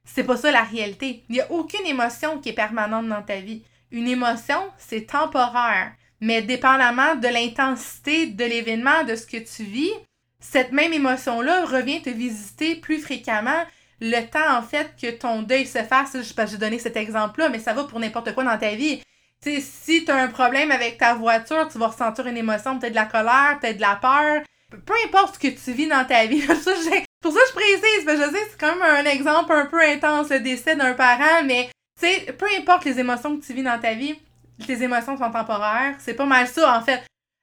C'est 0.05 0.25
pas 0.25 0.37
ça 0.37 0.51
la 0.51 0.63
réalité. 0.63 1.23
Il 1.29 1.35
n'y 1.35 1.41
a 1.41 1.51
aucune 1.53 1.87
émotion 1.87 2.41
qui 2.41 2.49
est 2.49 2.55
permanente 2.55 3.07
dans 3.09 3.23
ta 3.23 3.37
vie. 3.37 3.63
Une 3.93 4.09
émotion, 4.09 4.61
c'est 4.79 5.07
temporaire. 5.07 5.93
Mais 6.21 6.43
dépendamment 6.43 7.15
de 7.15 7.29
l'intensité 7.29 8.27
de 8.27 8.45
l'événement, 8.45 9.05
de 9.05 9.15
ce 9.15 9.27
que 9.27 9.37
tu 9.37 9.63
vis, 9.63 9.93
cette 10.41 10.73
même 10.73 10.93
émotion-là 10.93 11.65
revient 11.65 12.03
te 12.03 12.11
visiter 12.11 12.77
plus 12.77 12.99
fréquemment 12.99 13.65
le 14.01 14.23
temps, 14.23 14.59
en 14.59 14.63
fait, 14.63 14.95
que 15.01 15.11
ton 15.11 15.43
deuil 15.43 15.67
se 15.67 15.83
fasse. 15.85 16.17
Je 16.17 16.47
j'ai 16.47 16.57
donné 16.57 16.79
cet 16.79 16.97
exemple-là, 16.97 17.51
mais 17.51 17.59
ça 17.59 17.73
va 17.73 17.85
pour 17.85 18.01
n'importe 18.01 18.35
quoi 18.35 18.45
dans 18.45 18.59
ta 18.59 18.75
vie. 18.75 19.03
si 19.43 20.05
tu 20.05 20.11
as 20.11 20.17
un 20.17 20.29
problème 20.29 20.71
avec 20.73 20.99
ta 20.99 21.15
voiture, 21.15 21.69
tu 21.71 21.79
vas 21.79 21.89
ressentir 21.89 22.27
une 22.27 22.37
émotion, 22.37 22.79
peut-être 22.79 22.93
de 22.93 22.97
la 22.97 23.07
colère, 23.07 23.59
peut-être 23.61 23.77
de 23.77 23.83
la 23.83 23.97
peur. 23.97 24.43
Peu 24.71 24.95
importe 25.07 25.35
ce 25.35 25.39
que 25.39 25.49
tu 25.49 25.73
vis 25.73 25.89
dans 25.89 26.05
ta 26.05 26.27
vie. 26.27 26.43
pour 26.47 26.57
ça, 26.57 27.41
je 27.49 27.53
précise, 27.53 28.05
parce 28.07 28.19
je 28.19 28.31
sais 28.31 28.49
c'est 28.51 28.61
quand 28.61 28.77
même 28.77 29.07
un 29.07 29.11
exemple 29.11 29.53
un 29.53 29.67
peu 29.67 29.81
intense, 29.83 30.31
le 30.31 30.41
décès 30.41 30.77
d'un 30.77 30.95
parent, 30.95 31.43
mais 31.45 31.69
tu 32.01 32.07
sais, 32.07 32.33
peu 32.33 32.47
importe 32.59 32.85
les 32.85 32.99
émotions 32.99 33.39
que 33.39 33.45
tu 33.45 33.53
vis 33.53 33.63
dans 33.63 33.79
ta 33.79 33.95
vie, 33.95 34.19
tes 34.67 34.83
émotions 34.83 35.17
sont 35.17 35.31
temporaires. 35.31 35.97
C'est 35.99 36.15
pas 36.15 36.27
mal 36.27 36.47
ça, 36.47 36.79
en 36.79 36.83
fait. 36.83 37.03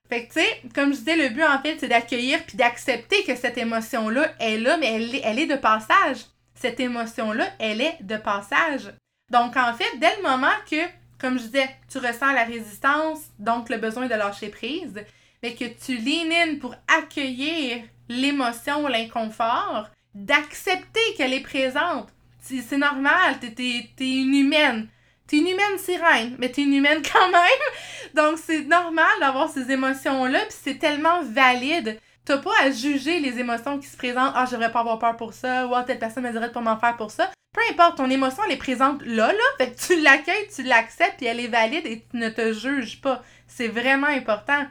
Fait 0.10 0.25
que, 0.25 0.34
tu 0.34 0.39
sais, 0.39 0.62
comme 0.74 0.93
je 0.93 1.00
disais, 1.00 1.17
le 1.17 1.29
but, 1.29 1.43
en 1.43 1.60
fait, 1.62 1.77
c'est 1.79 1.89
d'accueillir 1.89 2.43
puis 2.46 2.57
d'accepter 2.57 3.24
que 3.24 3.36
cette 3.36 3.57
émotion-là 3.57 4.34
est 4.39 4.57
là, 4.57 4.77
mais 4.77 4.93
elle, 4.93 5.19
elle 5.24 5.39
est 5.39 5.48
de 5.48 5.55
passage. 5.55 6.25
Cette 6.55 6.79
émotion-là, 6.79 7.46
elle 7.60 7.81
est 7.81 7.98
de 8.01 8.17
passage. 8.17 8.93
Donc, 9.31 9.57
en 9.57 9.74
fait, 9.74 9.98
dès 10.00 10.15
le 10.17 10.24
moment 10.24 10.53
que, 10.70 10.77
comme 11.20 11.37
je 11.37 11.44
disais, 11.44 11.70
tu 11.90 11.98
ressens 11.98 12.31
la 12.31 12.46
résistance, 12.46 13.20
donc 13.37 13.70
le 13.70 13.77
besoin 13.77 14.07
de 14.07 14.16
lâcher 14.16 14.50
prise, 14.50 15.03
mais 15.44 15.56
que 15.56 15.66
tu 15.66 15.98
lean 15.98 16.32
in 16.32 16.56
pour 16.60 16.76
accueillir 16.88 17.84
l'émotion, 18.10 18.88
l'inconfort, 18.88 19.90
d'accepter 20.14 21.14
qu'elle 21.16 21.34
est 21.34 21.42
présente. 21.42 22.10
C'est 22.42 22.78
normal, 22.78 23.40
t'es 23.40 23.54
es, 23.60 23.92
une 24.00 24.34
humaine. 24.34 24.88
T'es 25.28 25.38
une 25.38 25.48
humaine 25.48 25.78
sirène, 25.78 26.36
mais 26.40 26.50
t'es 26.50 26.64
une 26.64 26.74
humaine 26.74 27.02
quand 27.14 27.30
même. 27.30 28.16
Donc, 28.16 28.38
c'est 28.38 28.64
normal 28.64 29.12
d'avoir 29.20 29.50
ces 29.50 29.70
émotions-là, 29.72 30.40
puis 30.40 30.58
c'est 30.64 30.80
tellement 30.80 31.22
valide. 31.24 32.00
T'as 32.24 32.38
pas 32.38 32.54
à 32.62 32.72
juger 32.72 33.20
les 33.20 33.40
émotions 33.40 33.80
qui 33.80 33.88
se 33.88 33.98
présentent. 33.98 34.34
Ah, 34.36 34.46
je 34.46 34.52
devrais 34.52 34.72
pas 34.72 34.82
avoir 34.82 35.00
peur 35.00 35.16
pour 35.16 35.34
ça. 35.34 35.68
Ou 35.68 35.76
ah, 35.76 35.84
telle 35.84 36.00
personne 36.00 36.24
me 36.24 36.32
dirait 36.32 36.48
de 36.48 36.54
pas 36.54 36.62
m'en 36.62 36.78
faire 36.78 36.98
pour 36.98 37.12
ça. 37.12 37.32
Peu 37.54 37.62
importe, 37.72 37.98
ton 37.98 38.10
émotion, 38.10 38.44
elle 38.46 38.54
est 38.54 38.58
présente 38.58 39.02
là, 39.06 39.32
là. 39.32 39.44
Fait 39.58 39.72
que 39.72 39.80
tu 39.80 40.02
l'accueilles, 40.02 40.48
tu 40.54 40.64
l'acceptes, 40.64 41.18
puis 41.18 41.26
elle 41.26 41.40
est 41.40 41.48
valide 41.48 41.86
et 41.86 42.06
tu 42.10 42.18
ne 42.18 42.30
te 42.30 42.54
juges 42.54 43.02
pas. 43.02 43.24
C'est 43.48 43.68
vraiment 43.68 44.08
important. 44.08 44.66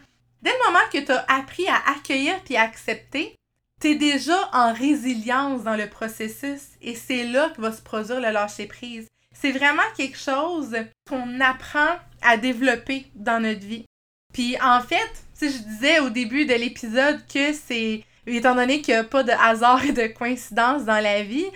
Dès 0.47 0.53
le 0.53 0.71
moment 0.71 0.87
que 0.93 0.99
tu 0.99 1.11
as 1.11 1.25
appris 1.27 1.67
à 1.67 1.91
accueillir 1.91 2.41
puis 2.45 2.57
à 2.57 2.63
accepter, 2.63 3.35
tu 3.81 3.89
es 3.89 3.95
déjà 3.97 4.49
en 4.53 4.73
résilience 4.73 5.65
dans 5.65 5.75
le 5.75 5.89
processus 5.89 6.61
et 6.81 6.95
c'est 6.95 7.25
là 7.25 7.51
que 7.51 7.61
va 7.61 7.73
se 7.73 7.83
produire 7.83 8.21
le 8.21 8.31
lâcher 8.31 8.67
prise. 8.67 9.09
C'est 9.35 9.51
vraiment 9.51 9.83
quelque 9.97 10.17
chose 10.17 10.77
qu'on 11.11 11.41
apprend 11.41 11.97
à 12.23 12.37
développer 12.37 13.09
dans 13.17 13.43
notre 13.43 13.67
vie. 13.67 13.87
Puis 14.33 14.57
en 14.63 14.81
fait, 14.83 15.11
si 15.35 15.51
je 15.51 15.59
disais 15.65 15.99
au 15.99 16.11
début 16.11 16.47
de 16.47 16.55
l'épisode 16.55 17.27
que 17.27 17.53
c'est, 17.53 18.05
étant 18.29 18.55
donné 18.55 18.83
qu'il 18.83 18.95
n'y 18.95 19.01
a 19.01 19.05
pas 19.05 19.25
de 19.25 19.33
hasard 19.33 19.85
et 19.85 19.91
de 19.91 20.07
coïncidence 20.07 20.85
dans 20.85 21.03
la 21.03 21.25
vie, 21.25 21.51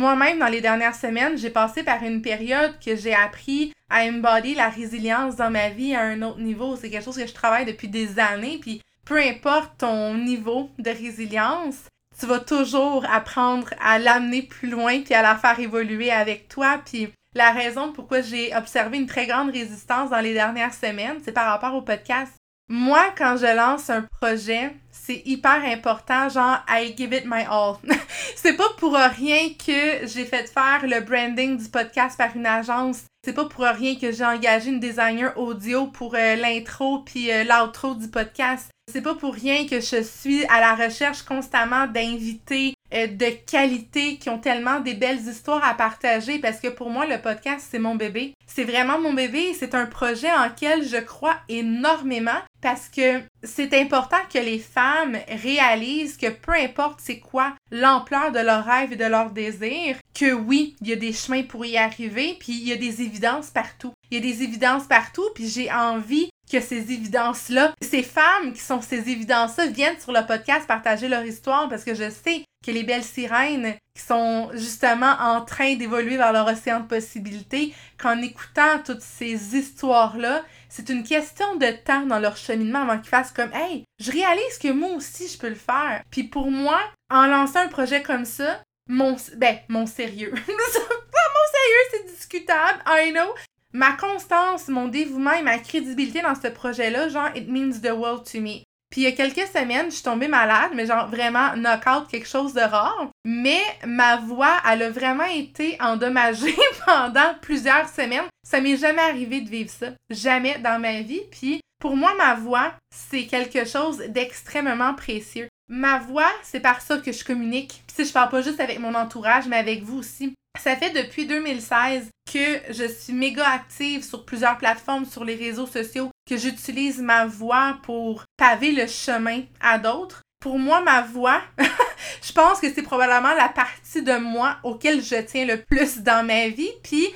moi-même, 0.00 0.38
dans 0.38 0.46
les 0.46 0.62
dernières 0.62 0.94
semaines, 0.94 1.36
j'ai 1.36 1.50
passé 1.50 1.82
par 1.82 2.02
une 2.02 2.22
période 2.22 2.74
que 2.82 2.96
j'ai 2.96 3.14
appris 3.14 3.74
à 3.90 4.04
embody 4.04 4.54
la 4.54 4.70
résilience 4.70 5.36
dans 5.36 5.50
ma 5.50 5.68
vie 5.68 5.94
à 5.94 6.00
un 6.00 6.22
autre 6.22 6.40
niveau. 6.40 6.74
C'est 6.74 6.88
quelque 6.88 7.04
chose 7.04 7.18
que 7.18 7.26
je 7.26 7.34
travaille 7.34 7.66
depuis 7.66 7.88
des 7.88 8.18
années, 8.18 8.56
puis 8.58 8.80
peu 9.04 9.18
importe 9.18 9.72
ton 9.76 10.14
niveau 10.14 10.70
de 10.78 10.90
résilience, 10.90 11.76
tu 12.18 12.24
vas 12.24 12.38
toujours 12.38 13.04
apprendre 13.12 13.68
à 13.78 13.98
l'amener 13.98 14.40
plus 14.40 14.70
loin 14.70 15.00
puis 15.00 15.12
à 15.12 15.20
la 15.20 15.36
faire 15.36 15.60
évoluer 15.60 16.10
avec 16.10 16.48
toi. 16.48 16.80
Puis 16.82 17.10
la 17.34 17.50
raison 17.50 17.92
pourquoi 17.92 18.22
j'ai 18.22 18.56
observé 18.56 18.96
une 18.96 19.06
très 19.06 19.26
grande 19.26 19.50
résistance 19.50 20.08
dans 20.08 20.20
les 20.20 20.32
dernières 20.32 20.74
semaines, 20.74 21.20
c'est 21.22 21.32
par 21.32 21.46
rapport 21.46 21.74
au 21.74 21.82
podcast. 21.82 22.32
Moi, 22.70 23.02
quand 23.18 23.36
je 23.36 23.54
lance 23.54 23.90
un 23.90 24.02
projet, 24.18 24.74
c'est 25.02 25.22
hyper 25.24 25.64
important, 25.64 26.28
genre 26.28 26.58
I 26.68 26.94
give 26.96 27.12
it 27.12 27.24
my 27.24 27.44
all. 27.48 27.76
c'est 28.36 28.52
pas 28.52 28.68
pour 28.76 28.94
rien 28.94 29.48
que 29.58 30.06
j'ai 30.06 30.24
fait 30.24 30.46
faire 30.46 30.80
le 30.82 31.00
branding 31.00 31.56
du 31.56 31.68
podcast 31.68 32.18
par 32.18 32.36
une 32.36 32.46
agence. 32.46 33.04
C'est 33.24 33.32
pas 33.32 33.46
pour 33.46 33.64
rien 33.64 33.96
que 33.96 34.12
j'ai 34.12 34.24
engagé 34.24 34.70
une 34.70 34.80
designer 34.80 35.36
audio 35.38 35.86
pour 35.86 36.14
euh, 36.14 36.36
l'intro 36.36 37.00
puis 37.00 37.30
euh, 37.30 37.44
l'outro 37.44 37.94
du 37.94 38.08
podcast. 38.08 38.70
C'est 38.92 39.02
pas 39.02 39.14
pour 39.14 39.34
rien 39.34 39.66
que 39.66 39.80
je 39.80 40.02
suis 40.02 40.44
à 40.46 40.60
la 40.60 40.74
recherche 40.74 41.22
constamment 41.22 41.86
d'invités 41.86 42.74
euh, 42.94 43.06
de 43.06 43.30
qualité 43.50 44.16
qui 44.16 44.30
ont 44.30 44.38
tellement 44.38 44.80
des 44.80 44.94
belles 44.94 45.20
histoires 45.20 45.64
à 45.64 45.74
partager 45.74 46.38
parce 46.38 46.60
que 46.60 46.68
pour 46.68 46.90
moi, 46.90 47.06
le 47.06 47.20
podcast, 47.20 47.66
c'est 47.70 47.78
mon 47.78 47.94
bébé. 47.94 48.34
C'est 48.46 48.64
vraiment 48.64 48.98
mon 48.98 49.12
bébé 49.12 49.54
c'est 49.54 49.74
un 49.74 49.86
projet 49.86 50.30
en 50.30 50.50
quel 50.54 50.86
je 50.86 50.96
crois 50.96 51.36
énormément 51.48 52.40
parce 52.60 52.88
que 52.88 53.20
c'est 53.42 53.74
important 53.74 54.18
que 54.32 54.38
les 54.38 54.58
femmes 54.58 55.16
réalisent 55.28 56.16
que 56.16 56.30
peu 56.30 56.52
importe 56.52 57.00
c'est 57.02 57.18
quoi 57.18 57.54
l'ampleur 57.70 58.32
de 58.32 58.40
leur 58.40 58.64
rêve 58.64 58.92
et 58.92 58.96
de 58.96 59.04
leur 59.04 59.30
désir, 59.30 59.96
que 60.14 60.32
oui, 60.32 60.76
il 60.82 60.88
y 60.88 60.92
a 60.92 60.96
des 60.96 61.12
chemins 61.12 61.42
pour 61.42 61.64
y 61.64 61.76
arriver, 61.76 62.36
puis 62.38 62.52
il 62.52 62.68
y 62.68 62.72
a 62.72 62.76
des 62.76 63.02
évidences 63.02 63.50
partout. 63.50 63.92
Il 64.10 64.18
y 64.18 64.20
a 64.20 64.32
des 64.32 64.42
évidences 64.42 64.84
partout, 64.84 65.26
puis 65.34 65.48
j'ai 65.48 65.72
envie 65.72 66.30
que 66.50 66.60
ces 66.60 66.92
évidences-là, 66.92 67.72
ces 67.80 68.02
femmes 68.02 68.52
qui 68.52 68.60
sont 68.60 68.80
ces 68.82 69.08
évidences-là 69.08 69.66
viennent 69.66 70.00
sur 70.00 70.12
le 70.12 70.26
podcast 70.26 70.66
partager 70.66 71.08
leur 71.08 71.24
histoire 71.24 71.68
parce 71.68 71.84
que 71.84 71.94
je 71.94 72.10
sais 72.10 72.44
que 72.64 72.70
les 72.70 72.82
belles 72.82 73.04
sirènes 73.04 73.74
qui 73.94 74.02
sont 74.02 74.50
justement 74.54 75.14
en 75.20 75.42
train 75.42 75.76
d'évoluer 75.76 76.16
vers 76.16 76.32
leur 76.32 76.46
océan 76.46 76.80
de 76.80 76.86
possibilités, 76.86 77.74
qu'en 77.98 78.20
écoutant 78.20 78.78
toutes 78.84 79.00
ces 79.00 79.56
histoires-là, 79.56 80.44
c'est 80.68 80.90
une 80.90 81.02
question 81.02 81.56
de 81.56 81.70
temps 81.84 82.06
dans 82.06 82.18
leur 82.18 82.36
cheminement 82.36 82.82
avant 82.82 82.98
qu'ils 82.98 83.08
fassent 83.08 83.32
comme 83.32 83.52
Hey, 83.54 83.84
je 83.98 84.10
réalise 84.12 84.58
que 84.60 84.72
moi 84.72 84.90
aussi 84.90 85.28
je 85.28 85.38
peux 85.38 85.48
le 85.48 85.54
faire. 85.54 86.02
Puis 86.10 86.24
pour 86.24 86.50
moi, 86.50 86.80
en 87.10 87.26
lançant 87.26 87.60
un 87.60 87.68
projet 87.68 88.02
comme 88.02 88.24
ça, 88.24 88.62
mon 88.88 89.16
ben 89.36 89.58
mon 89.68 89.86
sérieux. 89.86 90.32
mon 90.36 91.46
sérieux, 91.56 91.84
c'est 91.90 92.12
discutable, 92.12 92.82
I 92.86 93.10
know, 93.12 93.34
ma 93.72 93.92
constance, 93.92 94.68
mon 94.68 94.88
dévouement 94.88 95.32
et 95.32 95.42
ma 95.42 95.58
crédibilité 95.58 96.22
dans 96.22 96.34
ce 96.34 96.48
projet-là, 96.48 97.08
genre, 97.08 97.30
it 97.34 97.48
means 97.48 97.80
the 97.80 97.92
world 97.92 98.24
to 98.30 98.40
me. 98.40 98.62
Puis 98.90 99.02
il 99.02 99.04
y 99.04 99.06
a 99.06 99.12
quelques 99.12 99.46
semaines, 99.46 99.86
je 99.86 99.96
suis 99.96 100.02
tombée 100.02 100.26
malade, 100.26 100.72
mais 100.74 100.84
genre 100.84 101.08
vraiment 101.08 101.54
knock-out, 101.54 102.08
quelque 102.10 102.26
chose 102.26 102.54
de 102.54 102.60
rare. 102.60 103.08
Mais 103.24 103.62
ma 103.86 104.16
voix, 104.16 104.60
elle 104.68 104.82
a 104.82 104.90
vraiment 104.90 105.24
été 105.24 105.76
endommagée 105.80 106.56
pendant 106.86 107.34
plusieurs 107.40 107.88
semaines. 107.88 108.26
Ça 108.42 108.60
m'est 108.60 108.76
jamais 108.76 109.02
arrivé 109.02 109.42
de 109.42 109.48
vivre 109.48 109.70
ça. 109.70 109.90
Jamais 110.10 110.58
dans 110.58 110.80
ma 110.80 111.02
vie. 111.02 111.22
Puis 111.30 111.60
pour 111.80 111.96
moi, 111.96 112.14
ma 112.18 112.34
voix, 112.34 112.74
c'est 112.92 113.26
quelque 113.26 113.64
chose 113.64 113.98
d'extrêmement 114.08 114.94
précieux. 114.94 115.48
Ma 115.68 116.00
voix, 116.00 116.30
c'est 116.42 116.58
par 116.58 116.80
ça 116.80 116.98
que 116.98 117.12
je 117.12 117.24
communique. 117.24 117.84
Puis 117.86 117.94
si 117.96 118.04
je 118.04 118.12
parle 118.12 118.28
pas 118.28 118.42
juste 118.42 118.58
avec 118.58 118.80
mon 118.80 118.96
entourage, 118.96 119.46
mais 119.46 119.56
avec 119.56 119.84
vous 119.84 119.98
aussi. 119.98 120.34
Ça 120.58 120.76
fait 120.76 120.90
depuis 120.90 121.26
2016 121.26 122.08
que 122.32 122.72
je 122.72 122.86
suis 122.86 123.12
méga 123.12 123.48
active 123.48 124.02
sur 124.02 124.24
plusieurs 124.24 124.58
plateformes, 124.58 125.04
sur 125.04 125.24
les 125.24 125.34
réseaux 125.34 125.66
sociaux, 125.66 126.10
que 126.28 126.36
j'utilise 126.36 127.00
ma 127.00 127.26
voix 127.26 127.78
pour 127.82 128.24
paver 128.36 128.72
le 128.72 128.86
chemin 128.86 129.42
à 129.60 129.78
d'autres. 129.78 130.22
Pour 130.40 130.58
moi, 130.58 130.80
ma 130.80 131.02
voix, 131.02 131.42
je 132.22 132.32
pense 132.32 132.60
que 132.60 132.72
c'est 132.72 132.82
probablement 132.82 133.34
la 133.34 133.48
partie 133.48 134.02
de 134.02 134.16
moi 134.16 134.56
auquel 134.62 135.02
je 135.02 135.16
tiens 135.16 135.44
le 135.44 135.62
plus 135.62 135.98
dans 135.98 136.26
ma 136.26 136.48
vie. 136.48 136.72
Puis 136.82 137.06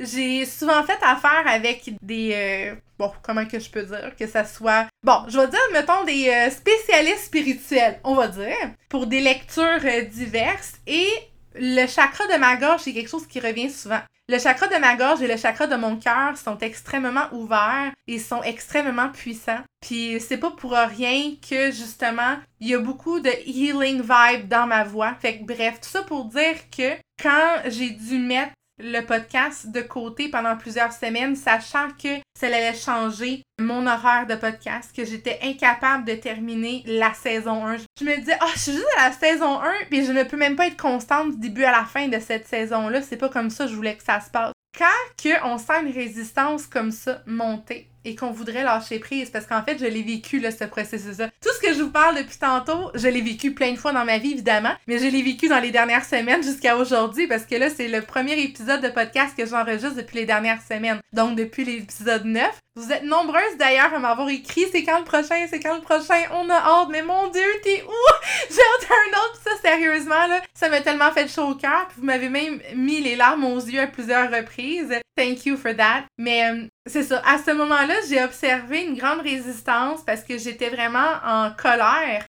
j'ai 0.00 0.44
souvent 0.46 0.82
fait 0.82 0.98
affaire 1.02 1.44
avec 1.46 1.90
des... 2.02 2.32
Euh, 2.34 2.74
bon, 2.98 3.12
comment 3.22 3.46
que 3.46 3.58
je 3.58 3.70
peux 3.70 3.84
dire? 3.84 4.12
Que 4.18 4.26
ça 4.26 4.44
soit... 4.44 4.86
Bon, 5.04 5.24
je 5.28 5.38
vais 5.38 5.48
dire, 5.48 5.60
mettons, 5.72 6.04
des 6.04 6.28
euh, 6.28 6.50
spécialistes 6.50 7.26
spirituels, 7.26 8.00
on 8.04 8.14
va 8.14 8.28
dire, 8.28 8.56
pour 8.88 9.06
des 9.06 9.20
lectures 9.20 9.84
euh, 9.84 10.02
diverses. 10.02 10.74
Et 10.86 11.08
le 11.54 11.86
chakra 11.86 12.26
de 12.26 12.38
ma 12.38 12.56
gorge, 12.56 12.82
c'est 12.82 12.92
quelque 12.92 13.10
chose 13.10 13.26
qui 13.26 13.40
revient 13.40 13.70
souvent. 13.70 14.00
Le 14.28 14.38
chakra 14.38 14.68
de 14.68 14.76
ma 14.76 14.96
gorge 14.96 15.20
et 15.20 15.26
le 15.26 15.36
chakra 15.36 15.66
de 15.66 15.76
mon 15.76 15.96
cœur 15.96 16.36
sont 16.36 16.56
extrêmement 16.58 17.26
ouverts 17.32 17.92
et 18.06 18.18
sont 18.18 18.42
extrêmement 18.42 19.08
puissants. 19.08 19.60
Puis 19.80 20.20
c'est 20.20 20.38
pas 20.38 20.52
pour 20.52 20.72
rien 20.72 21.34
que 21.46 21.72
justement, 21.72 22.36
il 22.60 22.68
y 22.68 22.74
a 22.74 22.78
beaucoup 22.78 23.20
de 23.20 23.30
healing 23.46 24.00
vibe 24.00 24.48
dans 24.48 24.66
ma 24.66 24.84
voix. 24.84 25.14
Fait 25.20 25.38
que 25.38 25.44
bref, 25.44 25.80
tout 25.80 25.88
ça 25.88 26.02
pour 26.02 26.26
dire 26.26 26.56
que 26.76 26.94
quand 27.20 27.62
j'ai 27.66 27.90
dû 27.90 28.18
mettre 28.18 28.52
le 28.82 29.00
podcast 29.00 29.70
de 29.70 29.80
côté 29.80 30.28
pendant 30.28 30.56
plusieurs 30.56 30.92
semaines, 30.92 31.36
sachant 31.36 31.88
que 32.02 32.08
ça 32.38 32.48
allait 32.48 32.74
changer 32.74 33.42
mon 33.60 33.86
horaire 33.86 34.26
de 34.26 34.34
podcast, 34.34 34.94
que 34.94 35.04
j'étais 35.04 35.38
incapable 35.42 36.04
de 36.04 36.14
terminer 36.14 36.82
la 36.86 37.14
saison 37.14 37.66
1. 37.66 37.76
Je 38.00 38.04
me 38.04 38.16
disais, 38.18 38.36
oh, 38.42 38.50
je 38.54 38.58
suis 38.58 38.72
juste 38.72 38.86
à 38.98 39.08
la 39.08 39.14
saison 39.14 39.60
1, 39.60 39.70
puis 39.88 40.04
je 40.04 40.12
ne 40.12 40.24
peux 40.24 40.36
même 40.36 40.56
pas 40.56 40.66
être 40.66 40.80
constante 40.80 41.32
du 41.32 41.38
début 41.38 41.64
à 41.64 41.70
la 41.70 41.84
fin 41.84 42.08
de 42.08 42.18
cette 42.18 42.48
saison-là. 42.48 43.02
C'est 43.02 43.16
pas 43.16 43.28
comme 43.28 43.50
ça, 43.50 43.66
je 43.66 43.74
voulais 43.74 43.96
que 43.96 44.02
ça 44.02 44.20
se 44.20 44.30
passe. 44.30 44.52
Quand 44.76 44.84
que 45.22 45.44
on 45.44 45.58
sent 45.58 45.86
une 45.86 45.92
résistance 45.92 46.66
comme 46.66 46.90
ça 46.90 47.22
monter, 47.26 47.92
et 48.04 48.14
qu'on 48.14 48.30
voudrait 48.30 48.64
lâcher 48.64 48.98
prise 48.98 49.30
parce 49.30 49.46
qu'en 49.46 49.62
fait, 49.62 49.78
je 49.78 49.84
l'ai 49.84 50.02
vécu, 50.02 50.40
là, 50.40 50.50
ce 50.50 50.64
processus-là. 50.64 51.28
Tout 51.40 51.50
ce 51.54 51.60
que 51.60 51.71
je 51.82 51.86
vous 51.86 51.92
parle 51.92 52.16
depuis 52.16 52.38
tantôt, 52.38 52.92
je 52.94 53.08
l'ai 53.08 53.20
vécu 53.20 53.54
plein 53.54 53.72
de 53.72 53.76
fois 53.76 53.90
dans 53.90 54.04
ma 54.04 54.18
vie, 54.18 54.34
évidemment, 54.34 54.72
mais 54.86 55.00
je 55.00 55.06
l'ai 55.06 55.20
vécu 55.20 55.48
dans 55.48 55.58
les 55.58 55.72
dernières 55.72 56.04
semaines 56.04 56.40
jusqu'à 56.40 56.76
aujourd'hui 56.76 57.26
parce 57.26 57.44
que 57.44 57.56
là, 57.56 57.70
c'est 57.70 57.88
le 57.88 58.02
premier 58.02 58.40
épisode 58.40 58.80
de 58.80 58.88
podcast 58.88 59.36
que 59.36 59.44
j'enregistre 59.44 59.96
depuis 59.96 60.18
les 60.18 60.24
dernières 60.24 60.62
semaines. 60.62 61.00
Donc, 61.12 61.34
depuis 61.34 61.64
l'épisode 61.64 62.24
9. 62.24 62.48
Vous 62.74 62.90
êtes 62.90 63.04
nombreuses 63.04 63.58
d'ailleurs 63.58 63.92
à 63.92 63.98
m'avoir 63.98 64.30
écrit 64.30 64.64
c'est 64.72 64.82
quand 64.82 64.98
le 64.98 65.04
prochain, 65.04 65.46
c'est 65.50 65.60
quand 65.60 65.74
le 65.74 65.82
prochain, 65.82 66.22
on 66.32 66.48
a 66.48 66.54
hâte, 66.54 66.88
mais 66.90 67.02
mon 67.02 67.28
dieu, 67.28 67.42
t'es 67.62 67.82
où? 67.86 68.12
J'ai 68.48 68.60
hâte 68.60 68.88
un 68.90 69.18
autre, 69.18 69.40
ça 69.44 69.50
sérieusement, 69.60 70.26
là, 70.26 70.40
ça 70.54 70.70
m'a 70.70 70.80
tellement 70.80 71.12
fait 71.12 71.28
chaud 71.28 71.48
au 71.48 71.54
cœur, 71.54 71.88
vous 71.98 72.04
m'avez 72.04 72.30
même 72.30 72.60
mis 72.74 73.02
les 73.02 73.14
larmes 73.14 73.44
aux 73.44 73.60
yeux 73.60 73.80
à 73.80 73.88
plusieurs 73.88 74.30
reprises. 74.30 74.94
Thank 75.14 75.44
you 75.44 75.58
for 75.58 75.76
that. 75.76 76.04
Mais 76.16 76.50
euh, 76.50 76.66
c'est 76.86 77.02
ça. 77.02 77.20
À 77.26 77.36
ce 77.36 77.50
moment-là, 77.50 77.94
j'ai 78.08 78.24
observé 78.24 78.84
une 78.84 78.96
grande 78.96 79.20
résistance 79.20 80.02
parce 80.06 80.22
que 80.22 80.38
j'étais 80.38 80.70
vraiment 80.70 81.10
en 81.26 81.50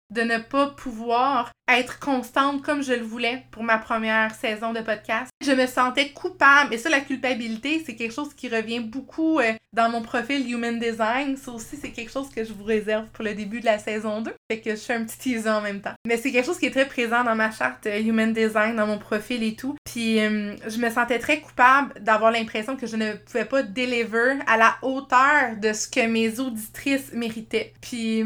de 0.09 0.21
ne 0.21 0.37
pas 0.37 0.67
pouvoir 0.67 1.51
être 1.67 1.99
constante 1.99 2.61
comme 2.61 2.83
je 2.83 2.93
le 2.93 3.03
voulais 3.03 3.45
pour 3.51 3.63
ma 3.63 3.77
première 3.77 4.35
saison 4.35 4.73
de 4.73 4.81
podcast. 4.81 5.30
Je 5.41 5.51
me 5.51 5.65
sentais 5.65 6.09
coupable. 6.09 6.73
Et 6.73 6.77
ça, 6.77 6.89
la 6.89 6.99
culpabilité, 6.99 7.81
c'est 7.85 7.95
quelque 7.95 8.13
chose 8.13 8.33
qui 8.35 8.47
revient 8.47 8.79
beaucoup 8.79 9.39
euh, 9.39 9.53
dans 9.73 9.89
mon 9.89 10.01
profil 10.01 10.49
Human 10.51 10.79
Design. 10.79 11.35
Ça 11.35 11.51
aussi, 11.51 11.77
c'est 11.81 11.89
quelque 11.89 12.11
chose 12.11 12.29
que 12.29 12.43
je 12.43 12.53
vous 12.53 12.63
réserve 12.63 13.07
pour 13.13 13.23
le 13.25 13.33
début 13.33 13.59
de 13.59 13.65
la 13.65 13.79
saison 13.79 14.21
2. 14.21 14.31
Fait 14.51 14.59
que 14.59 14.71
je 14.71 14.81
fais 14.81 14.93
un 14.93 15.03
petit 15.03 15.17
teaser 15.17 15.49
en 15.49 15.61
même 15.61 15.81
temps. 15.81 15.93
Mais 16.05 16.17
c'est 16.17 16.31
quelque 16.31 16.45
chose 16.45 16.59
qui 16.59 16.67
est 16.67 16.71
très 16.71 16.87
présent 16.87 17.23
dans 17.23 17.35
ma 17.35 17.51
charte 17.51 17.87
euh, 17.87 17.99
Human 17.99 18.33
Design, 18.33 18.75
dans 18.75 18.87
mon 18.87 18.99
profil 18.99 19.43
et 19.43 19.55
tout. 19.55 19.75
Puis 19.83 20.19
euh, 20.19 20.55
je 20.67 20.77
me 20.77 20.89
sentais 20.89 21.19
très 21.19 21.39
coupable 21.39 21.93
d'avoir 21.99 22.31
l'impression 22.31 22.75
que 22.75 22.85
je 22.85 22.95
ne 22.95 23.13
pouvais 23.13 23.45
pas 23.45 23.63
deliver 23.63 24.37
à 24.45 24.57
la 24.57 24.75
hauteur 24.83 25.57
de 25.59 25.73
ce 25.73 25.87
que 25.87 26.05
mes 26.05 26.39
auditrices 26.39 27.13
méritaient. 27.13 27.73
Puis 27.81 28.23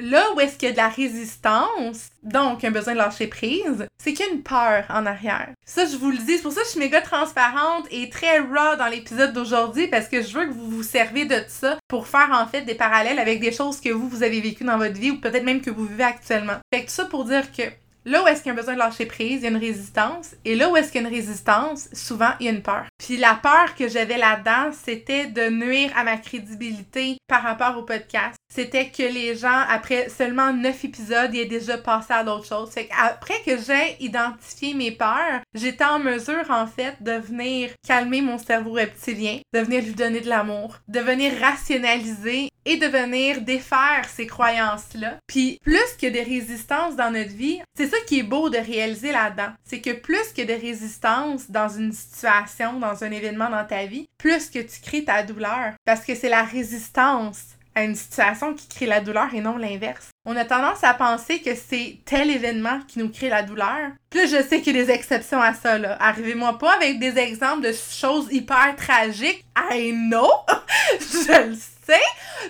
là 0.00 0.22
où 0.34 0.40
est-ce 0.40 0.58
qu'il 0.58 0.68
y 0.68 0.70
a 0.70 0.72
de 0.72 0.78
la 0.78 0.88
résistance, 0.88 2.10
donc 2.22 2.64
un 2.64 2.70
besoin 2.70 2.92
de 2.92 2.98
lâcher 2.98 3.26
prise, 3.26 3.86
c'est 4.02 4.12
qu'il 4.12 4.26
y 4.26 4.28
a 4.28 4.32
une 4.32 4.42
peur 4.42 4.84
en 4.90 5.06
arrière. 5.06 5.50
Ça, 5.64 5.86
je 5.86 5.96
vous 5.96 6.10
le 6.10 6.18
dis, 6.18 6.36
c'est 6.36 6.42
pour 6.42 6.52
ça 6.52 6.57
que 6.60 6.66
je 6.66 6.70
suis 6.70 6.80
méga 6.80 7.00
transparente 7.00 7.86
et 7.90 8.08
très 8.10 8.40
raw 8.40 8.76
dans 8.76 8.88
l'épisode 8.88 9.32
d'aujourd'hui 9.32 9.88
parce 9.88 10.08
que 10.08 10.22
je 10.22 10.38
veux 10.38 10.46
que 10.46 10.52
vous 10.52 10.70
vous 10.70 10.82
servez 10.82 11.24
de 11.24 11.42
ça 11.48 11.78
pour 11.88 12.06
faire 12.06 12.30
en 12.32 12.46
fait 12.46 12.62
des 12.62 12.74
parallèles 12.74 13.18
avec 13.18 13.40
des 13.40 13.52
choses 13.52 13.80
que 13.80 13.90
vous, 13.90 14.08
vous 14.08 14.22
avez 14.22 14.40
vécues 14.40 14.64
dans 14.64 14.78
votre 14.78 14.98
vie 14.98 15.10
ou 15.10 15.20
peut-être 15.20 15.44
même 15.44 15.60
que 15.60 15.70
vous 15.70 15.86
vivez 15.86 16.04
actuellement. 16.04 16.56
Fait 16.72 16.82
que 16.82 16.86
tout 16.86 16.94
ça 16.94 17.04
pour 17.04 17.24
dire 17.24 17.52
que 17.52 17.62
Là 18.08 18.22
où 18.22 18.26
est-ce 18.26 18.42
qu'il 18.42 18.48
y 18.48 18.52
a 18.52 18.56
besoin 18.56 18.72
de 18.72 18.78
lâcher 18.78 19.04
prise, 19.04 19.40
il 19.40 19.42
y 19.42 19.46
a 19.46 19.50
une 19.50 19.58
résistance. 19.58 20.34
Et 20.46 20.54
là 20.54 20.70
où 20.70 20.76
est-ce 20.78 20.90
qu'il 20.90 21.02
y 21.02 21.04
a 21.04 21.08
une 21.08 21.14
résistance, 21.14 21.90
souvent, 21.92 22.30
il 22.40 22.46
y 22.46 22.48
a 22.48 22.52
une 22.52 22.62
peur. 22.62 22.86
Puis 22.96 23.18
la 23.18 23.34
peur 23.34 23.74
que 23.76 23.86
j'avais 23.86 24.16
là-dedans, 24.16 24.70
c'était 24.72 25.26
de 25.26 25.50
nuire 25.50 25.92
à 25.94 26.04
ma 26.04 26.16
crédibilité 26.16 27.18
par 27.28 27.42
rapport 27.42 27.76
au 27.76 27.82
podcast. 27.82 28.36
C'était 28.50 28.88
que 28.88 29.02
les 29.02 29.36
gens, 29.36 29.62
après 29.68 30.08
seulement 30.08 30.54
neuf 30.54 30.86
épisodes, 30.86 31.34
y 31.34 31.40
aient 31.40 31.44
déjà 31.44 31.76
passé 31.76 32.14
à 32.14 32.24
d'autres 32.24 32.46
choses. 32.46 32.70
Fait 32.70 32.86
qu'après 32.86 33.42
que 33.44 33.58
j'ai 33.58 34.02
identifié 34.02 34.72
mes 34.72 34.90
peurs, 34.90 35.42
j'étais 35.52 35.84
en 35.84 35.98
mesure, 35.98 36.50
en 36.50 36.66
fait, 36.66 36.94
de 37.02 37.12
venir 37.12 37.70
calmer 37.86 38.22
mon 38.22 38.38
cerveau 38.38 38.72
reptilien, 38.72 39.40
de 39.52 39.60
venir 39.60 39.82
lui 39.82 39.92
donner 39.92 40.20
de 40.20 40.30
l'amour, 40.30 40.76
de 40.88 41.00
venir 41.00 41.32
rationaliser 41.42 42.48
et 42.64 42.76
de 42.76 42.86
venir 42.86 43.42
défaire 43.42 44.06
ces 44.08 44.26
croyances-là. 44.26 45.18
Puis 45.26 45.58
plus 45.62 45.96
que 46.00 46.06
des 46.06 46.22
résistances 46.22 46.96
dans 46.96 47.10
notre 47.10 47.34
vie, 47.34 47.60
c'est 47.76 47.88
ça 47.88 47.97
qui 48.06 48.20
est 48.20 48.24
beau 48.24 48.50
de 48.50 48.58
réaliser 48.58 49.12
là-dedans. 49.12 49.52
C'est 49.64 49.80
que 49.80 49.92
plus 49.92 50.32
que 50.36 50.42
de 50.42 50.52
résistance 50.52 51.50
dans 51.50 51.68
une 51.68 51.92
situation, 51.92 52.78
dans 52.78 53.04
un 53.04 53.10
événement 53.10 53.50
dans 53.50 53.64
ta 53.64 53.86
vie, 53.86 54.08
plus 54.18 54.50
que 54.50 54.58
tu 54.58 54.80
crées 54.80 55.04
ta 55.04 55.22
douleur. 55.22 55.74
Parce 55.84 56.04
que 56.04 56.14
c'est 56.14 56.28
la 56.28 56.42
résistance 56.42 57.58
à 57.74 57.84
une 57.84 57.94
situation 57.94 58.54
qui 58.54 58.68
crée 58.68 58.86
la 58.86 59.00
douleur 59.00 59.32
et 59.34 59.40
non 59.40 59.56
l'inverse. 59.56 60.10
On 60.24 60.36
a 60.36 60.44
tendance 60.44 60.84
à 60.84 60.94
penser 60.94 61.40
que 61.40 61.54
c'est 61.54 61.98
tel 62.04 62.30
événement 62.30 62.80
qui 62.86 62.98
nous 62.98 63.08
crée 63.08 63.28
la 63.28 63.42
douleur. 63.42 63.92
Plus 64.10 64.30
je 64.30 64.42
sais 64.42 64.60
qu'il 64.60 64.76
y 64.76 64.84
des 64.84 64.90
exceptions 64.90 65.40
à 65.40 65.54
ça, 65.54 65.78
là. 65.78 65.96
Arrivez-moi 66.00 66.58
pas 66.58 66.74
avec 66.74 66.98
des 66.98 67.18
exemples 67.18 67.62
de 67.62 67.72
choses 67.72 68.28
hyper 68.30 68.76
tragiques. 68.76 69.44
I 69.70 69.92
know! 69.92 70.30
je 71.00 71.48
le 71.48 71.54
sais 71.54 72.00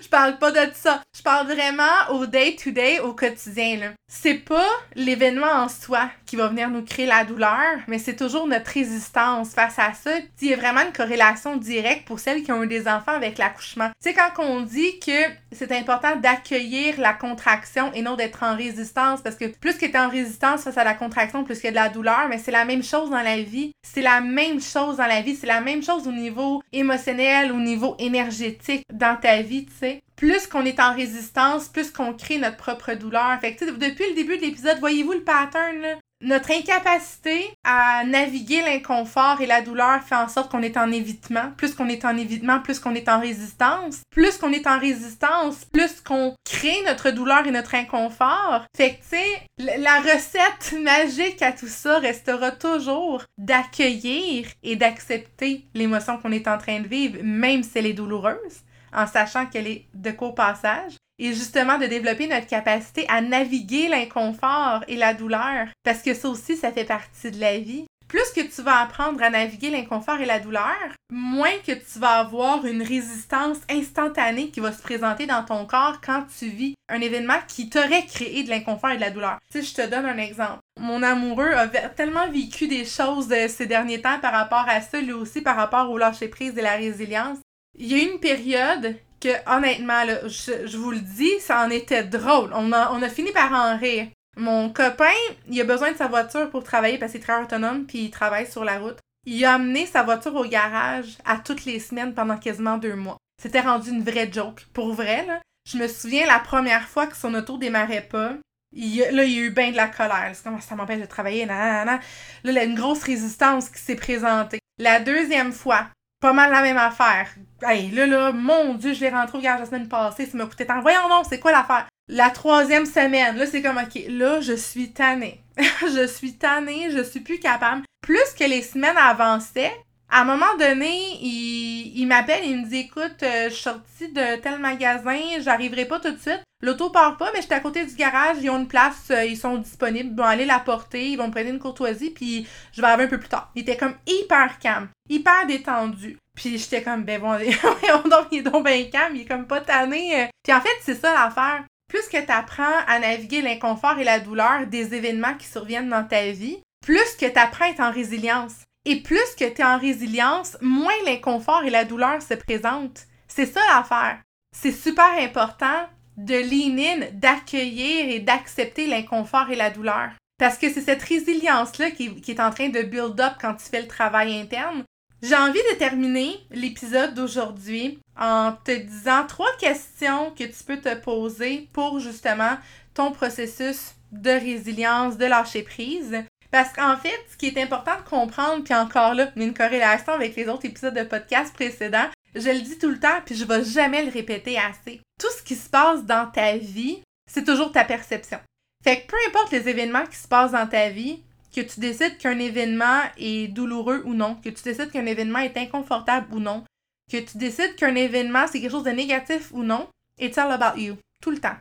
je 0.02 0.08
parle 0.08 0.38
pas 0.38 0.50
de 0.50 0.70
ça. 0.74 1.02
Je 1.16 1.22
parle 1.22 1.46
vraiment 1.46 1.82
au 2.10 2.26
day-to-day, 2.26 3.00
au 3.00 3.12
quotidien. 3.12 3.94
C'est 4.10 4.34
pas 4.34 4.66
l'événement 4.94 5.52
en 5.52 5.68
soi 5.68 6.10
qui 6.26 6.36
va 6.36 6.48
venir 6.48 6.70
nous 6.70 6.84
créer 6.84 7.06
la 7.06 7.24
douleur, 7.24 7.78
mais 7.86 7.98
c'est 7.98 8.16
toujours 8.16 8.46
notre 8.46 8.70
résistance 8.70 9.50
face 9.50 9.78
à 9.78 9.92
ça. 9.92 10.10
Il 10.40 10.48
y 10.48 10.54
a 10.54 10.56
vraiment 10.56 10.82
une 10.82 10.92
corrélation 10.92 11.56
directe 11.56 12.06
pour 12.06 12.18
celles 12.20 12.42
qui 12.42 12.52
ont 12.52 12.62
eu 12.62 12.66
des 12.66 12.88
enfants 12.88 13.12
avec 13.12 13.38
l'accouchement. 13.38 13.90
Tu 14.02 14.10
sais, 14.10 14.14
quand 14.14 14.42
on 14.42 14.60
dit 14.62 14.98
que 15.00 15.24
c'est 15.52 15.72
important 15.72 16.16
d'accueillir 16.16 17.00
la 17.00 17.12
contraction 17.12 17.67
et 17.94 18.02
non 18.02 18.16
d'être 18.16 18.42
en 18.42 18.56
résistance, 18.56 19.20
parce 19.20 19.36
que 19.36 19.46
plus 19.46 19.74
que 19.74 19.86
tu 19.86 19.98
en 19.98 20.08
résistance 20.08 20.62
face 20.62 20.78
à 20.78 20.84
la 20.84 20.94
contraction, 20.94 21.44
plus 21.44 21.56
qu'il 21.56 21.64
y 21.64 21.68
a 21.68 21.70
de 21.70 21.76
la 21.76 21.88
douleur, 21.88 22.26
mais 22.28 22.38
c'est 22.38 22.50
la 22.50 22.64
même 22.64 22.82
chose 22.82 23.10
dans 23.10 23.22
la 23.22 23.40
vie. 23.42 23.72
C'est 23.82 24.02
la 24.02 24.20
même 24.20 24.60
chose 24.60 24.96
dans 24.96 25.06
la 25.06 25.22
vie. 25.22 25.36
C'est 25.36 25.46
la 25.46 25.60
même 25.60 25.82
chose 25.82 26.06
au 26.06 26.12
niveau 26.12 26.62
émotionnel, 26.72 27.52
au 27.52 27.60
niveau 27.60 27.96
énergétique 27.98 28.82
dans 28.92 29.16
ta 29.16 29.42
vie, 29.42 29.66
tu 29.66 29.72
sais, 29.72 30.02
plus 30.16 30.46
qu'on 30.46 30.64
est 30.64 30.80
en 30.80 30.94
résistance, 30.94 31.68
plus 31.68 31.90
qu'on 31.90 32.12
crée 32.12 32.38
notre 32.38 32.56
propre 32.56 32.94
douleur. 32.94 33.38
Fait 33.40 33.54
que, 33.54 33.64
depuis 33.64 34.08
le 34.08 34.14
début 34.14 34.36
de 34.36 34.42
l'épisode, 34.42 34.78
voyez-vous 34.78 35.12
le 35.12 35.22
pattern? 35.22 35.98
Notre 36.20 36.50
incapacité 36.50 37.48
à 37.62 38.02
naviguer 38.04 38.60
l'inconfort 38.62 39.40
et 39.40 39.46
la 39.46 39.62
douleur 39.62 40.02
fait 40.02 40.16
en 40.16 40.26
sorte 40.26 40.50
qu'on 40.50 40.62
est 40.62 40.76
en 40.76 40.90
évitement. 40.90 41.52
Plus 41.56 41.74
qu'on 41.74 41.88
est 41.88 42.04
en 42.04 42.16
évitement, 42.16 42.58
plus 42.58 42.80
qu'on 42.80 42.96
est 42.96 43.08
en 43.08 43.20
résistance. 43.20 44.00
Plus 44.10 44.36
qu'on 44.36 44.52
est 44.52 44.66
en 44.66 44.80
résistance, 44.80 45.64
plus 45.66 46.00
qu'on 46.00 46.34
crée 46.44 46.82
notre 46.86 47.10
douleur 47.10 47.46
et 47.46 47.52
notre 47.52 47.76
inconfort. 47.76 48.64
Fait 48.76 48.94
que, 48.94 49.02
tu 49.02 49.08
sais, 49.10 49.78
la 49.78 50.00
recette 50.00 50.74
magique 50.82 51.40
à 51.40 51.52
tout 51.52 51.68
ça 51.68 52.00
restera 52.00 52.50
toujours 52.50 53.22
d'accueillir 53.36 54.46
et 54.64 54.74
d'accepter 54.74 55.66
l'émotion 55.74 56.18
qu'on 56.18 56.32
est 56.32 56.48
en 56.48 56.58
train 56.58 56.80
de 56.80 56.88
vivre, 56.88 57.18
même 57.22 57.62
si 57.62 57.78
elle 57.78 57.86
est 57.86 57.92
douloureuse 57.92 58.64
en 58.92 59.06
sachant 59.06 59.46
qu'elle 59.46 59.66
est 59.66 59.86
de 59.94 60.10
copassage 60.10 60.96
et 61.18 61.32
justement 61.32 61.78
de 61.78 61.86
développer 61.86 62.26
notre 62.26 62.46
capacité 62.46 63.06
à 63.08 63.20
naviguer 63.20 63.88
l'inconfort 63.88 64.84
et 64.88 64.96
la 64.96 65.14
douleur 65.14 65.68
parce 65.84 66.02
que 66.02 66.14
ça 66.14 66.28
aussi 66.28 66.56
ça 66.56 66.72
fait 66.72 66.84
partie 66.84 67.30
de 67.30 67.40
la 67.40 67.58
vie. 67.58 67.86
plus 68.08 68.30
que 68.34 68.40
tu 68.40 68.62
vas 68.62 68.80
apprendre 68.80 69.22
à 69.22 69.28
naviguer 69.28 69.70
l'inconfort 69.70 70.18
et 70.18 70.24
la 70.24 70.40
douleur, 70.40 70.76
moins 71.12 71.58
que 71.66 71.72
tu 71.72 71.98
vas 71.98 72.20
avoir 72.20 72.64
une 72.64 72.82
résistance 72.82 73.58
instantanée 73.68 74.48
qui 74.48 74.60
va 74.60 74.72
se 74.72 74.80
présenter 74.80 75.26
dans 75.26 75.44
ton 75.44 75.66
corps 75.66 76.00
quand 76.00 76.24
tu 76.38 76.48
vis 76.48 76.74
un 76.88 77.02
événement 77.02 77.38
qui 77.46 77.68
t'aurait 77.68 78.06
créé 78.06 78.44
de 78.44 78.48
l'inconfort 78.48 78.90
et 78.90 78.96
de 78.96 79.02
la 79.02 79.10
douleur. 79.10 79.38
Si 79.52 79.62
je 79.62 79.74
te 79.74 79.86
donne 79.86 80.06
un 80.06 80.16
exemple. 80.16 80.60
Mon 80.80 81.02
amoureux 81.02 81.52
a 81.52 81.68
tellement 81.68 82.30
vécu 82.30 82.66
des 82.66 82.86
choses 82.86 83.28
ces 83.48 83.66
derniers 83.66 84.00
temps 84.00 84.20
par 84.20 84.32
rapport 84.32 84.64
à 84.66 84.80
ça, 84.80 85.00
lui 85.00 85.12
aussi 85.12 85.42
par 85.42 85.56
rapport 85.56 85.90
au 85.90 85.98
lâcher 85.98 86.28
prise 86.28 86.56
et 86.56 86.62
la 86.62 86.76
résilience. 86.76 87.38
Il 87.78 87.88
y 87.88 87.94
a 87.94 87.98
eu 87.98 88.12
une 88.12 88.20
période 88.20 88.96
que, 89.20 89.28
honnêtement, 89.46 90.04
je, 90.26 90.76
vous 90.76 90.90
le 90.90 91.00
dis, 91.00 91.40
ça 91.40 91.64
en 91.64 91.70
était 91.70 92.04
drôle. 92.04 92.50
On 92.54 92.72
a, 92.72 93.08
fini 93.08 93.32
par 93.32 93.52
en 93.52 93.76
rire. 93.76 94.08
Mon 94.36 94.70
copain, 94.70 95.06
il 95.48 95.60
a 95.60 95.64
besoin 95.64 95.92
de 95.92 95.96
sa 95.96 96.06
voiture 96.06 96.48
pour 96.50 96.62
travailler 96.62 96.98
parce 96.98 97.12
qu'il 97.12 97.20
travaille 97.20 97.44
autonome 97.44 97.86
puis 97.86 98.04
il 98.04 98.10
travaille 98.10 98.46
sur 98.46 98.64
la 98.64 98.78
route. 98.78 98.98
Il 99.26 99.44
a 99.44 99.54
amené 99.54 99.84
sa 99.84 100.04
voiture 100.04 100.34
au 100.36 100.44
garage 100.44 101.18
à 101.24 101.38
toutes 101.38 101.64
les 101.64 101.80
semaines 101.80 102.14
pendant 102.14 102.36
quasiment 102.36 102.78
deux 102.78 102.94
mois. 102.94 103.16
C'était 103.42 103.60
rendu 103.60 103.90
une 103.90 104.02
vraie 104.02 104.30
joke. 104.32 104.66
Pour 104.72 104.94
vrai. 104.94 105.26
Je 105.70 105.76
me 105.76 105.86
souviens 105.86 106.26
la 106.26 106.38
première 106.38 106.88
fois 106.88 107.06
que 107.06 107.16
son 107.16 107.34
auto 107.34 107.58
démarrait 107.58 108.08
pas. 108.08 108.34
Il, 108.74 108.98
là, 108.98 109.24
il 109.24 109.32
y 109.32 109.38
a 109.38 109.42
eu 109.42 109.50
bien 109.50 109.70
de 109.70 109.76
la 109.76 109.88
colère. 109.88 110.30
C'est 110.32 110.44
comme 110.44 110.60
ça 110.60 110.74
m'empêche 110.76 111.00
de 111.00 111.06
travailler. 111.06 111.44
Là, 111.44 112.00
il 112.44 112.52
y 112.52 112.58
a 112.58 112.64
une 112.64 112.74
grosse 112.74 113.02
résistance 113.02 113.68
qui 113.68 113.80
s'est 113.80 113.96
présentée. 113.96 114.60
La 114.78 115.00
deuxième 115.00 115.52
fois, 115.52 115.88
pas 116.20 116.32
mal 116.32 116.50
la 116.50 116.62
même 116.62 116.76
affaire. 116.76 117.28
Hey, 117.62 117.90
là, 117.90 118.06
là, 118.06 118.32
mon 118.32 118.74
Dieu, 118.74 118.94
je 118.94 119.00
l'ai 119.00 119.10
rentré 119.10 119.38
au 119.38 119.40
garage 119.40 119.60
la 119.60 119.66
semaine 119.66 119.88
passée. 119.88 120.26
Ça 120.26 120.36
m'a 120.36 120.46
coûté 120.46 120.66
tant. 120.66 120.80
Voyons 120.80 121.08
donc, 121.08 121.26
c'est 121.28 121.40
quoi 121.40 121.52
l'affaire? 121.52 121.86
La 122.08 122.30
troisième 122.30 122.86
semaine, 122.86 123.36
là, 123.36 123.46
c'est 123.46 123.62
comme, 123.62 123.78
OK, 123.78 124.02
là, 124.08 124.40
je 124.40 124.54
suis 124.54 124.92
tannée. 124.92 125.42
je 125.58 126.06
suis 126.06 126.34
tannée, 126.34 126.90
je 126.90 127.02
suis 127.02 127.20
plus 127.20 127.38
capable. 127.38 127.82
Plus 128.02 128.34
que 128.38 128.44
les 128.44 128.62
semaines 128.62 128.96
avançaient, 128.96 129.72
à 130.10 130.22
un 130.22 130.24
moment 130.24 130.56
donné, 130.58 131.18
il, 131.20 132.06
m'appelle 132.06 132.44
il 132.44 132.62
me 132.62 132.66
dit 132.66 132.78
Écoute, 132.78 133.22
euh, 133.22 133.48
je 133.48 133.54
suis 133.54 133.62
sortie 133.62 134.08
de 134.12 134.40
tel 134.40 134.58
magasin, 134.58 135.18
j'arriverai 135.40 135.84
pas 135.84 136.00
tout 136.00 136.10
de 136.10 136.18
suite. 136.18 136.42
L'auto 136.62 136.90
part 136.90 137.16
pas, 137.16 137.30
mais 137.32 137.42
j'étais 137.42 137.54
à 137.54 137.60
côté 137.60 137.84
du 137.84 137.94
garage, 137.94 138.38
ils 138.40 138.50
ont 138.50 138.58
une 138.58 138.66
place, 138.66 139.10
euh, 139.10 139.24
ils 139.24 139.36
sont 139.36 139.58
disponibles, 139.58 140.10
ils 140.10 140.16
vont 140.16 140.24
aller 140.24 140.44
la 140.44 140.58
porter, 140.58 141.10
ils 141.10 141.16
vont 141.16 141.28
me 141.28 141.32
prendre 141.32 141.48
une 141.48 141.58
courtoisie, 141.58 142.10
puis 142.10 142.46
je 142.72 142.80
vais 142.80 142.86
arriver 142.88 143.04
un 143.04 143.08
peu 143.08 143.18
plus 143.18 143.28
tard. 143.28 143.50
Il 143.54 143.62
était 143.62 143.76
comme 143.76 143.94
hyper 144.06 144.58
calme, 144.58 144.88
hyper 145.08 145.46
détendu. 145.46 146.18
Puis 146.34 146.56
j'étais 146.58 146.82
comme, 146.82 147.04
ben 147.04 147.20
bon, 147.20 147.32
donc, 148.10 148.26
il 148.32 148.38
est 148.38 148.42
donc 148.42 148.64
bien 148.64 148.84
calme, 148.90 149.14
il 149.14 149.22
est 149.22 149.26
comme 149.26 149.46
pas 149.46 149.60
tanné. 149.60 150.22
Euh. 150.22 150.26
Puis 150.42 150.52
en 150.52 150.60
fait, 150.60 150.76
c'est 150.82 151.00
ça 151.00 151.12
l'affaire 151.12 151.64
plus 151.88 152.06
que 152.08 152.24
tu 152.24 152.30
apprends 152.30 152.76
à 152.86 152.98
naviguer 152.98 153.40
l'inconfort 153.40 153.98
et 153.98 154.04
la 154.04 154.20
douleur 154.20 154.66
des 154.66 154.94
événements 154.94 155.34
qui 155.34 155.46
surviennent 155.46 155.88
dans 155.88 156.04
ta 156.04 156.30
vie, 156.32 156.58
plus 156.84 157.16
que 157.18 157.26
tu 157.26 157.38
apprends 157.38 157.64
à 157.64 157.68
être 157.70 157.80
en 157.80 157.90
résilience. 157.90 158.67
Et 158.90 159.02
plus 159.02 159.34
que 159.38 159.44
tu 159.44 159.60
es 159.60 159.64
en 159.64 159.78
résilience, 159.78 160.56
moins 160.62 160.94
l'inconfort 161.04 161.62
et 161.62 161.68
la 161.68 161.84
douleur 161.84 162.22
se 162.22 162.32
présentent. 162.32 163.06
C'est 163.26 163.44
ça 163.44 163.60
l'affaire. 163.68 164.22
C'est 164.56 164.72
super 164.72 165.12
important 165.18 165.86
de 166.16 166.32
lean 166.32 166.78
in, 166.78 167.10
d'accueillir 167.12 168.08
et 168.08 168.20
d'accepter 168.20 168.86
l'inconfort 168.86 169.50
et 169.50 169.56
la 169.56 169.68
douleur. 169.68 170.12
Parce 170.38 170.56
que 170.56 170.72
c'est 170.72 170.80
cette 170.80 171.02
résilience-là 171.02 171.90
qui, 171.90 172.18
qui, 172.22 172.30
est 172.30 172.40
en 172.40 172.50
train 172.50 172.70
de 172.70 172.80
build 172.80 173.20
up 173.20 173.34
quand 173.38 173.56
tu 173.56 173.66
fais 173.66 173.82
le 173.82 173.88
travail 173.88 174.40
interne. 174.40 174.84
J'ai 175.20 175.36
envie 175.36 175.60
de 175.70 175.76
terminer 175.76 176.38
l'épisode 176.50 177.12
d'aujourd'hui 177.12 177.98
en 178.18 178.54
te 178.64 178.74
disant 178.74 179.26
trois 179.26 179.54
questions 179.60 180.30
que 180.30 180.44
tu 180.44 180.64
peux 180.66 180.78
te 180.78 180.94
poser 180.94 181.68
pour 181.74 182.00
justement 182.00 182.56
ton 182.94 183.12
processus 183.12 183.96
de 184.12 184.30
résilience, 184.30 185.18
de 185.18 185.26
lâcher 185.26 185.62
prise. 185.62 186.24
Parce 186.50 186.72
qu'en 186.72 186.96
fait, 186.96 187.18
ce 187.30 187.36
qui 187.36 187.46
est 187.46 187.62
important 187.62 187.96
de 187.96 188.08
comprendre, 188.08 188.64
puis 188.64 188.74
encore 188.74 189.14
là, 189.14 189.30
une 189.36 189.54
corrélation 189.54 190.12
avec 190.12 190.34
les 190.36 190.48
autres 190.48 190.64
épisodes 190.64 190.94
de 190.94 191.04
podcast 191.04 191.52
précédents, 191.54 192.08
je 192.34 192.50
le 192.50 192.60
dis 192.60 192.78
tout 192.78 192.88
le 192.88 192.98
temps, 192.98 193.20
puis 193.24 193.34
je 193.34 193.44
vais 193.44 193.64
jamais 193.64 194.04
le 194.04 194.10
répéter 194.10 194.58
assez. 194.58 195.00
Tout 195.20 195.30
ce 195.36 195.42
qui 195.42 195.56
se 195.56 195.68
passe 195.68 196.04
dans 196.04 196.30
ta 196.30 196.56
vie, 196.56 197.02
c'est 197.30 197.44
toujours 197.44 197.72
ta 197.72 197.84
perception. 197.84 198.38
Fait 198.84 199.02
que 199.02 199.06
peu 199.08 199.16
importe 199.28 199.52
les 199.52 199.68
événements 199.68 200.06
qui 200.06 200.16
se 200.16 200.28
passent 200.28 200.52
dans 200.52 200.66
ta 200.66 200.88
vie, 200.88 201.22
que 201.54 201.60
tu 201.60 201.80
décides 201.80 202.18
qu'un 202.18 202.38
événement 202.38 203.02
est 203.16 203.48
douloureux 203.48 204.02
ou 204.04 204.14
non, 204.14 204.36
que 204.36 204.50
tu 204.50 204.62
décides 204.62 204.90
qu'un 204.90 205.06
événement 205.06 205.40
est 205.40 205.56
inconfortable 205.56 206.32
ou 206.32 206.38
non, 206.38 206.64
que 207.10 207.18
tu 207.18 207.38
décides 207.38 207.74
qu'un 207.76 207.94
événement 207.94 208.46
c'est 208.46 208.60
quelque 208.60 208.70
chose 208.70 208.84
de 208.84 208.90
négatif 208.90 209.50
ou 209.52 209.62
non, 209.62 209.88
it's 210.20 210.38
all 210.38 210.52
about 210.52 210.78
you, 210.78 210.96
tout 211.22 211.30
le 211.30 211.40
temps. 211.40 211.56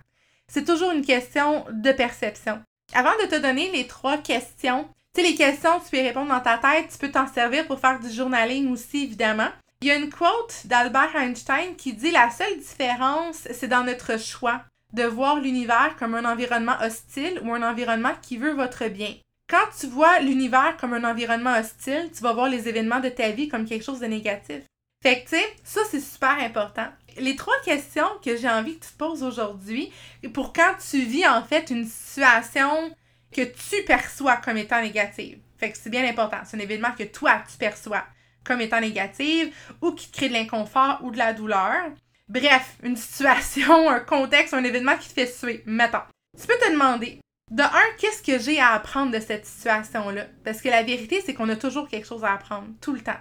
C'est 0.52 0.66
toujours 0.66 0.92
une 0.92 1.06
question 1.06 1.66
de 1.72 1.92
perception. 1.92 2.62
Avant 2.94 3.14
de 3.22 3.28
te 3.28 3.40
donner 3.40 3.72
les 3.72 3.86
trois 3.86 4.18
questions, 4.18 4.88
tu 5.14 5.22
sais, 5.22 5.28
les 5.28 5.36
questions, 5.36 5.80
tu 5.80 5.92
peux 5.92 5.98
y 5.98 6.08
répondre 6.08 6.30
dans 6.30 6.40
ta 6.40 6.58
tête, 6.58 6.90
tu 6.92 6.98
peux 6.98 7.12
t'en 7.12 7.28
servir 7.28 7.68
pour 7.68 7.80
faire 7.80 8.00
du 8.00 8.10
journaling 8.10 8.72
aussi, 8.72 9.04
évidemment. 9.04 9.50
Il 9.82 9.88
y 9.88 9.92
a 9.92 9.96
une 9.96 10.10
quote 10.10 10.66
d'Albert 10.66 11.16
Einstein 11.16 11.76
qui 11.76 11.94
dit 11.94 12.12
La 12.12 12.32
seule 12.32 12.58
différence, 12.58 13.48
c'est 13.52 13.68
dans 13.68 13.84
notre 13.84 14.20
choix 14.20 14.62
de 14.94 15.04
voir 15.04 15.40
l'univers 15.40 15.96
comme 16.00 16.16
un 16.16 16.26
environnement 16.26 16.78
hostile 16.82 17.40
ou 17.44 17.54
un 17.54 17.62
environnement 17.62 18.14
qui 18.22 18.38
veut 18.38 18.54
votre 18.54 18.88
bien. 18.88 19.14
Quand 19.50 19.70
tu 19.80 19.88
vois 19.88 20.20
l'univers 20.20 20.76
comme 20.80 20.94
un 20.94 21.04
environnement 21.04 21.58
hostile, 21.58 22.10
tu 22.16 22.24
vas 22.24 22.34
voir 22.34 22.50
les 22.50 22.68
événements 22.68 23.00
de 23.00 23.10
ta 23.10 23.30
vie 23.32 23.48
comme 23.48 23.66
quelque 23.66 23.86
chose 23.86 24.00
de 24.00 24.08
négatif. 24.08 24.64
Fait 25.04 25.24
que, 25.24 25.30
tu 25.30 25.36
sais, 25.36 25.56
ça, 25.64 25.82
c'est 25.90 26.00
super 26.00 26.38
important. 26.40 26.88
Les 27.18 27.36
trois 27.36 27.60
questions 27.64 28.08
que 28.24 28.36
j'ai 28.36 28.50
envie 28.50 28.78
que 28.78 28.86
tu 28.86 28.92
te 28.92 28.98
poses 28.98 29.24
aujourd'hui, 29.24 29.92
pour 30.34 30.54
quand 30.54 30.76
tu 30.90 31.02
vis, 31.02 31.28
en 31.28 31.44
fait, 31.44 31.70
une 31.70 31.86
situation 31.86 32.96
que 33.32 33.42
tu 33.42 33.84
perçois 33.86 34.38
comme 34.38 34.58
étant 34.58 34.82
négative. 34.82 35.40
Fait 35.58 35.72
que 35.72 35.78
c'est 35.78 35.90
bien 35.90 36.08
important. 36.08 36.38
C'est 36.46 36.58
un 36.58 36.62
événement 36.62 36.92
que 36.98 37.04
toi, 37.04 37.42
tu 37.50 37.58
perçois 37.58 38.06
comme 38.44 38.62
étant 38.62 38.80
négative 38.80 39.54
ou 39.82 39.92
qui 39.92 40.10
te 40.10 40.18
crée 40.18 40.30
de 40.30 40.34
l'inconfort 40.34 41.00
ou 41.04 41.12
de 41.12 41.18
la 41.18 41.34
douleur. 41.34 41.92
Bref, 42.30 42.78
une 42.84 42.96
situation, 42.98 43.90
un 43.90 44.00
contexte, 44.00 44.54
un 44.54 44.64
événement 44.64 44.98
qui 44.98 45.10
te 45.10 45.14
fait 45.14 45.28
suer. 45.28 45.64
Mettons. 45.66 46.02
Tu 46.40 46.48
peux 46.48 46.58
te 46.58 46.72
demander, 46.72 47.20
de 47.52 47.64
un, 47.64 47.96
qu'est-ce 47.98 48.22
que 48.22 48.40
j'ai 48.40 48.60
à 48.60 48.74
apprendre 48.74 49.12
de 49.12 49.20
cette 49.20 49.46
situation-là? 49.46 50.26
Parce 50.44 50.62
que 50.62 50.70
la 50.70 50.84
vérité, 50.84 51.22
c'est 51.26 51.34
qu'on 51.34 51.50
a 51.50 51.56
toujours 51.56 51.88
quelque 51.88 52.08
chose 52.08 52.24
à 52.24 52.34
apprendre, 52.34 52.68
tout 52.82 52.94
le 52.94 53.02
temps. 53.02 53.20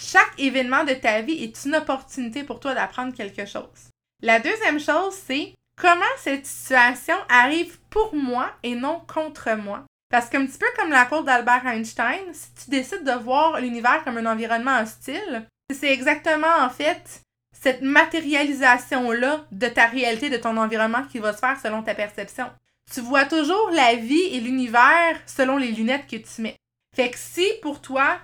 Chaque 0.00 0.38
événement 0.38 0.84
de 0.84 0.94
ta 0.94 1.22
vie 1.22 1.42
est 1.42 1.64
une 1.64 1.74
opportunité 1.74 2.44
pour 2.44 2.60
toi 2.60 2.74
d'apprendre 2.74 3.14
quelque 3.14 3.46
chose. 3.46 3.90
La 4.22 4.38
deuxième 4.38 4.78
chose, 4.78 5.14
c'est 5.26 5.54
comment 5.76 6.04
cette 6.18 6.46
situation 6.46 7.16
arrive 7.28 7.78
pour 7.90 8.14
moi 8.14 8.52
et 8.62 8.74
non 8.74 9.02
contre 9.12 9.56
moi. 9.56 9.84
Parce 10.10 10.28
qu'un 10.28 10.46
petit 10.46 10.58
peu 10.58 10.66
comme 10.76 10.90
la 10.90 11.04
cour 11.04 11.24
d'Albert 11.24 11.66
Einstein, 11.66 12.32
si 12.32 12.48
tu 12.64 12.70
décides 12.70 13.04
de 13.04 13.12
voir 13.12 13.60
l'univers 13.60 14.02
comme 14.04 14.18
un 14.18 14.32
environnement 14.32 14.80
hostile, 14.80 15.46
c'est 15.72 15.92
exactement 15.92 16.46
en 16.60 16.70
fait 16.70 17.22
cette 17.52 17.82
matérialisation-là 17.82 19.46
de 19.50 19.68
ta 19.68 19.86
réalité, 19.86 20.30
de 20.30 20.36
ton 20.36 20.56
environnement 20.56 21.02
qui 21.10 21.18
va 21.18 21.32
se 21.32 21.38
faire 21.38 21.60
selon 21.60 21.82
ta 21.82 21.94
perception 21.94 22.46
tu 22.92 23.00
vois 23.00 23.24
toujours 23.24 23.70
la 23.72 23.94
vie 23.94 24.28
et 24.32 24.40
l'univers 24.40 25.20
selon 25.26 25.56
les 25.56 25.72
lunettes 25.72 26.06
que 26.06 26.16
tu 26.16 26.42
mets. 26.42 26.56
Fait 26.96 27.10
que 27.10 27.18
si 27.18 27.46
pour 27.62 27.80
toi, 27.80 28.18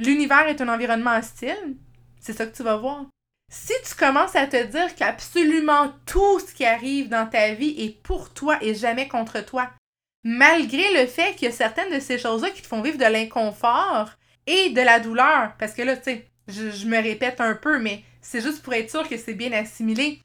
l'univers 0.00 0.48
est 0.48 0.60
un 0.60 0.68
environnement 0.68 1.16
hostile, 1.16 1.76
c'est 2.18 2.32
ça 2.32 2.46
que 2.46 2.56
tu 2.56 2.62
vas 2.62 2.76
voir. 2.76 3.06
Si 3.52 3.72
tu 3.86 3.94
commences 3.94 4.36
à 4.36 4.46
te 4.46 4.62
dire 4.64 4.94
qu'absolument 4.94 5.92
tout 6.06 6.38
ce 6.40 6.54
qui 6.54 6.64
arrive 6.64 7.08
dans 7.08 7.28
ta 7.28 7.54
vie 7.54 7.74
est 7.78 8.02
pour 8.02 8.32
toi 8.32 8.58
et 8.62 8.74
jamais 8.74 9.08
contre 9.08 9.44
toi, 9.44 9.70
malgré 10.24 11.00
le 11.00 11.06
fait 11.06 11.34
qu'il 11.34 11.48
y 11.48 11.50
a 11.50 11.54
certaines 11.54 11.92
de 11.92 12.00
ces 12.00 12.18
choses-là 12.18 12.50
qui 12.50 12.62
te 12.62 12.66
font 12.66 12.82
vivre 12.82 12.98
de 12.98 13.04
l'inconfort 13.04 14.10
et 14.46 14.70
de 14.70 14.80
la 14.80 15.00
douleur, 15.00 15.54
parce 15.58 15.72
que 15.72 15.82
là, 15.82 15.96
tu 15.96 16.04
sais, 16.04 16.26
je, 16.48 16.86
me 16.86 17.00
répète 17.02 17.40
un 17.40 17.54
peu, 17.54 17.78
mais 17.78 18.02
c'est 18.20 18.40
juste 18.40 18.62
pour 18.62 18.74
être 18.74 18.90
sûr 18.90 19.08
que 19.08 19.16
c'est 19.16 19.34
bien 19.34 19.52
assimilé 19.52 20.20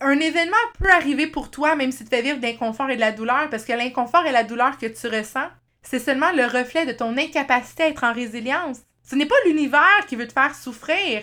un 0.00 0.18
événement 0.18 0.56
peut 0.78 0.90
arriver 0.90 1.26
pour 1.26 1.50
toi, 1.50 1.76
même 1.76 1.92
si 1.92 2.04
tu 2.04 2.10
fais 2.10 2.22
vivre 2.22 2.38
d'inconfort 2.38 2.90
et 2.90 2.96
de 2.96 3.00
la 3.00 3.12
douleur, 3.12 3.48
parce 3.50 3.64
que 3.64 3.72
l'inconfort 3.72 4.26
et 4.26 4.32
la 4.32 4.44
douleur 4.44 4.76
que 4.78 4.86
tu 4.86 5.06
ressens, 5.06 5.48
c'est 5.82 5.98
seulement 5.98 6.32
le 6.32 6.44
reflet 6.44 6.84
de 6.86 6.92
ton 6.92 7.16
incapacité 7.16 7.84
à 7.84 7.88
être 7.88 8.04
en 8.04 8.12
résilience. 8.12 8.80
Ce 9.08 9.14
n'est 9.14 9.26
pas 9.26 9.34
l'univers 9.46 10.06
qui 10.06 10.16
veut 10.16 10.26
te 10.26 10.34
faire 10.34 10.54
souffrir. 10.54 11.22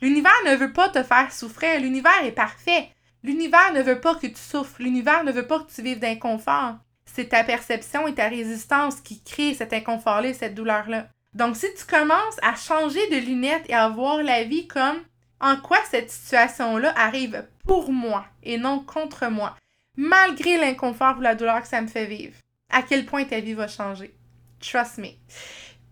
L'univers 0.00 0.32
ne 0.46 0.56
veut 0.56 0.72
pas 0.72 0.88
te 0.88 1.02
faire 1.02 1.30
souffrir. 1.32 1.80
L'univers 1.80 2.24
est 2.24 2.32
parfait. 2.32 2.88
L'univers 3.22 3.74
ne 3.74 3.82
veut 3.82 4.00
pas 4.00 4.14
que 4.14 4.26
tu 4.26 4.36
souffres. 4.36 4.80
L'univers 4.80 5.22
ne 5.22 5.32
veut 5.32 5.46
pas 5.46 5.60
que 5.60 5.70
tu 5.70 5.82
vives 5.82 5.98
d'inconfort. 5.98 6.76
C'est 7.04 7.28
ta 7.28 7.44
perception 7.44 8.06
et 8.06 8.14
ta 8.14 8.28
résistance 8.28 9.00
qui 9.02 9.22
créent 9.22 9.52
cet 9.52 9.74
inconfort-là 9.74 10.28
et 10.28 10.34
cette 10.34 10.54
douleur-là. 10.54 11.08
Donc, 11.34 11.56
si 11.56 11.66
tu 11.74 11.84
commences 11.84 12.38
à 12.40 12.56
changer 12.56 13.06
de 13.10 13.16
lunettes 13.16 13.68
et 13.68 13.74
à 13.74 13.90
voir 13.90 14.22
la 14.22 14.44
vie 14.44 14.66
comme 14.66 15.00
en 15.38 15.56
quoi 15.56 15.78
cette 15.90 16.10
situation-là 16.10 16.94
arrive 16.96 17.46
pour 17.66 17.92
moi 17.92 18.24
et 18.42 18.56
non 18.56 18.80
contre 18.80 19.28
moi, 19.28 19.54
malgré 19.98 20.56
l'inconfort 20.56 21.18
ou 21.18 21.20
la 21.20 21.34
douleur 21.34 21.60
que 21.60 21.68
ça 21.68 21.82
me 21.82 21.88
fait 21.88 22.06
vivre. 22.06 22.36
À 22.70 22.80
quel 22.80 23.04
point 23.04 23.24
ta 23.24 23.40
vie 23.40 23.52
va 23.52 23.68
changer? 23.68 24.14
Trust 24.60 24.96
me. 24.98 25.08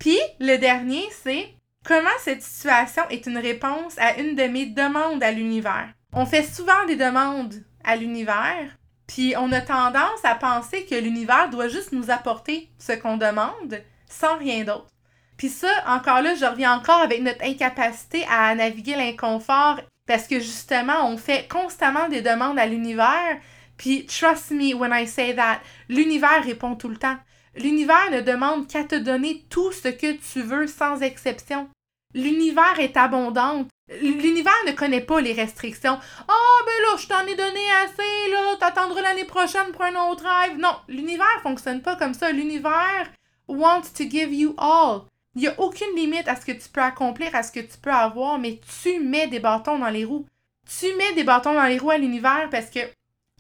Puis, 0.04 0.18
le 0.38 0.58
dernier, 0.58 1.02
c'est 1.22 1.48
comment 1.82 2.04
cette 2.18 2.42
situation 2.42 3.04
est 3.08 3.24
une 3.24 3.38
réponse 3.38 3.96
à 3.96 4.18
une 4.18 4.34
de 4.34 4.42
mes 4.42 4.66
demandes 4.66 5.22
à 5.22 5.30
l'univers. 5.30 5.88
On 6.12 6.26
fait 6.26 6.42
souvent 6.42 6.84
des 6.86 6.96
demandes 6.96 7.54
à 7.84 7.96
l'univers, 7.96 8.76
puis 9.06 9.32
on 9.38 9.50
a 9.50 9.62
tendance 9.62 10.22
à 10.22 10.34
penser 10.34 10.84
que 10.84 10.94
l'univers 10.94 11.48
doit 11.48 11.68
juste 11.68 11.92
nous 11.92 12.10
apporter 12.10 12.68
ce 12.78 12.92
qu'on 12.92 13.16
demande 13.16 13.80
sans 14.06 14.36
rien 14.36 14.64
d'autre. 14.64 14.90
Puis 15.38 15.48
ça, 15.48 15.70
encore 15.86 16.20
là, 16.20 16.34
je 16.34 16.44
reviens 16.44 16.76
encore 16.76 17.00
avec 17.00 17.22
notre 17.22 17.42
incapacité 17.42 18.26
à 18.30 18.54
naviguer 18.54 18.96
l'inconfort 18.96 19.80
parce 20.06 20.26
que 20.26 20.38
justement, 20.38 21.08
on 21.08 21.16
fait 21.16 21.48
constamment 21.48 22.10
des 22.10 22.20
demandes 22.20 22.58
à 22.58 22.66
l'univers. 22.66 23.38
Puis, 23.78 24.04
trust 24.04 24.50
me 24.50 24.74
when 24.74 24.92
I 24.92 25.06
say 25.06 25.34
that, 25.34 25.60
l'univers 25.88 26.44
répond 26.44 26.74
tout 26.74 26.90
le 26.90 26.98
temps. 26.98 27.16
L'univers 27.56 28.10
ne 28.10 28.20
demande 28.20 28.66
qu'à 28.66 28.84
te 28.84 28.96
donner 28.96 29.44
tout 29.48 29.72
ce 29.72 29.88
que 29.88 30.12
tu 30.12 30.42
veux 30.42 30.66
sans 30.66 31.00
exception. 31.02 31.68
L'univers 32.14 32.78
est 32.78 32.96
abondant. 32.96 33.66
L'univers 34.00 34.52
ne 34.66 34.72
connaît 34.72 35.00
pas 35.00 35.20
les 35.20 35.32
restrictions. 35.32 35.98
Ah, 36.00 36.32
oh, 36.32 36.64
ben 36.64 36.82
là, 36.82 36.96
je 36.96 37.06
t'en 37.06 37.26
ai 37.26 37.36
donné 37.36 37.60
assez, 37.84 38.30
là, 38.30 38.56
t'attendras 38.58 39.02
l'année 39.02 39.24
prochaine 39.24 39.72
pour 39.72 39.82
un 39.82 40.10
autre 40.10 40.24
rêve. 40.24 40.58
Non, 40.58 40.74
l'univers 40.88 41.40
fonctionne 41.42 41.82
pas 41.82 41.96
comme 41.96 42.14
ça. 42.14 42.30
L'univers 42.30 43.10
wants 43.46 43.92
to 43.96 44.04
give 44.04 44.32
you 44.32 44.54
all. 44.58 45.02
Il 45.36 45.42
n'y 45.42 45.48
a 45.48 45.60
aucune 45.60 45.94
limite 45.96 46.28
à 46.28 46.36
ce 46.36 46.46
que 46.46 46.52
tu 46.52 46.68
peux 46.68 46.80
accomplir, 46.80 47.34
à 47.34 47.42
ce 47.42 47.52
que 47.52 47.60
tu 47.60 47.76
peux 47.82 47.90
avoir, 47.90 48.38
mais 48.38 48.60
tu 48.82 49.00
mets 49.00 49.26
des 49.26 49.40
bâtons 49.40 49.78
dans 49.78 49.90
les 49.90 50.04
roues. 50.04 50.26
Tu 50.66 50.94
mets 50.94 51.12
des 51.14 51.24
bâtons 51.24 51.54
dans 51.54 51.64
les 51.64 51.78
roues 51.78 51.90
à 51.90 51.98
l'univers 51.98 52.48
parce 52.50 52.70
que 52.70 52.80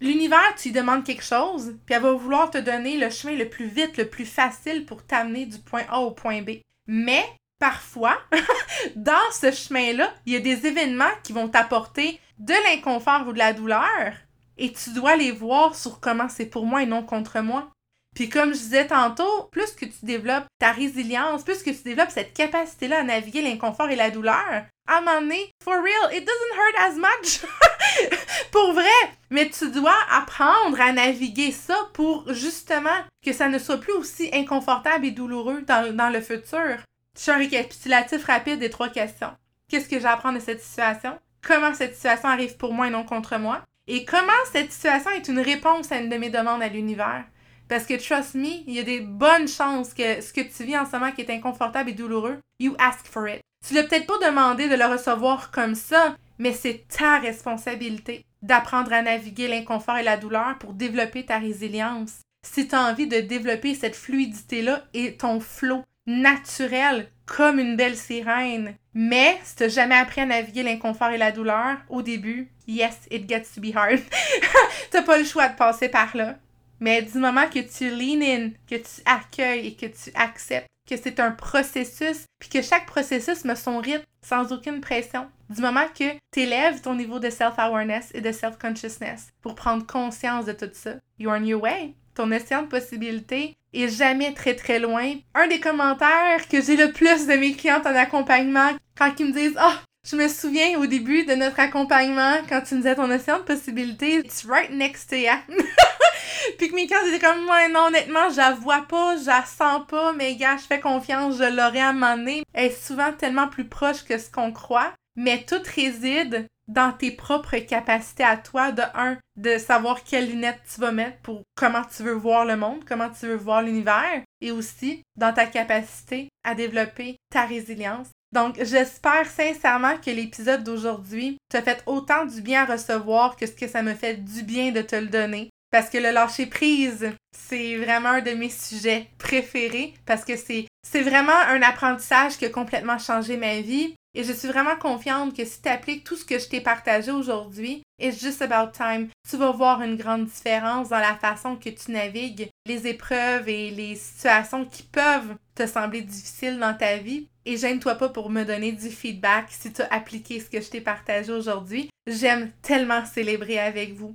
l'univers, 0.04 0.54
tu 0.56 0.68
lui 0.68 0.74
demandes 0.74 1.04
quelque 1.04 1.24
chose, 1.24 1.74
puis 1.86 1.94
elle 1.94 2.02
va 2.02 2.12
vouloir 2.12 2.50
te 2.50 2.58
donner 2.58 2.96
le 2.96 3.10
chemin 3.10 3.34
le 3.34 3.48
plus 3.48 3.66
vite, 3.66 3.96
le 3.96 4.08
plus 4.08 4.26
facile 4.26 4.86
pour 4.86 5.04
t'amener 5.04 5.46
du 5.46 5.58
point 5.58 5.84
A 5.88 6.00
au 6.00 6.10
point 6.10 6.42
B. 6.42 6.60
Mais 6.86 7.24
parfois, 7.58 8.18
dans 8.96 9.12
ce 9.32 9.50
chemin-là, 9.50 10.12
il 10.26 10.34
y 10.34 10.36
a 10.36 10.40
des 10.40 10.66
événements 10.66 11.04
qui 11.22 11.32
vont 11.32 11.48
t'apporter 11.48 12.20
de 12.38 12.54
l'inconfort 12.64 13.26
ou 13.26 13.32
de 13.32 13.38
la 13.38 13.52
douleur, 13.52 14.14
et 14.58 14.72
tu 14.72 14.92
dois 14.92 15.16
les 15.16 15.32
voir 15.32 15.74
sur 15.74 16.00
comment 16.00 16.28
c'est 16.28 16.46
pour 16.46 16.66
moi 16.66 16.82
et 16.82 16.86
non 16.86 17.02
contre 17.02 17.40
moi. 17.40 17.70
Puis 18.14 18.28
comme 18.28 18.54
je 18.54 18.58
disais 18.58 18.86
tantôt, 18.86 19.48
plus 19.50 19.72
que 19.72 19.86
tu 19.86 20.04
développes 20.04 20.46
ta 20.60 20.70
résilience, 20.70 21.42
plus 21.42 21.62
que 21.62 21.70
tu 21.70 21.82
développes 21.82 22.10
cette 22.10 22.32
capacité-là 22.32 23.00
à 23.00 23.02
naviguer 23.02 23.42
l'inconfort 23.42 23.88
et 23.90 23.96
la 23.96 24.10
douleur, 24.10 24.66
à 24.86 24.98
un 24.98 25.00
moment 25.00 25.20
donné, 25.20 25.50
for 25.62 25.74
real, 25.74 26.16
it 26.16 26.24
doesn't 26.24 26.56
hurt 26.56 26.76
as 26.78 26.94
much. 26.94 27.50
pour 28.52 28.72
vrai. 28.72 28.84
Mais 29.30 29.50
tu 29.50 29.70
dois 29.70 29.96
apprendre 30.10 30.80
à 30.80 30.92
naviguer 30.92 31.50
ça 31.50 31.76
pour 31.92 32.32
justement 32.32 32.90
que 33.24 33.32
ça 33.32 33.48
ne 33.48 33.58
soit 33.58 33.78
plus 33.78 33.92
aussi 33.92 34.30
inconfortable 34.32 35.06
et 35.06 35.10
douloureux 35.10 35.62
dans, 35.62 36.12
le 36.12 36.20
futur. 36.20 36.78
Je 37.16 37.22
fais 37.22 37.32
un 37.32 37.38
récapitulatif 37.38 38.24
rapide 38.24 38.60
des 38.60 38.70
trois 38.70 38.88
questions. 38.88 39.32
Qu'est-ce 39.68 39.88
que 39.88 40.00
j'apprends 40.00 40.32
de 40.32 40.40
cette 40.40 40.62
situation? 40.62 41.18
Comment 41.42 41.74
cette 41.74 41.94
situation 41.94 42.28
arrive 42.28 42.56
pour 42.56 42.72
moi 42.72 42.86
et 42.86 42.90
non 42.90 43.04
contre 43.04 43.38
moi? 43.38 43.62
Et 43.86 44.04
comment 44.04 44.32
cette 44.52 44.72
situation 44.72 45.10
est 45.10 45.28
une 45.28 45.40
réponse 45.40 45.92
à 45.92 45.98
une 45.98 46.08
de 46.08 46.16
mes 46.16 46.30
demandes 46.30 46.62
à 46.62 46.68
l'univers? 46.68 47.24
Parce 47.68 47.86
que 47.86 47.94
trust 47.94 48.34
me, 48.34 48.62
il 48.66 48.74
y 48.74 48.78
a 48.78 48.82
des 48.82 49.00
bonnes 49.00 49.48
chances 49.48 49.94
que 49.94 50.20
ce 50.20 50.32
que 50.32 50.42
tu 50.42 50.64
vis 50.64 50.78
en 50.78 50.86
ce 50.86 50.92
moment 50.92 51.12
qui 51.12 51.22
est 51.22 51.30
inconfortable 51.30 51.90
et 51.90 51.94
douloureux, 51.94 52.38
you 52.60 52.74
ask 52.78 53.06
for 53.06 53.28
it. 53.28 53.40
Tu 53.66 53.74
l'as 53.74 53.84
peut-être 53.84 54.06
pas 54.06 54.26
demandé 54.26 54.68
de 54.68 54.74
le 54.74 54.84
recevoir 54.84 55.50
comme 55.50 55.74
ça, 55.74 56.14
mais 56.38 56.52
c'est 56.52 56.84
ta 56.88 57.18
responsabilité 57.18 58.24
d'apprendre 58.42 58.92
à 58.92 59.02
naviguer 59.02 59.48
l'inconfort 59.48 59.96
et 59.96 60.02
la 60.02 60.16
douleur 60.16 60.58
pour 60.58 60.74
développer 60.74 61.24
ta 61.24 61.38
résilience. 61.38 62.20
Si 62.44 62.68
tu 62.68 62.74
as 62.74 62.82
envie 62.82 63.06
de 63.06 63.20
développer 63.20 63.74
cette 63.74 63.96
fluidité-là 63.96 64.84
et 64.92 65.16
ton 65.16 65.40
flot 65.40 65.82
naturel 66.06 67.08
comme 67.24 67.58
une 67.58 67.76
belle 67.76 67.96
sirène, 67.96 68.74
mais 68.92 69.38
si 69.44 69.56
tu 69.56 69.70
jamais 69.70 69.94
appris 69.94 70.20
à 70.20 70.26
naviguer 70.26 70.62
l'inconfort 70.62 71.08
et 71.08 71.18
la 71.18 71.32
douleur 71.32 71.78
au 71.88 72.02
début, 72.02 72.50
yes, 72.68 72.98
it 73.10 73.26
gets 73.28 73.46
to 73.54 73.62
be 73.62 73.74
hard. 73.74 74.00
t'as 74.90 75.02
pas 75.02 75.16
le 75.16 75.24
choix 75.24 75.48
de 75.48 75.56
passer 75.56 75.88
par 75.88 76.14
là. 76.14 76.36
Mais 76.80 77.00
du 77.00 77.18
moment 77.18 77.48
que 77.48 77.60
tu 77.60 77.88
lean 77.88 78.20
in, 78.20 78.50
que 78.68 78.74
tu 78.74 79.00
accueilles 79.06 79.68
et 79.68 79.74
que 79.74 79.86
tu 79.86 80.10
acceptes 80.14 80.68
que 80.88 80.96
c'est 80.96 81.20
un 81.20 81.30
processus, 81.30 82.26
puis 82.38 82.48
que 82.48 82.62
chaque 82.62 82.86
processus 82.86 83.44
met 83.44 83.56
son 83.56 83.78
rythme 83.78 84.04
sans 84.22 84.52
aucune 84.52 84.80
pression. 84.80 85.26
Du 85.50 85.60
moment 85.60 85.86
que 85.98 86.12
tu 86.32 86.40
élèves 86.40 86.80
ton 86.80 86.94
niveau 86.94 87.18
de 87.18 87.30
self-awareness 87.30 88.10
et 88.14 88.20
de 88.20 88.32
self-consciousness 88.32 89.28
pour 89.42 89.54
prendre 89.54 89.86
conscience 89.86 90.46
de 90.46 90.52
tout 90.52 90.70
ça, 90.72 90.94
you're 91.18 91.32
on 91.32 91.44
your 91.44 91.62
way. 91.62 91.94
Ton 92.14 92.30
océan 92.32 92.62
de 92.62 92.68
possibilités 92.68 93.56
est 93.72 93.88
jamais 93.88 94.32
très 94.34 94.54
très 94.54 94.78
loin. 94.78 95.14
Un 95.34 95.48
des 95.48 95.60
commentaires 95.60 96.48
que 96.48 96.62
j'ai 96.62 96.76
le 96.76 96.92
plus 96.92 97.26
de 97.26 97.34
mes 97.34 97.54
clientes 97.54 97.86
en 97.86 97.94
accompagnement, 97.94 98.70
quand 98.96 99.12
ils 99.18 99.26
me 99.26 99.32
disent 99.32 99.58
Oh, 99.60 99.74
je 100.08 100.16
me 100.16 100.28
souviens 100.28 100.78
au 100.78 100.86
début 100.86 101.24
de 101.24 101.34
notre 101.34 101.60
accompagnement, 101.60 102.36
quand 102.48 102.60
tu 102.60 102.74
me 102.74 102.80
disais 102.80 102.94
ton 102.94 103.10
océan 103.10 103.38
de 103.38 103.44
possibilités, 103.44 104.16
it's 104.16 104.44
right 104.44 104.70
next 104.70 105.10
to 105.10 105.16
you. 105.16 105.30
Puis 106.58 106.68
que 106.68 106.74
mes 106.74 106.86
clients 106.86 107.06
étaient 107.06 107.24
comme, 107.24 107.44
moi, 107.44 107.68
non, 107.68 107.86
honnêtement, 107.86 108.30
je 108.30 108.36
la 108.36 108.52
vois 108.52 108.82
pas, 108.88 109.16
je 109.16 109.26
la 109.26 109.44
sens 109.44 109.82
pas, 109.88 110.12
mais 110.12 110.36
gars, 110.36 110.56
je 110.56 110.64
fais 110.66 110.80
confiance, 110.80 111.36
je 111.36 111.44
l'aurai 111.44 111.80
à 111.80 111.90
un 111.90 112.26
Elle 112.26 112.42
est 112.54 112.86
souvent 112.86 113.12
tellement 113.12 113.48
plus 113.48 113.68
proche 113.68 114.04
que 114.04 114.18
ce 114.18 114.30
qu'on 114.30 114.52
croit, 114.52 114.92
mais 115.16 115.44
tout 115.44 115.62
réside 115.74 116.46
dans 116.66 116.92
tes 116.92 117.10
propres 117.10 117.58
capacités 117.58 118.24
à 118.24 118.36
toi, 118.36 118.72
de 118.72 118.82
un, 118.94 119.18
de 119.36 119.58
savoir 119.58 120.02
quelles 120.02 120.30
lunettes 120.30 120.62
tu 120.72 120.80
vas 120.80 120.92
mettre 120.92 121.18
pour 121.18 121.42
comment 121.56 121.82
tu 121.84 122.02
veux 122.02 122.12
voir 122.14 122.44
le 122.44 122.56
monde, 122.56 122.84
comment 122.86 123.10
tu 123.10 123.26
veux 123.26 123.36
voir 123.36 123.62
l'univers, 123.62 124.22
et 124.40 124.50
aussi 124.50 125.02
dans 125.16 125.32
ta 125.32 125.46
capacité 125.46 126.28
à 126.42 126.54
développer 126.54 127.16
ta 127.30 127.44
résilience. 127.44 128.08
Donc, 128.32 128.56
j'espère 128.60 129.26
sincèrement 129.26 129.96
que 129.98 130.10
l'épisode 130.10 130.64
d'aujourd'hui 130.64 131.36
t'a 131.50 131.62
fait 131.62 131.82
autant 131.86 132.24
du 132.24 132.40
bien 132.40 132.62
à 132.62 132.72
recevoir 132.72 133.36
que 133.36 133.46
ce 133.46 133.52
que 133.52 133.68
ça 133.68 133.82
me 133.82 133.94
fait 133.94 134.16
du 134.16 134.42
bien 134.42 134.72
de 134.72 134.82
te 134.82 134.96
le 134.96 135.06
donner. 135.06 135.50
Parce 135.74 135.90
que 135.90 135.98
le 135.98 136.12
lâcher 136.12 136.46
prise, 136.46 137.10
c'est 137.36 137.74
vraiment 137.78 138.10
un 138.10 138.20
de 138.20 138.30
mes 138.30 138.48
sujets 138.48 139.08
préférés 139.18 139.92
parce 140.06 140.24
que 140.24 140.36
c'est, 140.36 140.68
c'est 140.86 141.02
vraiment 141.02 141.32
un 141.48 141.62
apprentissage 141.62 142.36
qui 142.36 142.44
a 142.44 142.48
complètement 142.48 143.00
changé 143.00 143.36
ma 143.36 143.60
vie. 143.60 143.96
Et 144.14 144.22
je 144.22 144.32
suis 144.32 144.46
vraiment 144.46 144.76
confiante 144.76 145.36
que 145.36 145.44
si 145.44 145.60
tu 145.60 145.68
appliques 145.68 146.04
tout 146.04 146.14
ce 146.14 146.24
que 146.24 146.38
je 146.38 146.48
t'ai 146.48 146.60
partagé 146.60 147.10
aujourd'hui, 147.10 147.82
it's 147.98 148.22
just 148.22 148.40
about 148.40 148.70
time, 148.70 149.08
tu 149.28 149.36
vas 149.36 149.50
voir 149.50 149.82
une 149.82 149.96
grande 149.96 150.26
différence 150.26 150.90
dans 150.90 151.00
la 151.00 151.16
façon 151.16 151.56
que 151.56 151.70
tu 151.70 151.90
navigues 151.90 152.50
les 152.66 152.86
épreuves 152.86 153.48
et 153.48 153.72
les 153.72 153.96
situations 153.96 154.66
qui 154.66 154.84
peuvent 154.84 155.34
te 155.56 155.66
sembler 155.66 156.02
difficiles 156.02 156.60
dans 156.60 156.74
ta 156.74 156.98
vie. 156.98 157.26
Et 157.46 157.56
gêne-toi 157.56 157.96
pas 157.96 158.10
pour 158.10 158.30
me 158.30 158.44
donner 158.44 158.70
du 158.70 158.90
feedback 158.90 159.46
si 159.50 159.72
tu 159.72 159.82
as 159.82 159.92
appliqué 159.92 160.38
ce 160.38 160.48
que 160.48 160.60
je 160.60 160.70
t'ai 160.70 160.80
partagé 160.80 161.32
aujourd'hui. 161.32 161.90
J'aime 162.06 162.52
tellement 162.62 163.04
célébrer 163.04 163.58
avec 163.58 163.94
vous. 163.94 164.14